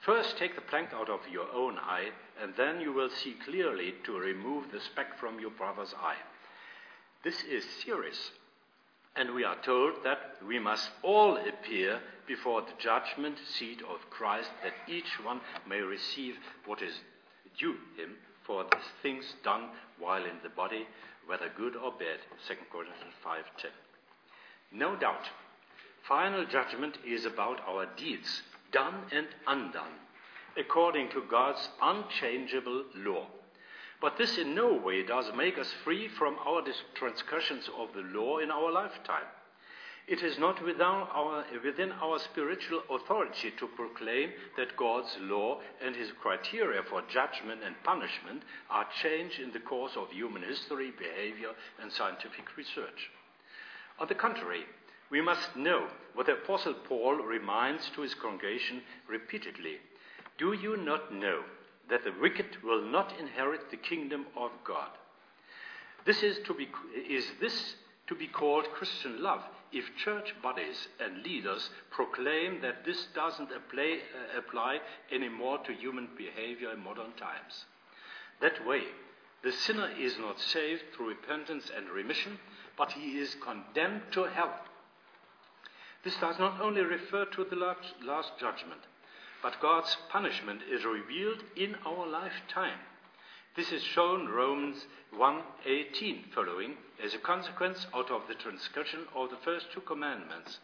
First 0.00 0.38
take 0.38 0.54
the 0.54 0.62
plank 0.62 0.90
out 0.94 1.10
of 1.10 1.20
your 1.30 1.46
own 1.52 1.78
eye, 1.78 2.08
and 2.42 2.54
then 2.56 2.80
you 2.80 2.92
will 2.92 3.10
see 3.10 3.36
clearly 3.44 3.94
to 4.04 4.18
remove 4.18 4.72
the 4.72 4.80
speck 4.80 5.18
from 5.18 5.38
your 5.38 5.50
brother's 5.50 5.94
eye. 5.94 6.16
This 7.22 7.42
is 7.44 7.64
serious. 7.84 8.30
And 9.14 9.34
we 9.34 9.44
are 9.44 9.60
told 9.62 10.02
that 10.04 10.36
we 10.46 10.58
must 10.58 10.90
all 11.02 11.36
appear 11.36 12.00
before 12.26 12.62
the 12.62 12.72
judgment 12.78 13.36
seat 13.58 13.82
of 13.82 14.08
Christ, 14.08 14.50
that 14.62 14.72
each 14.88 15.22
one 15.22 15.40
may 15.68 15.80
receive 15.80 16.36
what 16.64 16.80
is 16.80 16.94
due 17.58 17.76
him 17.96 18.16
for 18.46 18.64
the 18.64 18.78
things 19.02 19.34
done 19.44 19.68
while 19.98 20.24
in 20.24 20.38
the 20.42 20.48
body, 20.48 20.86
whether 21.26 21.50
good 21.56 21.76
or 21.76 21.92
bad. 21.92 22.20
2 22.48 22.54
Corinthians 22.72 23.14
5:10. 23.22 23.70
No 24.72 24.96
doubt, 24.96 25.28
final 26.08 26.46
judgment 26.46 26.96
is 27.04 27.26
about 27.26 27.60
our 27.68 27.86
deeds, 27.96 28.42
done 28.72 29.02
and 29.12 29.26
undone, 29.46 29.98
according 30.56 31.10
to 31.10 31.22
God's 31.30 31.68
unchangeable 31.82 32.84
law. 32.96 33.26
But 34.00 34.16
this 34.16 34.38
in 34.38 34.54
no 34.54 34.74
way 34.74 35.02
does 35.02 35.30
make 35.36 35.58
us 35.58 35.72
free 35.84 36.08
from 36.08 36.36
our 36.46 36.62
transgressions 36.94 37.68
of 37.78 37.92
the 37.94 38.00
law 38.00 38.38
in 38.38 38.50
our 38.50 38.72
lifetime. 38.72 39.26
It 40.08 40.22
is 40.22 40.38
not 40.38 40.60
within 40.64 40.80
our, 40.80 41.44
within 41.62 41.92
our 41.92 42.18
spiritual 42.18 42.82
authority 42.90 43.52
to 43.58 43.68
proclaim 43.68 44.30
that 44.56 44.76
God's 44.76 45.16
law 45.20 45.60
and 45.84 45.94
his 45.94 46.10
criteria 46.20 46.82
for 46.82 47.02
judgment 47.02 47.60
and 47.64 47.76
punishment 47.84 48.42
are 48.70 48.86
changed 49.02 49.38
in 49.38 49.52
the 49.52 49.60
course 49.60 49.92
of 49.96 50.10
human 50.10 50.42
history, 50.42 50.92
behavior, 50.98 51.50
and 51.80 51.92
scientific 51.92 52.56
research. 52.56 53.10
On 54.00 54.08
the 54.08 54.14
contrary, 54.14 54.64
we 55.10 55.20
must 55.20 55.56
know 55.56 55.88
what 56.14 56.26
the 56.26 56.34
Apostle 56.34 56.74
Paul 56.88 57.16
reminds 57.16 57.88
to 57.90 58.02
his 58.02 58.14
congregation 58.14 58.82
repeatedly. 59.08 59.76
Do 60.38 60.52
you 60.52 60.76
not 60.76 61.12
know 61.12 61.42
that 61.90 62.04
the 62.04 62.14
wicked 62.20 62.62
will 62.62 62.82
not 62.82 63.12
inherit 63.18 63.70
the 63.70 63.76
kingdom 63.76 64.26
of 64.36 64.50
God. 64.64 64.90
This 66.06 66.22
is, 66.22 66.38
to 66.46 66.54
be, 66.54 66.68
is 67.08 67.26
this 67.40 67.74
to 68.06 68.14
be 68.14 68.28
called 68.28 68.64
Christian 68.72 69.22
love 69.22 69.42
if 69.72 69.84
church 69.96 70.34
bodies 70.42 70.88
and 71.04 71.22
leaders 71.22 71.68
proclaim 71.90 72.60
that 72.62 72.84
this 72.84 73.06
doesn't 73.14 73.50
apply, 73.52 73.98
uh, 74.14 74.38
apply 74.38 74.78
anymore 75.12 75.58
to 75.58 75.72
human 75.72 76.08
behavior 76.16 76.72
in 76.72 76.82
modern 76.82 77.12
times? 77.12 77.66
That 78.40 78.66
way, 78.66 78.82
the 79.42 79.52
sinner 79.52 79.90
is 79.98 80.16
not 80.18 80.40
saved 80.40 80.82
through 80.94 81.08
repentance 81.08 81.70
and 81.76 81.88
remission, 81.90 82.38
but 82.78 82.92
he 82.92 83.18
is 83.18 83.36
condemned 83.42 84.02
to 84.12 84.24
hell. 84.24 84.54
This 86.02 86.16
does 86.16 86.38
not 86.38 86.60
only 86.60 86.82
refer 86.82 87.26
to 87.26 87.44
the 87.44 87.56
last, 87.56 87.94
last 88.02 88.32
judgment, 88.38 88.80
but 89.42 89.60
God's 89.60 89.96
punishment 90.08 90.62
is 90.70 90.84
revealed 90.84 91.42
in 91.56 91.76
our 91.86 92.06
lifetime. 92.06 92.78
This 93.54 93.72
is 93.72 93.82
shown 93.82 94.28
Romans 94.28 94.86
1:18 95.12 96.32
following 96.32 96.78
as 97.02 97.14
a 97.14 97.18
consequence 97.18 97.86
out 97.94 98.10
of 98.10 98.26
the 98.28 98.34
transgression 98.34 99.08
of 99.14 99.30
the 99.30 99.36
first 99.38 99.72
two 99.72 99.80
commandments. 99.80 100.60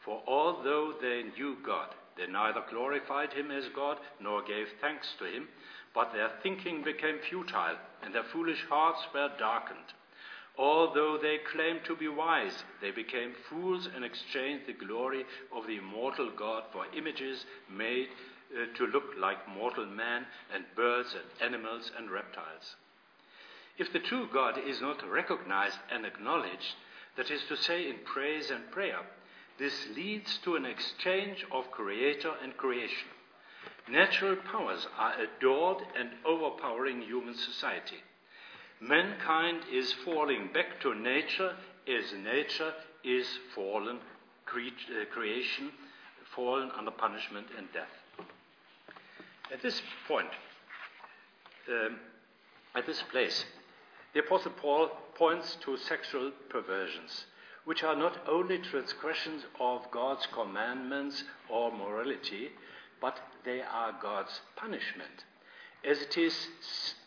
For 0.00 0.22
although 0.26 0.92
they 0.92 1.22
knew 1.22 1.56
God, 1.62 1.94
they 2.16 2.26
neither 2.26 2.62
glorified 2.68 3.32
him 3.32 3.50
as 3.50 3.68
God 3.68 4.00
nor 4.20 4.42
gave 4.42 4.68
thanks 4.80 5.14
to 5.18 5.24
him, 5.24 5.48
but 5.92 6.12
their 6.12 6.30
thinking 6.42 6.82
became 6.82 7.20
futile 7.20 7.76
and 8.02 8.14
their 8.14 8.24
foolish 8.24 8.64
hearts 8.68 9.06
were 9.12 9.30
darkened. 9.38 9.92
Although 10.56 11.18
they 11.18 11.38
claimed 11.38 11.80
to 11.84 11.96
be 11.96 12.06
wise, 12.06 12.62
they 12.80 12.92
became 12.92 13.34
fools 13.48 13.88
and 13.92 14.04
exchanged 14.04 14.66
the 14.66 14.86
glory 14.86 15.24
of 15.52 15.66
the 15.66 15.78
immortal 15.78 16.30
God 16.30 16.64
for 16.72 16.86
images 16.96 17.44
made 17.68 18.08
uh, 18.54 18.66
to 18.76 18.86
look 18.86 19.14
like 19.18 19.48
mortal 19.48 19.86
man 19.86 20.26
and 20.54 20.64
birds 20.76 21.14
and 21.14 21.52
animals 21.52 21.90
and 21.98 22.08
reptiles. 22.08 22.76
If 23.78 23.92
the 23.92 23.98
true 23.98 24.28
God 24.32 24.56
is 24.58 24.80
not 24.80 25.04
recognized 25.08 25.78
and 25.90 26.06
acknowledged, 26.06 26.76
that 27.16 27.30
is 27.30 27.42
to 27.48 27.56
say, 27.56 27.88
in 27.88 27.96
praise 28.04 28.50
and 28.50 28.70
prayer, 28.70 29.00
this 29.58 29.88
leads 29.96 30.38
to 30.38 30.54
an 30.54 30.64
exchange 30.64 31.44
of 31.50 31.70
creator 31.72 32.32
and 32.42 32.56
creation. 32.56 33.08
Natural 33.88 34.36
powers 34.36 34.86
are 34.96 35.14
adored 35.20 35.82
and 35.98 36.10
overpowering 36.24 37.02
human 37.02 37.34
society. 37.34 38.02
Mankind 38.86 39.62
is 39.72 39.94
falling 40.04 40.50
back 40.52 40.78
to 40.82 40.94
nature 40.94 41.56
as 41.88 42.12
nature 42.22 42.74
is 43.02 43.26
fallen 43.54 43.96
uh, 43.96 45.04
creation, 45.10 45.70
fallen 46.36 46.70
under 46.76 46.90
punishment 46.90 47.46
and 47.56 47.66
death. 47.72 48.26
At 49.50 49.62
this 49.62 49.80
point, 50.06 50.28
um, 51.70 51.96
at 52.74 52.84
this 52.84 53.00
place, 53.10 53.46
the 54.12 54.20
Apostle 54.20 54.52
Paul 54.52 54.90
points 55.14 55.56
to 55.62 55.78
sexual 55.78 56.30
perversions, 56.50 57.24
which 57.64 57.82
are 57.82 57.96
not 57.96 58.18
only 58.28 58.58
transgressions 58.58 59.44
of 59.60 59.90
God's 59.92 60.26
commandments 60.26 61.24
or 61.48 61.72
morality, 61.72 62.50
but 63.00 63.18
they 63.46 63.62
are 63.62 63.98
God's 64.02 64.42
punishment. 64.56 65.24
As 65.82 66.02
it 66.02 66.18
is 66.18 66.34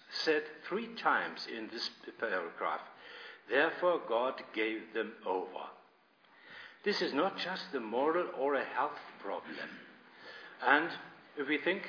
said 0.10 0.44
three 0.68 0.88
times 0.96 1.48
in 1.48 1.68
this 1.72 1.90
paragraph. 2.20 2.82
Therefore, 3.50 4.02
God 4.08 4.42
gave 4.54 4.94
them 4.94 5.14
over. 5.26 5.68
This 6.84 7.02
is 7.02 7.14
not 7.14 7.38
just 7.38 7.74
a 7.74 7.80
moral 7.80 8.28
or 8.38 8.56
a 8.56 8.64
health 8.64 9.00
problem. 9.20 9.70
And 10.66 10.90
if 11.38 11.48
we 11.48 11.58
think 11.58 11.84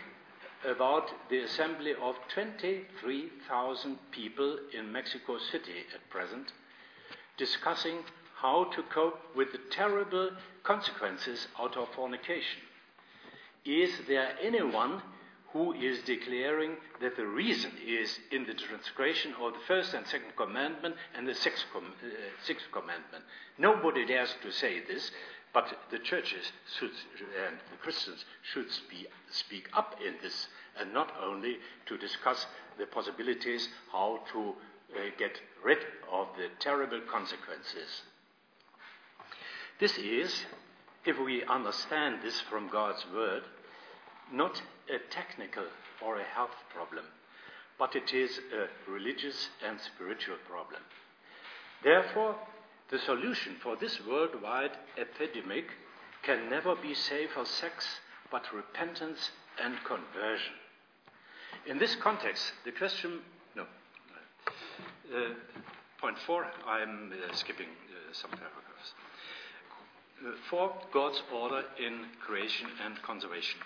about 0.69 1.11
the 1.31 1.39
assembly 1.39 1.93
of 2.03 2.17
23,000 2.35 3.99
people 4.11 4.59
in 4.77 4.93
Mexico 4.93 5.39
City 5.39 5.85
at 5.95 6.11
present, 6.11 6.53
discussing 7.37 7.99
how 8.41 8.65
to 8.65 8.83
cope 8.83 9.21
with 9.37 9.53
the 9.53 9.61
terrible 9.71 10.31
consequences 10.63 11.49
out 11.59 11.77
of 11.77 11.89
fornication. 11.95 12.61
Is 13.65 13.91
there 14.07 14.31
anyone 14.43 15.03
who 15.53 15.73
is 15.73 16.01
declaring 16.03 16.77
that 17.01 17.17
the 17.17 17.27
reason 17.27 17.73
is 17.87 18.19
in 18.31 18.45
the 18.45 18.55
transgression 18.55 19.33
of 19.41 19.55
the 19.55 19.59
first 19.67 19.95
and 19.95 20.07
second 20.07 20.37
commandment 20.37 20.95
and 21.17 21.27
the 21.27 21.35
sixth, 21.35 21.65
com- 21.73 21.95
uh, 22.03 22.09
sixth 22.45 22.67
commandment. 22.71 23.25
Nobody 23.57 24.05
dares 24.05 24.35
to 24.43 24.53
say 24.53 24.81
this, 24.87 25.11
but 25.55 25.67
the 25.91 25.99
churches 25.99 26.53
should, 26.79 26.91
and 27.47 27.57
the 27.71 27.79
Christians 27.81 28.25
should 28.53 28.71
speak, 28.71 29.09
speak 29.31 29.69
up 29.73 29.97
in 30.07 30.15
this, 30.23 30.49
and 30.79 30.93
not 30.93 31.13
only 31.23 31.57
to 31.87 31.97
discuss 31.97 32.47
the 32.79 32.87
possibilities 32.87 33.69
how 33.91 34.21
to 34.33 34.55
uh, 34.95 34.99
get 35.19 35.41
rid 35.65 35.79
of 36.13 36.29
the 36.37 36.49
terrible 36.61 37.01
consequences. 37.11 38.03
This 39.81 39.97
is, 39.97 40.45
if 41.07 41.19
we 41.19 41.43
understand 41.45 42.19
this 42.23 42.41
from 42.43 42.69
God's 42.69 43.05
word, 43.15 43.45
not 44.31 44.61
a 44.93 44.99
technical 45.13 45.65
or 46.05 46.19
a 46.19 46.25
health 46.25 46.57
problem, 46.75 47.05
but 47.79 47.95
it 47.95 48.13
is 48.13 48.41
a 48.53 48.91
religious 48.91 49.49
and 49.67 49.79
spiritual 49.81 50.37
problem. 50.49 50.83
Therefore, 51.83 52.35
the 52.91 52.99
solution 52.99 53.57
for 53.63 53.77
this 53.77 54.01
worldwide 54.07 54.73
epidemic 54.97 55.67
can 56.23 56.49
never 56.51 56.75
be 56.75 56.95
safer 56.95 57.45
sex, 57.45 57.87
but 58.31 58.53
repentance 58.53 59.31
and 59.63 59.77
conversion. 59.85 60.55
In 61.67 61.79
this 61.79 61.97
context, 61.97 62.53
the 62.65 62.73
question, 62.73 63.21
no, 63.55 63.65
uh, 65.15 65.35
point 66.01 66.19
four, 66.27 66.47
I'm 66.67 67.13
uh, 67.13 67.35
skipping 67.35 67.67
uh, 67.67 68.13
some 68.13 68.31
paragraphs. 68.31 68.95
Uh, 70.27 70.31
four, 70.49 70.73
God's 70.93 71.23
order 71.33 71.63
in 71.79 72.07
creation 72.21 72.69
and 72.85 73.01
conservation. 73.03 73.61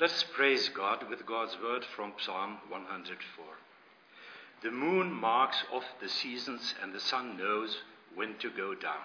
Let 0.00 0.10
us 0.10 0.24
praise 0.34 0.68
God 0.70 1.08
with 1.08 1.26
God's 1.26 1.56
word 1.62 1.84
from 1.84 2.14
Psalm 2.18 2.58
104. 2.68 3.44
The 4.62 4.70
moon 4.70 5.12
marks 5.12 5.62
off 5.72 5.84
the 6.00 6.08
seasons, 6.08 6.74
and 6.82 6.92
the 6.92 7.00
sun 7.00 7.36
knows 7.36 7.76
when 8.14 8.36
to 8.38 8.50
go 8.50 8.74
down. 8.74 9.04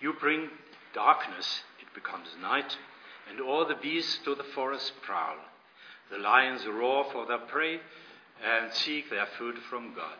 You 0.00 0.12
bring 0.14 0.48
darkness, 0.92 1.62
it 1.80 1.94
becomes 1.94 2.28
night, 2.40 2.76
and 3.30 3.40
all 3.40 3.64
the 3.64 3.76
beasts 3.76 4.18
to 4.24 4.34
the 4.34 4.42
forest 4.42 4.92
prowl. 5.02 5.36
The 6.10 6.18
lions 6.18 6.66
roar 6.66 7.06
for 7.12 7.24
their 7.24 7.38
prey 7.38 7.80
and 8.44 8.72
seek 8.72 9.08
their 9.08 9.28
food 9.38 9.56
from 9.70 9.94
God. 9.94 10.18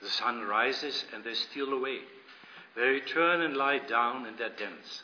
The 0.00 0.08
sun 0.08 0.40
rises, 0.42 1.04
and 1.14 1.22
they 1.22 1.34
steal 1.34 1.72
away. 1.72 1.98
They 2.74 2.82
return 2.82 3.42
and 3.42 3.56
lie 3.56 3.78
down 3.78 4.26
in 4.26 4.36
their 4.36 4.48
dens. 4.48 5.02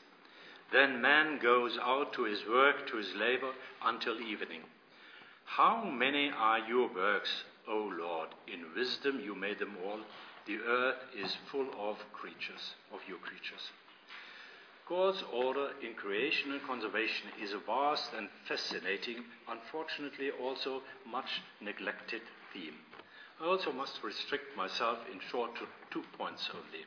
Then 0.72 1.00
man 1.00 1.38
goes 1.38 1.78
out 1.80 2.12
to 2.14 2.24
his 2.24 2.46
work, 2.46 2.86
to 2.88 2.96
his 2.96 3.14
labor, 3.14 3.52
until 3.82 4.20
evening. 4.20 4.62
How 5.44 5.82
many 5.82 6.30
are 6.30 6.58
your 6.58 6.92
works, 6.92 7.44
O 7.66 7.90
Lord? 7.98 8.28
In 8.46 8.74
wisdom 8.76 9.20
you 9.20 9.34
made 9.34 9.58
them 9.58 9.76
all. 9.84 10.00
The 10.46 10.58
earth 10.58 11.02
is 11.16 11.36
full 11.50 11.68
of 11.78 11.96
creatures, 12.12 12.74
of 12.92 13.00
your 13.08 13.18
creatures. 13.18 13.70
God's 14.88 15.22
order 15.32 15.70
in 15.82 15.94
creation 15.94 16.52
and 16.52 16.62
conservation 16.62 17.28
is 17.42 17.52
a 17.52 17.58
vast 17.58 18.10
and 18.16 18.28
fascinating, 18.46 19.24
unfortunately 19.46 20.30
also 20.30 20.82
much 21.06 21.42
neglected 21.60 22.22
theme. 22.54 22.74
I 23.40 23.44
also 23.44 23.72
must 23.72 24.02
restrict 24.02 24.56
myself 24.56 24.98
in 25.12 25.20
short 25.30 25.54
to 25.56 25.66
two 25.90 26.02
points 26.16 26.48
only. 26.54 26.84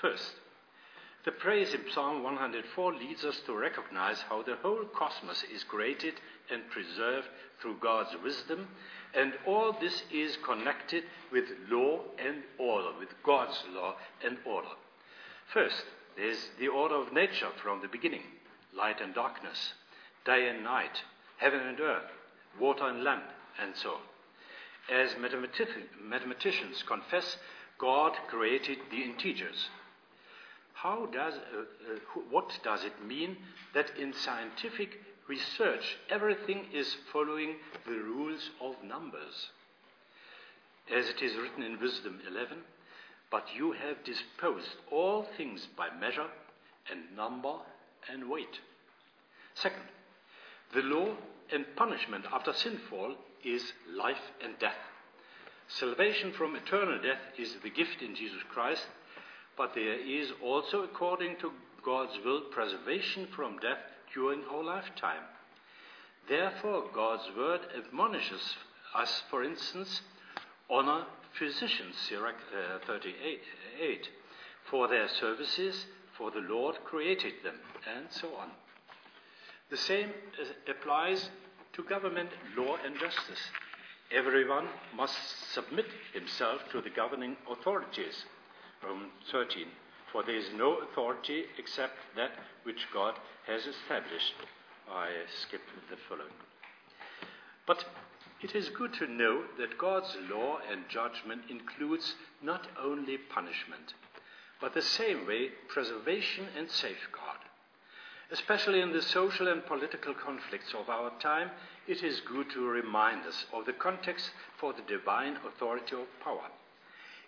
First, 0.00 0.34
the 1.26 1.32
praise 1.32 1.74
in 1.74 1.80
Psalm 1.92 2.22
104 2.22 2.94
leads 2.94 3.24
us 3.24 3.40
to 3.46 3.56
recognize 3.56 4.20
how 4.28 4.42
the 4.42 4.54
whole 4.62 4.84
cosmos 4.94 5.42
is 5.52 5.64
created 5.64 6.14
and 6.52 6.70
preserved 6.70 7.26
through 7.60 7.76
God's 7.82 8.14
wisdom, 8.22 8.68
and 9.12 9.32
all 9.44 9.72
this 9.80 10.04
is 10.12 10.38
connected 10.44 11.02
with 11.32 11.44
law 11.68 11.98
and 12.24 12.44
order, 12.58 12.90
with 13.00 13.08
God's 13.24 13.60
law 13.74 13.96
and 14.24 14.38
order. 14.46 14.68
First, 15.52 15.82
there's 16.16 16.50
the 16.60 16.68
order 16.68 16.94
of 16.94 17.12
nature 17.12 17.50
from 17.60 17.82
the 17.82 17.88
beginning 17.88 18.22
light 18.76 19.00
and 19.00 19.12
darkness, 19.12 19.72
day 20.24 20.48
and 20.48 20.62
night, 20.62 21.02
heaven 21.38 21.60
and 21.60 21.80
earth, 21.80 22.10
water 22.60 22.86
and 22.86 23.02
land, 23.02 23.22
and 23.60 23.72
so 23.74 23.90
on. 23.90 24.96
As 24.96 25.16
mathematicians 25.18 26.84
confess, 26.86 27.36
God 27.78 28.12
created 28.28 28.78
the 28.92 29.02
integers. 29.02 29.68
How 30.82 31.06
does, 31.06 31.32
uh, 31.34 31.60
uh, 31.60 32.20
what 32.30 32.52
does 32.62 32.84
it 32.84 33.02
mean 33.02 33.38
that 33.72 33.96
in 33.98 34.12
scientific 34.12 35.00
research 35.26 35.96
everything 36.10 36.66
is 36.70 36.96
following 37.10 37.56
the 37.86 37.92
rules 37.92 38.50
of 38.60 38.74
numbers? 38.84 39.48
As 40.94 41.08
it 41.08 41.22
is 41.22 41.34
written 41.36 41.62
in 41.62 41.80
Wisdom 41.80 42.20
11, 42.28 42.58
but 43.30 43.46
you 43.56 43.72
have 43.72 44.04
disposed 44.04 44.76
all 44.92 45.26
things 45.38 45.66
by 45.78 45.88
measure 45.98 46.28
and 46.90 47.16
number 47.16 47.54
and 48.12 48.28
weight. 48.28 48.60
Second, 49.54 49.82
the 50.74 50.82
law 50.82 51.16
and 51.50 51.64
punishment 51.74 52.26
after 52.30 52.52
sinfall 52.52 53.14
is 53.42 53.72
life 53.90 54.30
and 54.44 54.58
death. 54.58 54.76
Salvation 55.68 56.32
from 56.32 56.54
eternal 56.54 57.00
death 57.00 57.22
is 57.38 57.56
the 57.62 57.70
gift 57.70 58.02
in 58.02 58.14
Jesus 58.14 58.42
Christ, 58.52 58.86
but 59.56 59.74
there 59.74 59.98
is 59.98 60.32
also, 60.42 60.82
according 60.82 61.36
to 61.36 61.52
God's 61.84 62.18
will, 62.24 62.42
preservation 62.50 63.28
from 63.34 63.58
death 63.58 63.78
during 64.12 64.42
our 64.50 64.62
lifetime. 64.62 65.22
Therefore, 66.28 66.84
God's 66.94 67.28
word 67.36 67.60
admonishes 67.76 68.56
us, 68.94 69.22
for 69.30 69.44
instance, 69.44 70.02
honor 70.68 71.04
physicians, 71.38 71.94
Sirach 72.08 72.34
uh, 72.52 72.78
38, 72.86 74.08
for 74.70 74.88
their 74.88 75.08
services, 75.08 75.86
for 76.16 76.30
the 76.30 76.40
Lord 76.40 76.76
created 76.84 77.34
them, 77.44 77.56
and 77.96 78.06
so 78.10 78.28
on. 78.34 78.48
The 79.70 79.76
same 79.76 80.10
applies 80.68 81.30
to 81.74 81.82
government, 81.84 82.30
law, 82.56 82.76
and 82.84 82.98
justice. 82.98 83.50
Everyone 84.10 84.66
must 84.96 85.14
submit 85.52 85.86
himself 86.14 86.60
to 86.72 86.80
the 86.80 86.90
governing 86.90 87.36
authorities. 87.50 88.24
Romans 88.82 89.12
13. 89.30 89.66
For 90.12 90.22
there 90.22 90.36
is 90.36 90.52
no 90.54 90.78
authority 90.78 91.44
except 91.58 91.94
that 92.16 92.32
which 92.62 92.86
God 92.92 93.14
has 93.46 93.66
established. 93.66 94.34
I 94.90 95.08
skip 95.42 95.60
the 95.90 95.96
following. 96.08 96.32
But 97.66 97.84
it 98.42 98.54
is 98.54 98.68
good 98.68 98.94
to 98.94 99.06
know 99.06 99.44
that 99.58 99.78
God's 99.78 100.16
law 100.30 100.58
and 100.70 100.88
judgment 100.88 101.42
includes 101.48 102.14
not 102.42 102.68
only 102.80 103.18
punishment, 103.18 103.94
but 104.60 104.74
the 104.74 104.82
same 104.82 105.26
way 105.26 105.50
preservation 105.68 106.46
and 106.56 106.70
safeguard. 106.70 107.40
Especially 108.30 108.80
in 108.80 108.92
the 108.92 109.02
social 109.02 109.48
and 109.48 109.64
political 109.66 110.12
conflicts 110.12 110.74
of 110.74 110.88
our 110.88 111.10
time, 111.20 111.50
it 111.86 112.02
is 112.02 112.20
good 112.20 112.50
to 112.50 112.66
remind 112.66 113.24
us 113.24 113.46
of 113.52 113.66
the 113.66 113.72
context 113.72 114.30
for 114.58 114.72
the 114.72 114.82
divine 114.82 115.36
authority 115.46 115.94
of 115.94 116.06
power. 116.22 116.50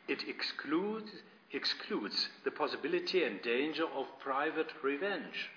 It 0.08 0.26
excludes, 0.28 1.10
excludes 1.52 2.28
the 2.44 2.50
possibility 2.50 3.24
and 3.24 3.40
danger 3.42 3.84
of 3.96 4.06
private 4.20 4.68
revenge, 4.82 5.50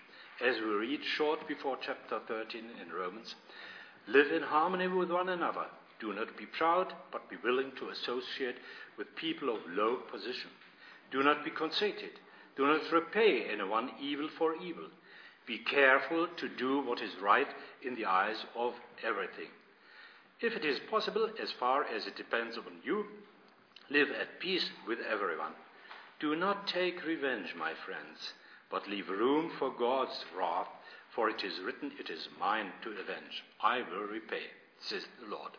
as 0.44 0.56
we 0.60 0.70
read 0.72 1.02
short 1.04 1.48
before 1.48 1.78
chapter 1.82 2.20
13 2.28 2.64
in 2.82 2.94
Romans. 2.94 3.36
Live 4.08 4.32
in 4.32 4.44
harmony 4.44 4.88
with 4.88 5.12
one 5.12 5.30
another. 5.30 5.66
Do 6.00 6.14
not 6.14 6.36
be 6.38 6.46
proud, 6.46 6.94
but 7.12 7.30
be 7.30 7.36
willing 7.44 7.72
to 7.78 7.90
associate 7.90 8.56
with 8.98 9.16
people 9.16 9.50
of 9.50 9.62
low 9.70 9.98
position. 10.12 10.50
Do 11.12 11.22
not 11.22 11.44
be 11.44 11.52
conceited. 11.52 12.20
Do 12.56 12.66
not 12.66 12.92
repay 12.92 13.46
anyone 13.52 13.92
evil 14.02 14.30
for 14.38 14.56
evil 14.56 14.88
be 15.52 15.58
careful 15.58 16.28
to 16.38 16.48
do 16.48 16.82
what 16.82 17.02
is 17.02 17.12
right 17.22 17.48
in 17.84 17.96
the 17.96 18.06
eyes 18.06 18.38
of 18.56 18.74
everything. 19.04 19.50
If 20.40 20.56
it 20.56 20.64
is 20.64 20.80
possible, 20.90 21.30
as 21.42 21.52
far 21.60 21.84
as 21.84 22.08
it 22.08 22.16
depends 22.16 22.58
on 22.58 22.80
you, 22.84 23.06
live 23.90 24.10
at 24.12 24.40
peace 24.40 24.70
with 24.88 25.00
everyone. 25.00 25.52
Do 26.22 26.36
not 26.36 26.68
take 26.68 27.04
revenge, 27.04 27.56
my 27.58 27.74
friends, 27.84 28.34
but 28.70 28.88
leave 28.88 29.10
room 29.10 29.52
for 29.58 29.72
God's 29.72 30.24
wrath, 30.38 30.68
for 31.16 31.32
it 31.32 31.44
is 31.44 31.60
written, 31.66 31.92
It 32.00 32.12
is 32.12 32.30
mine 32.40 32.72
to 32.84 32.92
avenge. 32.92 33.44
I 33.60 33.80
will 33.80 34.04
repay, 34.04 34.44
says 34.80 35.04
the 35.20 35.36
Lord. 35.36 35.52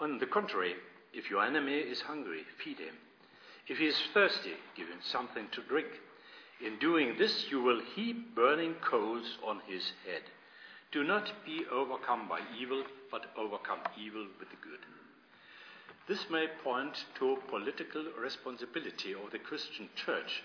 On 0.00 0.18
the 0.18 0.24
contrary, 0.24 0.76
if 1.12 1.28
your 1.28 1.44
enemy 1.44 1.74
is 1.74 2.00
hungry, 2.00 2.40
feed 2.64 2.78
him. 2.78 2.94
If 3.68 3.76
he 3.76 3.84
is 3.84 4.00
thirsty, 4.14 4.54
give 4.74 4.88
him 4.88 5.00
something 5.02 5.48
to 5.52 5.62
drink. 5.62 5.88
In 6.64 6.78
doing 6.78 7.16
this, 7.18 7.50
you 7.50 7.60
will 7.60 7.82
heap 7.94 8.34
burning 8.34 8.76
coals 8.80 9.36
on 9.46 9.60
his 9.66 9.92
head. 10.06 10.22
Do 10.90 11.04
not 11.04 11.30
be 11.44 11.66
overcome 11.70 12.28
by 12.28 12.40
evil, 12.58 12.82
but 13.10 13.26
overcome 13.36 13.80
evil 13.98 14.26
with 14.38 14.48
the 14.48 14.56
good. 14.62 14.80
This 16.10 16.28
may 16.28 16.48
point 16.64 17.04
to 17.20 17.38
political 17.46 18.02
responsibility 18.20 19.14
of 19.14 19.30
the 19.30 19.38
Christian 19.38 19.88
church, 19.94 20.42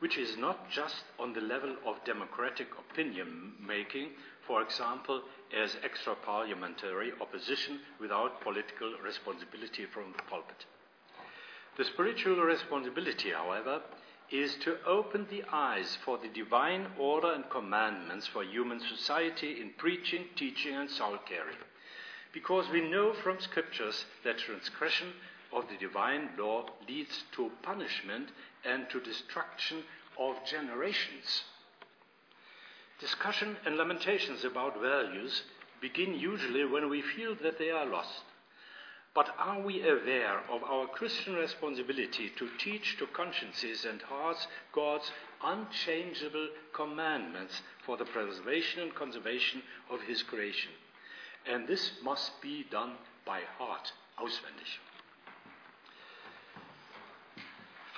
which 0.00 0.18
is 0.18 0.36
not 0.36 0.68
just 0.70 1.02
on 1.18 1.32
the 1.32 1.40
level 1.40 1.76
of 1.86 2.04
democratic 2.04 2.68
opinion 2.78 3.54
making, 3.58 4.10
for 4.46 4.60
example, 4.60 5.22
as 5.50 5.78
extra 5.82 6.14
parliamentary 6.14 7.12
opposition 7.22 7.80
without 7.98 8.42
political 8.42 8.98
responsibility 9.02 9.86
from 9.86 10.12
the 10.14 10.22
pulpit. 10.24 10.66
The 11.78 11.86
spiritual 11.86 12.42
responsibility, 12.42 13.30
however, 13.30 13.80
is 14.30 14.56
to 14.56 14.76
open 14.84 15.26
the 15.30 15.42
eyes 15.50 15.96
for 16.04 16.18
the 16.18 16.28
divine 16.28 16.86
order 16.98 17.32
and 17.32 17.48
commandments 17.48 18.26
for 18.26 18.44
human 18.44 18.80
society 18.80 19.62
in 19.62 19.70
preaching, 19.78 20.26
teaching, 20.36 20.74
and 20.74 20.90
soul 20.90 21.16
caring. 21.26 21.56
Because 22.32 22.68
we 22.70 22.80
know 22.80 23.14
from 23.14 23.40
scriptures 23.40 24.04
that 24.24 24.38
transgression 24.38 25.12
of 25.52 25.64
the 25.68 25.76
divine 25.76 26.30
law 26.38 26.66
leads 26.88 27.24
to 27.32 27.50
punishment 27.62 28.28
and 28.64 28.88
to 28.90 29.00
destruction 29.00 29.82
of 30.18 30.36
generations. 30.44 31.44
Discussion 33.00 33.56
and 33.64 33.76
lamentations 33.76 34.44
about 34.44 34.80
values 34.80 35.42
begin 35.80 36.14
usually 36.14 36.64
when 36.64 36.90
we 36.90 37.00
feel 37.00 37.36
that 37.42 37.58
they 37.58 37.70
are 37.70 37.86
lost. 37.86 38.24
But 39.14 39.34
are 39.38 39.60
we 39.60 39.82
aware 39.82 40.40
of 40.50 40.62
our 40.64 40.86
Christian 40.86 41.34
responsibility 41.34 42.30
to 42.36 42.48
teach 42.58 42.96
to 42.98 43.06
consciences 43.06 43.84
and 43.84 44.02
hearts 44.02 44.46
God's 44.72 45.10
unchangeable 45.42 46.48
commandments 46.72 47.62
for 47.84 47.96
the 47.96 48.04
preservation 48.04 48.82
and 48.82 48.94
conservation 48.94 49.62
of 49.90 50.02
His 50.02 50.22
creation? 50.22 50.72
And 51.48 51.66
this 51.66 51.92
must 52.02 52.40
be 52.42 52.64
done 52.70 52.92
by 53.24 53.40
heart, 53.58 53.92
auswendig. 54.18 54.78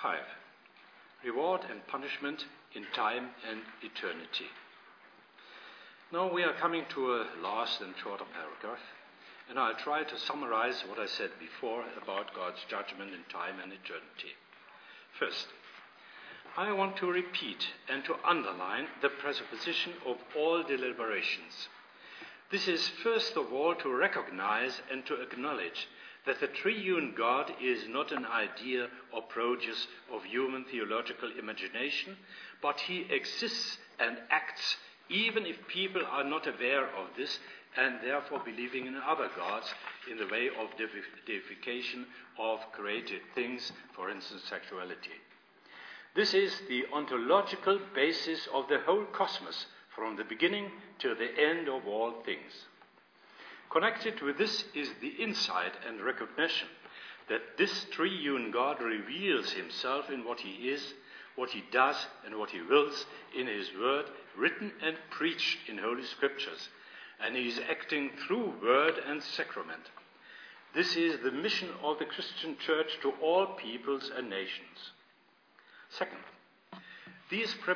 5. 0.03 0.19
Reward 1.25 1.63
and 1.71 1.87
punishment 1.87 2.47
in 2.75 2.85
time 2.95 3.29
and 3.49 3.61
eternity. 3.83 4.47
Now 6.13 6.33
we 6.33 6.43
are 6.43 6.55
coming 6.55 6.85
to 6.91 7.13
a 7.13 7.27
last 7.43 7.81
and 7.81 7.95
shorter 8.03 8.25
paragraph 8.33 8.81
and 9.51 9.59
I'll 9.59 9.75
try 9.75 10.05
to 10.05 10.19
summarize 10.19 10.85
what 10.87 11.01
I 11.01 11.07
said 11.07 11.31
before 11.41 11.83
about 12.01 12.35
God's 12.35 12.65
judgment 12.69 13.13
in 13.13 13.25
time 13.29 13.59
and 13.61 13.73
eternity. 13.73 14.39
First, 15.19 15.49
I 16.57 16.73
want 16.73 16.97
to 16.99 17.11
repeat 17.11 17.67
and 17.89 18.05
to 18.05 18.15
underline 18.25 18.87
the 19.03 19.09
presupposition 19.09 19.93
of 20.07 20.19
all 20.37 20.63
deliberations. 20.63 21.69
This 22.51 22.67
is 22.67 22.89
first 23.05 23.37
of 23.37 23.53
all 23.53 23.75
to 23.77 23.95
recognize 23.95 24.81
and 24.91 25.07
to 25.07 25.21
acknowledge 25.21 25.89
that 26.27 26.41
the 26.41 26.49
triune 26.49 27.15
God 27.17 27.53
is 27.63 27.87
not 27.89 28.13
an 28.13 28.27
idea 28.27 28.89
or 29.13 29.23
produce 29.23 29.87
of 30.13 30.25
human 30.25 30.65
theological 30.65 31.31
imagination, 31.39 32.17
but 32.61 32.81
he 32.81 33.07
exists 33.11 33.79
and 33.99 34.19
acts 34.31 34.77
even 35.09 35.47
if 35.47 35.57
people 35.69 36.03
are 36.09 36.25
not 36.25 36.47
aware 36.47 36.87
of 36.87 37.09
this 37.17 37.39
and 37.77 37.97
therefore 38.03 38.41
believing 38.45 38.87
in 38.87 38.97
other 38.97 39.29
gods 39.37 39.73
in 40.11 40.19
the 40.19 40.27
way 40.27 40.49
of 40.49 40.69
deification 41.27 42.07
of 42.39 42.61
created 42.73 43.21
things, 43.35 43.73
for 43.95 44.11
instance, 44.11 44.43
sexuality. 44.49 45.19
This 46.15 46.35
is 46.35 46.53
the 46.69 46.85
ontological 46.93 47.79
basis 47.95 48.49
of 48.53 48.69
the 48.69 48.81
whole 48.81 49.05
cosmos 49.13 49.67
from 49.95 50.17
the 50.17 50.25
beginning 50.25 50.71
to 51.01 51.15
the 51.15 51.31
end 51.39 51.69
of 51.69 51.87
all 51.87 52.23
things. 52.25 52.67
Connected 53.71 54.21
with 54.23 54.39
this 54.39 54.65
is 54.75 54.91
the 55.01 55.23
insight 55.23 55.73
and 55.87 56.01
recognition 56.01 56.69
that 57.29 57.57
this 57.57 57.87
triune 57.93 58.51
God 58.51 58.81
reveals 58.83 59.53
himself 59.53 60.11
in 60.11 60.25
what 60.25 60.41
he 60.41 60.69
is, 60.69 60.95
what 61.37 61.51
he 61.51 61.63
does, 61.71 61.97
and 62.27 62.37
what 62.37 62.51
he 62.51 62.61
wills 62.61 63.07
in 63.39 63.47
his 63.47 63.71
word, 63.81 64.07
written 64.37 64.73
and 64.83 64.97
preached 65.11 65.59
in 65.69 65.79
Holy 65.79 66.05
Scriptures, 66.05 66.69
and 67.25 67.37
he 67.37 67.49
is 67.49 67.61
acting 67.71 68.11
through 68.27 68.55
word 68.61 68.95
and 69.07 69.23
sacrament. 69.23 69.91
This 70.75 70.97
is 70.97 71.21
the 71.21 71.31
mission 71.31 71.69
of 71.83 71.99
the 71.99 72.05
Christian 72.05 72.57
church 72.59 72.99
to 73.03 73.13
all 73.23 73.47
peoples 73.47 74.11
and 74.15 74.29
nations. 74.29 74.93
Second, 75.91 76.19
these 77.31 77.55
uh, 77.67 77.75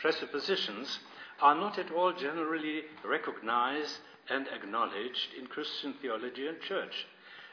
presuppositions 0.00 0.98
are 1.40 1.54
not 1.54 1.78
at 1.78 1.92
all 1.92 2.12
generally 2.12 2.82
recognized 3.04 3.98
and 4.30 4.46
acknowledged 4.48 5.34
in 5.38 5.46
Christian 5.46 5.94
theology 6.00 6.48
and 6.48 6.60
church, 6.60 7.06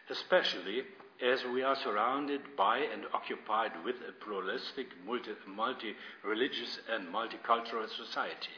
especially 0.10 0.84
as 1.22 1.44
we 1.54 1.64
are 1.64 1.76
surrounded 1.76 2.42
by 2.58 2.80
and 2.80 3.04
occupied 3.14 3.72
with 3.84 3.96
a 4.08 4.12
pluralistic, 4.24 4.88
multi 5.06 5.96
religious, 6.24 6.80
and 6.90 7.08
multicultural 7.08 7.90
society. 7.90 8.56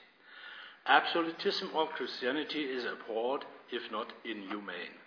Absolutism 0.86 1.70
of 1.76 1.90
Christianity 1.90 2.62
is 2.62 2.86
abhorred, 2.86 3.46
if 3.72 3.92
not 3.92 4.14
inhumane. 4.24 4.98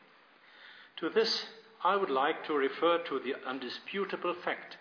To 0.98 1.09
this, 1.09 1.46
I 1.82 1.96
would 1.96 2.11
like 2.11 2.44
to 2.46 2.55
refer 2.55 2.98
to 2.98 3.18
the 3.20 3.34
undisputable 3.48 4.34
fact 4.44 4.76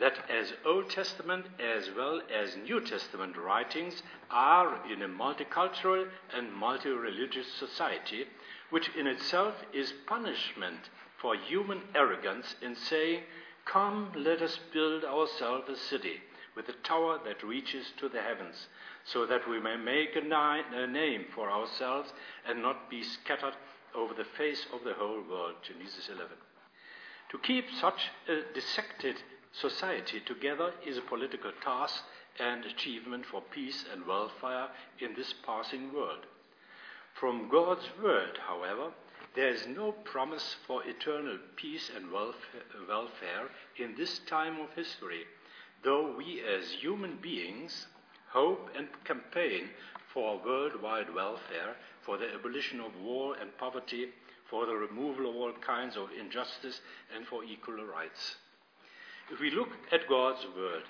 that 0.00 0.18
as 0.30 0.52
Old 0.64 0.90
Testament 0.90 1.46
as 1.58 1.90
well 1.96 2.20
as 2.32 2.56
New 2.56 2.80
Testament 2.80 3.36
writings 3.36 4.02
are 4.30 4.86
in 4.90 5.02
a 5.02 5.08
multicultural 5.08 6.06
and 6.32 6.52
multi 6.52 6.90
religious 6.90 7.52
society, 7.52 8.24
which 8.70 8.90
in 8.96 9.06
itself 9.06 9.54
is 9.72 9.92
punishment 10.06 10.90
for 11.20 11.34
human 11.34 11.80
arrogance 11.94 12.54
in 12.62 12.76
saying, 12.76 13.22
Come, 13.64 14.12
let 14.14 14.40
us 14.40 14.58
build 14.72 15.04
ourselves 15.04 15.68
a 15.68 15.76
city 15.76 16.20
with 16.54 16.68
a 16.68 16.86
tower 16.86 17.18
that 17.24 17.42
reaches 17.42 17.86
to 17.98 18.08
the 18.08 18.22
heavens, 18.22 18.68
so 19.04 19.26
that 19.26 19.48
we 19.48 19.60
may 19.60 19.76
make 19.76 20.16
a, 20.16 20.20
ni- 20.20 20.82
a 20.82 20.86
name 20.86 21.24
for 21.34 21.50
ourselves 21.50 22.12
and 22.48 22.62
not 22.62 22.88
be 22.88 23.02
scattered 23.02 23.54
over 23.94 24.14
the 24.14 24.24
face 24.36 24.66
of 24.72 24.84
the 24.84 24.94
whole 24.94 25.22
world. 25.28 25.54
Genesis 25.66 26.08
11. 26.08 26.26
To 27.30 27.38
keep 27.38 27.66
such 27.80 28.10
a 28.28 28.54
dissected 28.54 29.16
society 29.60 30.20
together 30.20 30.72
is 30.86 30.96
a 30.96 31.02
political 31.02 31.52
task 31.62 32.02
and 32.38 32.64
achievement 32.64 33.24
for 33.26 33.42
peace 33.52 33.84
and 33.92 34.06
welfare 34.06 34.68
in 35.00 35.14
this 35.14 35.34
passing 35.44 35.92
world. 35.92 36.26
From 37.14 37.48
God's 37.48 37.88
word, 38.02 38.38
however, 38.46 38.92
there 39.34 39.48
is 39.48 39.66
no 39.66 39.92
promise 39.92 40.56
for 40.66 40.82
eternal 40.84 41.38
peace 41.56 41.90
and 41.94 42.10
welfare 42.12 43.48
in 43.76 43.94
this 43.96 44.20
time 44.20 44.60
of 44.60 44.72
history, 44.74 45.24
though 45.82 46.14
we 46.16 46.40
as 46.40 46.70
human 46.72 47.18
beings 47.20 47.86
hope 48.30 48.70
and 48.76 48.88
campaign 49.04 49.70
for 50.12 50.40
worldwide 50.44 51.12
welfare, 51.14 51.76
for 52.02 52.18
the 52.18 52.32
abolition 52.34 52.80
of 52.80 53.00
war 53.00 53.36
and 53.40 53.56
poverty, 53.58 54.08
for 54.48 54.66
the 54.66 54.74
removal 54.74 55.28
of 55.28 55.36
all 55.36 55.52
kinds 55.60 55.96
of 55.96 56.08
injustice, 56.18 56.80
and 57.14 57.26
for 57.26 57.44
equal 57.44 57.84
rights. 57.84 58.36
If 59.30 59.40
we 59.40 59.50
look 59.50 59.68
at 59.92 60.08
God's 60.08 60.46
Word, 60.56 60.84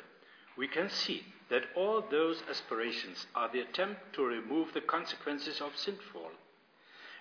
we 0.56 0.68
can 0.68 0.90
see 0.90 1.24
that 1.50 1.64
all 1.74 2.02
those 2.10 2.42
aspirations 2.48 3.26
are 3.34 3.50
the 3.50 3.60
attempt 3.60 4.12
to 4.14 4.24
remove 4.24 4.72
the 4.74 4.80
consequences 4.80 5.60
of 5.60 5.72
sinfall. 5.76 6.30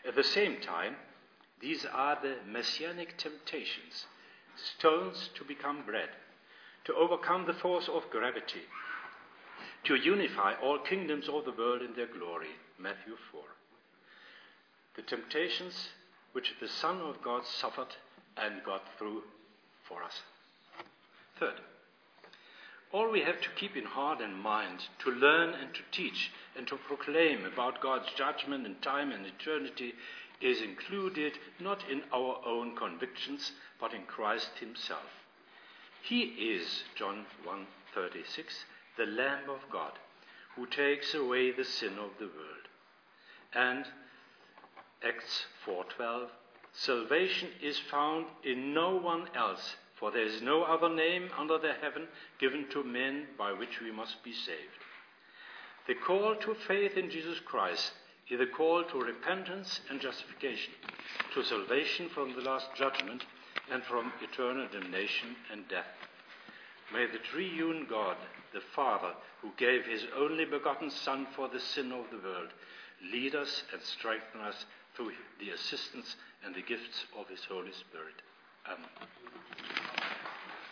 At 0.08 0.16
the 0.16 0.24
same 0.24 0.60
time, 0.62 0.96
these 1.60 1.86
are 1.86 2.18
the 2.22 2.38
messianic 2.46 3.18
temptations, 3.18 4.06
stones 4.56 5.30
to 5.36 5.44
become 5.44 5.84
bread, 5.86 6.10
to 6.86 6.94
overcome 6.94 7.46
the 7.46 7.54
force 7.54 7.88
of 7.88 8.10
gravity, 8.12 8.62
to 9.86 9.96
unify 9.96 10.54
all 10.62 10.80
kingdoms 10.80 11.28
of 11.30 11.46
the 11.46 11.52
world 11.52 11.82
in 11.82 11.96
their 11.96 12.08
glory. 12.08 12.52
Matthew 12.80 13.16
4. 13.32 13.42
The 14.96 15.02
temptations 15.04 15.90
which 16.34 16.56
the 16.60 16.68
Son 16.68 17.02
of 17.02 17.22
God 17.24 17.46
suffered 17.46 17.96
and 18.36 18.64
got 18.64 18.84
through 18.98 19.24
for 19.88 20.04
us. 20.04 20.22
Third, 21.40 21.62
all 22.92 23.12
we 23.12 23.22
have 23.22 23.42
to 23.42 23.50
keep 23.50 23.76
in 23.76 23.86
heart 23.86 24.22
and 24.22 24.42
mind 24.42 24.88
to 25.00 25.12
learn 25.12 25.54
and 25.54 25.74
to 25.74 25.82
teach 25.92 26.32
and 26.56 26.66
to 26.68 26.78
proclaim 26.78 27.46
about 27.46 27.82
God's 27.82 28.12
judgment 28.16 28.66
in 28.66 28.76
time 28.76 29.12
and 29.12 29.26
eternity 29.26 29.94
is 30.40 30.62
included 30.62 31.34
not 31.60 31.84
in 31.90 32.04
our 32.14 32.42
own 32.46 32.76
convictions 32.76 33.52
but 33.80 33.94
in 33.94 34.04
Christ 34.04 34.52
himself. 34.60 35.26
He 36.02 36.22
is 36.24 36.84
John 36.96 37.26
1:36 37.46 38.64
the 38.96 39.06
lamb 39.06 39.50
of 39.50 39.70
God 39.70 39.94
who 40.56 40.66
takes 40.66 41.14
away 41.14 41.52
the 41.52 41.66
sin 41.66 42.00
of 42.00 42.18
the 42.18 42.28
world. 42.28 42.68
And 43.54 43.86
Acts 45.04 45.46
4:12 45.66 46.30
salvation 46.72 47.50
is 47.62 47.78
found 47.80 48.28
in 48.44 48.74
no 48.74 48.96
one 48.96 49.30
else 49.36 49.76
for 50.00 50.12
there 50.12 50.26
is 50.26 50.42
no 50.42 50.64
other 50.64 50.90
name 50.90 51.30
under 51.38 51.58
the 51.58 51.74
heaven 51.82 52.08
given 52.40 52.68
to 52.72 52.84
men 52.84 53.26
by 53.38 53.52
which 53.52 53.82
we 53.82 53.92
must 53.92 54.24
be 54.24 54.34
saved. 54.34 54.84
The 55.88 55.96
call 55.96 56.36
to 56.36 56.56
faith 56.68 56.98
in 56.98 57.10
Jesus 57.10 57.40
Christ 57.46 57.94
is 58.30 58.42
a 58.42 58.46
call 58.46 58.84
to 58.84 59.00
repentance 59.00 59.80
and 59.90 60.02
justification, 60.02 60.74
to 61.34 61.44
salvation 61.44 62.10
from 62.10 62.34
the 62.34 62.42
last 62.42 62.68
judgment 62.76 63.24
and 63.72 63.84
from 63.84 64.12
eternal 64.22 64.68
damnation 64.72 65.36
and 65.52 65.68
death. 65.68 65.86
May 66.94 67.06
the 67.06 67.20
triune 67.20 67.88
God, 67.90 68.18
the 68.54 68.62
Father, 68.76 69.14
who 69.42 69.52
gave 69.58 69.86
his 69.86 70.06
only 70.16 70.46
begotten 70.46 70.90
Son 70.90 71.28
for 71.36 71.48
the 71.48 71.60
sin 71.60 71.92
of 71.92 72.06
the 72.12 72.26
world, 72.26 72.50
lead 73.12 73.36
us 73.36 73.64
and 73.72 73.82
strengthen 73.82 74.42
us 74.42 74.66
through 74.96 75.12
the 75.40 75.52
assistance 75.52 76.16
and 76.46 76.56
the 76.56 76.62
gifts 76.62 77.06
of 77.18 77.28
his 77.28 77.44
Holy 77.46 77.74
Spirit. 77.74 78.22
Amen. 78.66 79.77